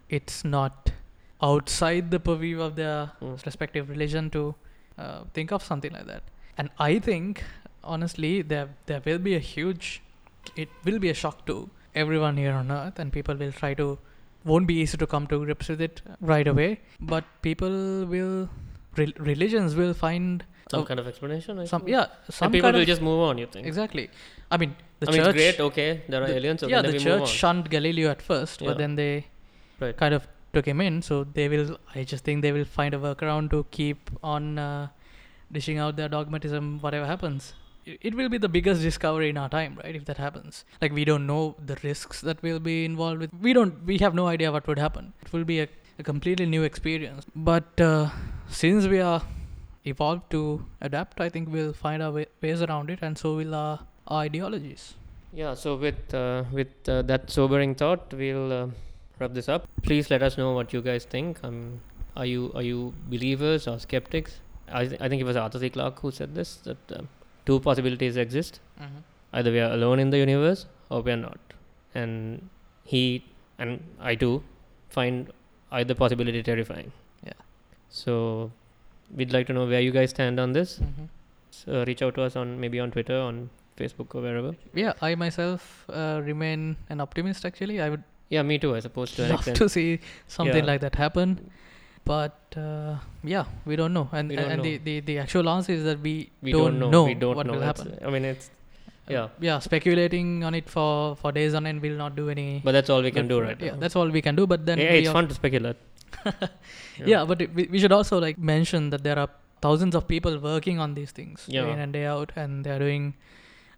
it's 0.08 0.44
not 0.44 0.90
outside 1.42 2.10
the 2.10 2.20
purview 2.20 2.60
of 2.62 2.76
their 2.76 3.10
Mm. 3.20 3.44
respective 3.46 3.88
religion 3.94 4.30
to 4.30 4.54
uh, 4.98 5.24
think 5.34 5.52
of 5.52 5.62
something 5.64 5.92
like 5.92 6.06
that. 6.06 6.22
And 6.58 6.70
I 6.78 6.98
think, 6.98 7.42
honestly, 7.82 8.42
there 8.42 8.68
there 8.86 9.02
will 9.06 9.18
be 9.18 9.34
a 9.34 9.38
huge, 9.52 10.02
it 10.56 10.68
will 10.84 10.98
be 10.98 11.10
a 11.10 11.14
shock 11.14 11.44
to 11.46 11.56
everyone 11.94 12.36
here 12.36 12.52
on 12.52 12.70
Earth, 12.70 12.98
and 12.98 13.12
people 13.12 13.34
will 13.34 13.52
try 13.52 13.72
to, 13.74 13.86
won't 14.44 14.66
be 14.66 14.74
easy 14.82 14.96
to 15.02 15.06
come 15.06 15.26
to 15.32 15.38
grips 15.44 15.68
with 15.74 15.80
it 15.80 16.02
right 16.20 16.46
away. 16.52 16.70
But 17.00 17.24
people 17.48 17.76
will, 18.14 18.48
rel 18.96 19.12
religions 19.32 19.74
will 19.82 19.94
find 20.06 20.44
Some 20.72 20.80
Oh, 20.80 20.84
kind 20.88 21.00
of 21.00 21.06
explanation. 21.10 21.58
I 21.58 21.64
some 21.70 21.80
suppose? 21.80 21.92
yeah 21.94 22.06
some 22.36 22.46
and 22.46 22.52
people 22.54 22.66
kind 22.66 22.76
will 22.76 22.82
of 22.82 22.90
just 22.92 23.02
move 23.08 23.20
on. 23.28 23.38
You 23.42 23.46
think? 23.54 23.66
exactly. 23.70 24.04
I 24.50 24.56
mean, 24.62 24.76
the 25.00 25.08
I 25.08 25.12
mean, 25.12 25.20
church. 25.24 25.34
it's 25.36 25.56
great. 25.56 25.60
Okay, 25.66 25.88
there 26.08 26.22
are 26.22 26.28
the- 26.28 26.36
aliens. 26.36 26.62
Okay, 26.62 26.72
yeah, 26.74 26.82
the 26.90 26.98
church 27.06 27.28
shunned 27.40 27.68
Galileo 27.74 28.10
at 28.14 28.22
first, 28.30 28.60
Yeah. 28.62 28.68
but 28.68 28.78
then 28.82 28.94
they 29.00 29.10
Right. 29.80 29.96
kind 30.04 30.14
of 30.18 30.28
took 30.52 30.66
him 30.66 30.80
in. 30.80 31.02
So 31.02 31.24
they 31.24 31.48
will. 31.48 31.78
I 31.94 32.04
just 32.04 32.24
think 32.24 32.42
they 32.42 32.52
will 32.52 32.64
find 32.64 32.94
a 32.94 32.98
workaround 32.98 33.50
to 33.50 33.64
keep 33.70 34.10
on 34.22 34.58
uh, 34.58 34.88
dishing 35.50 35.78
out 35.78 35.96
their 35.96 36.08
dogmatism, 36.08 36.80
whatever 36.80 37.06
happens. 37.06 37.54
It, 37.84 38.14
will 38.14 38.28
be 38.28 38.38
the 38.38 38.48
biggest 38.48 38.80
discovery 38.80 39.28
in 39.28 39.36
our 39.36 39.48
time, 39.48 39.76
right? 39.82 39.96
If 39.96 40.04
that 40.04 40.16
happens, 40.16 40.64
like 40.80 40.92
we 40.92 41.04
don't 41.04 41.26
know 41.26 41.56
the 41.66 41.76
risks 41.82 42.20
that 42.20 42.40
we'll 42.40 42.60
be 42.60 42.84
involved 42.84 43.18
with. 43.20 43.30
We 43.40 43.52
don't. 43.52 43.84
We 43.84 43.98
have 43.98 44.14
no 44.14 44.28
idea 44.28 44.52
what 44.52 44.68
would 44.68 44.78
happen. 44.78 45.12
It 45.22 45.32
will 45.32 45.44
be 45.44 45.60
a, 45.60 45.68
a 45.98 46.04
completely 46.04 46.46
new 46.46 46.62
experience. 46.62 47.26
But 47.34 47.80
uh, 47.80 48.10
since 48.48 48.86
we 48.86 49.00
are 49.00 49.22
evolved 49.84 50.30
to 50.30 50.64
adapt, 50.80 51.20
I 51.20 51.28
think 51.28 51.48
we'll 51.50 51.72
find 51.72 52.02
our 52.04 52.12
way, 52.12 52.26
ways 52.40 52.62
around 52.62 52.88
it, 52.88 53.00
and 53.02 53.18
so 53.18 53.34
will 53.34 53.52
our, 53.52 53.80
our 54.06 54.20
ideologies. 54.20 54.94
Yeah. 55.32 55.54
So 55.54 55.74
with 55.74 56.14
uh, 56.14 56.44
with 56.52 56.88
uh, 56.88 57.02
that 57.02 57.30
sobering 57.30 57.74
thought, 57.74 58.14
we'll 58.14 58.52
uh, 58.52 58.66
wrap 59.22 59.34
this 59.40 59.48
up. 59.56 59.66
Please 59.88 60.10
let 60.14 60.22
us 60.28 60.36
know 60.42 60.52
what 60.58 60.72
you 60.76 60.82
guys 60.90 61.04
think. 61.16 61.42
Um, 61.50 61.58
are 62.22 62.26
you 62.26 62.52
are 62.60 62.62
you 62.68 62.78
believers 63.16 63.66
or 63.72 63.78
skeptics? 63.88 64.38
I 64.80 64.86
th- 64.86 65.00
I 65.00 65.08
think 65.08 65.20
it 65.26 65.28
was 65.32 65.36
Arthur 65.44 65.58
C. 65.64 65.70
Clarke 65.76 66.00
who 66.06 66.10
said 66.20 66.34
this 66.40 66.56
that 66.70 66.96
um, 67.00 67.08
two 67.50 67.58
possibilities 67.68 68.16
exist. 68.26 68.60
Either 69.40 69.50
we 69.56 69.60
are 69.66 69.72
alone 69.72 69.98
in 70.04 70.10
the 70.14 70.18
universe 70.18 70.66
or 70.90 71.00
we 71.08 71.12
are 71.12 71.20
not. 71.20 71.38
And 71.94 72.48
he 72.84 73.24
and 73.58 73.80
I 74.10 74.14
too 74.24 74.42
find 74.96 75.32
either 75.80 75.94
possibility 76.02 76.42
terrifying. 76.42 76.92
Yeah. 77.26 77.38
So 77.88 78.50
we'd 79.20 79.32
like 79.32 79.46
to 79.46 79.54
know 79.58 79.66
where 79.66 79.80
you 79.80 79.90
guys 79.98 80.10
stand 80.10 80.40
on 80.46 80.52
this. 80.58 80.78
Mhm. 80.86 81.08
So 81.62 81.84
reach 81.90 82.02
out 82.08 82.14
to 82.20 82.22
us 82.28 82.36
on 82.42 82.54
maybe 82.64 82.80
on 82.86 82.90
Twitter, 82.96 83.18
on 83.30 83.40
Facebook, 83.80 84.14
or 84.14 84.22
wherever. 84.26 84.54
Yeah, 84.82 84.92
I 85.08 85.14
myself 85.14 85.68
uh, 85.90 86.20
remain 86.30 86.76
an 86.90 87.00
optimist. 87.06 87.46
Actually, 87.50 87.80
I 87.80 87.88
would 87.94 88.04
Yeah, 88.34 88.42
me 88.50 88.56
too. 88.64 88.70
I 88.76 88.80
suppose 88.86 89.10
to 89.16 89.24
an 89.24 89.30
love 89.32 89.40
extent. 89.40 89.56
to 89.62 89.68
see 89.76 89.88
something 90.36 90.64
Yeah. 90.64 90.70
like 90.72 90.80
that 90.86 90.94
happen, 91.04 91.28
but 92.12 92.56
uh, 92.64 92.94
yeah, 93.34 93.44
we 93.70 93.76
don't 93.80 93.94
know. 93.98 94.08
And 94.12 94.30
and, 94.32 94.40
don't 94.40 94.50
and 94.54 94.62
the, 94.68 94.72
know. 94.78 94.84
the 94.88 94.94
the 95.10 95.16
actual 95.24 95.48
answer 95.54 95.72
is 95.78 95.84
that 95.90 96.00
we, 96.08 96.14
we 96.48 96.52
don't, 96.56 96.78
don't, 96.80 96.90
know, 96.96 97.04
We 97.12 97.14
don't 97.24 97.36
what 97.40 97.46
know. 97.46 97.54
will 97.58 97.62
It's- 97.70 97.82
happen. 97.86 97.98
I 98.08 98.10
mean, 98.16 98.24
it's 98.32 98.50
yeah, 99.14 99.28
yeah, 99.48 99.58
speculating 99.68 100.28
on 100.48 100.54
it 100.60 100.68
for 100.76 101.16
for 101.22 101.30
days 101.40 101.54
on 101.60 101.66
end 101.72 101.82
will 101.88 101.98
not 102.04 102.16
do 102.20 102.28
any. 102.36 102.48
but 102.68 102.72
that's 102.78 102.90
all 102.96 103.02
we 103.08 103.12
can 103.18 103.28
do 103.34 103.40
right. 103.46 103.60
Yeah, 103.68 103.72
now. 103.72 103.80
that's 103.84 103.96
all 104.02 104.08
we 104.18 104.22
can 104.28 104.36
do. 104.40 104.46
But 104.54 104.64
then 104.70 104.78
yeah, 104.84 104.98
it's 105.02 105.10
fun 105.18 105.28
to 105.34 105.34
speculate. 105.42 105.76
Yeah, 107.12 107.24
but 107.24 107.40
it, 107.40 107.54
we, 107.54 107.64
we 107.74 107.78
should 107.84 107.92
also 107.98 108.18
like 108.20 108.38
mention 108.38 108.90
that 108.90 109.02
there 109.08 109.18
are 109.18 109.28
thousands 109.66 109.94
of 110.00 110.06
people 110.06 110.38
working 110.38 110.78
on 110.86 110.94
these 110.94 111.10
things 111.10 111.44
Yeah. 111.48 111.64
day 111.66 111.72
in 111.72 111.78
and 111.86 111.92
day 111.92 112.04
out, 112.06 112.32
and 112.36 112.64
they're 112.64 112.78
doing 112.78 113.14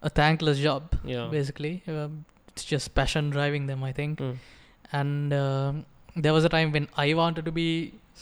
a 0.02 0.10
thankless 0.10 0.58
job. 0.58 0.96
Yeah. 1.04 1.28
Basically, 1.30 1.82
um, 1.88 2.24
it's 2.54 2.64
just 2.64 2.94
passion 2.94 3.30
driving 3.30 3.66
them. 3.66 3.82
I 3.84 3.92
think. 3.92 4.18
Mm. 4.20 4.36
and 4.96 5.32
um, 5.36 5.84
there 6.24 6.32
was 6.32 6.44
a 6.44 6.48
time 6.48 6.70
when 6.74 6.84
I 7.04 7.14
wanted 7.20 7.44
to 7.46 7.52
be 7.52 7.68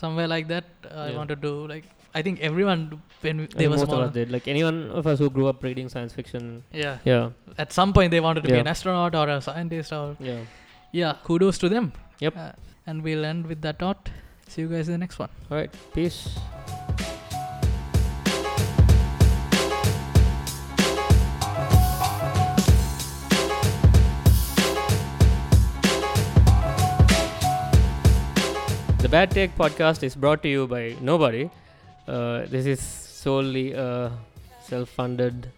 somewhere 0.02 0.28
like 0.34 0.46
that. 0.52 0.64
I 0.90 1.08
Yeah. 1.10 1.16
wanted 1.18 1.42
to 1.42 1.50
like. 1.72 1.84
I 2.18 2.20
think 2.26 2.40
everyone 2.48 2.80
when 3.26 3.40
I 3.40 3.46
they 3.46 3.66
think 3.66 3.70
were 3.72 3.78
small. 3.86 4.08
did. 4.16 4.30
Like 4.36 4.46
anyone 4.54 4.78
of 5.00 5.06
us 5.12 5.18
who 5.24 5.28
grew 5.36 5.46
up 5.52 5.62
reading 5.68 5.88
science 5.94 6.12
fiction. 6.20 6.48
Yeah. 6.82 6.98
Yeah. 7.10 7.30
At 7.66 7.72
some 7.78 7.92
point, 7.98 8.10
they 8.16 8.20
wanted 8.28 8.44
to 8.48 8.50
be 8.54 8.58
an 8.64 8.66
astronaut 8.74 9.14
or 9.22 9.28
a 9.36 9.40
scientist 9.48 9.92
or 9.98 10.16
Yeah. 10.30 10.40
yeah. 11.02 11.14
Kudos 11.28 11.58
to 11.64 11.68
them. 11.76 11.92
Yep. 12.26 12.36
Uh, 12.46 12.52
and 12.86 13.02
we'll 13.02 13.24
end 13.34 13.46
with 13.46 13.62
that 13.68 13.80
note. 13.86 14.10
See 14.48 14.62
you 14.62 14.68
guys 14.68 14.88
in 14.88 14.92
the 15.00 15.02
next 15.06 15.18
one. 15.18 15.30
All 15.50 15.56
right. 15.62 15.72
Peace. 15.94 16.20
Bad 29.12 29.30
Take 29.30 29.54
podcast 29.56 30.02
is 30.02 30.14
brought 30.16 30.42
to 30.42 30.48
you 30.48 30.66
by 30.66 30.96
nobody. 31.00 31.50
Uh, 32.08 32.46
this 32.46 32.64
is 32.66 32.80
solely 32.80 33.72
a 33.72 34.10
self 34.68 34.88
funded 34.88 35.50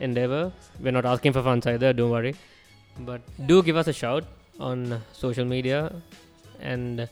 endeavor. 0.00 0.52
We're 0.80 0.92
not 0.92 1.04
asking 1.04 1.32
for 1.32 1.42
funds 1.42 1.66
either, 1.66 1.92
don't 1.92 2.10
worry. 2.10 2.34
But 2.98 3.20
do 3.46 3.62
give 3.62 3.76
us 3.76 3.86
a 3.86 3.92
shout 3.92 4.24
on 4.58 5.00
social 5.12 5.44
media. 5.44 5.92
And 6.60 7.08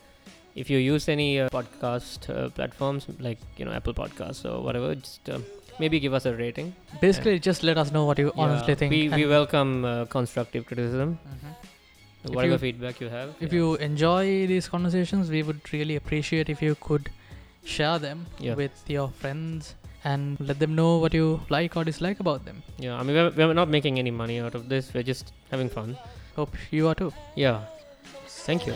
if 0.57 0.69
you 0.69 0.79
use 0.79 1.09
any 1.09 1.39
uh, 1.41 1.49
podcast 1.51 2.29
uh, 2.31 2.49
platforms 2.51 3.07
like 3.21 3.39
you 3.57 3.65
know 3.65 3.73
Apple 3.73 3.95
Podcasts 3.95 4.45
or 4.45 4.61
whatever, 4.63 4.95
just 4.97 5.31
uh, 5.31 5.39
maybe 5.79 6.01
give 6.01 6.15
us 6.15 6.27
a 6.27 6.35
rating. 6.35 6.75
Basically, 7.01 7.39
just 7.39 7.63
let 7.63 7.79
us 7.79 7.93
know 7.93 8.05
what 8.07 8.19
you 8.19 8.33
honestly 8.37 8.75
think. 8.75 8.91
We, 8.91 9.09
we 9.09 9.27
welcome 9.27 9.85
uh, 9.85 10.05
constructive 10.07 10.67
criticism, 10.67 11.19
Mhm. 11.29 11.55
Whatever 12.35 12.55
you- 12.55 12.59
feedback 12.59 13.01
you 13.01 13.09
have. 13.09 13.35
If 13.41 13.53
yeah. 13.53 13.59
you 13.61 13.75
enjoy 13.77 14.47
these 14.47 14.69
conversations, 14.69 15.31
we 15.31 15.43
would 15.43 15.61
really 15.73 15.97
appreciate 15.97 16.49
if 16.49 16.61
you 16.63 16.75
could 16.81 17.11
share 17.65 17.99
them 17.99 18.27
Yeah. 18.39 18.55
with 18.55 18.73
your 18.89 19.09
friends 19.09 19.75
and 20.05 20.39
let 20.41 20.59
them 20.59 20.75
know 20.77 20.99
what 20.99 21.13
you 21.15 21.41
like 21.49 21.77
or 21.77 21.85
dislike 21.85 22.21
about 22.21 22.45
them. 22.45 22.63
Yeah, 22.79 22.95
I 22.97 23.03
mean, 23.03 23.17
we're, 23.17 23.31
we're 23.49 23.55
not 23.55 23.69
making 23.69 23.99
any 23.99 24.11
money 24.11 24.39
out 24.41 24.55
of 24.55 24.69
this. 24.69 24.93
We're 24.95 25.03
just 25.03 25.33
having 25.51 25.69
fun. 25.69 25.97
Hope 26.37 26.55
you 26.71 26.87
are 26.89 26.95
too. 26.95 27.13
Yeah. 27.35 27.63
Thank 28.29 28.67
you. 28.67 28.75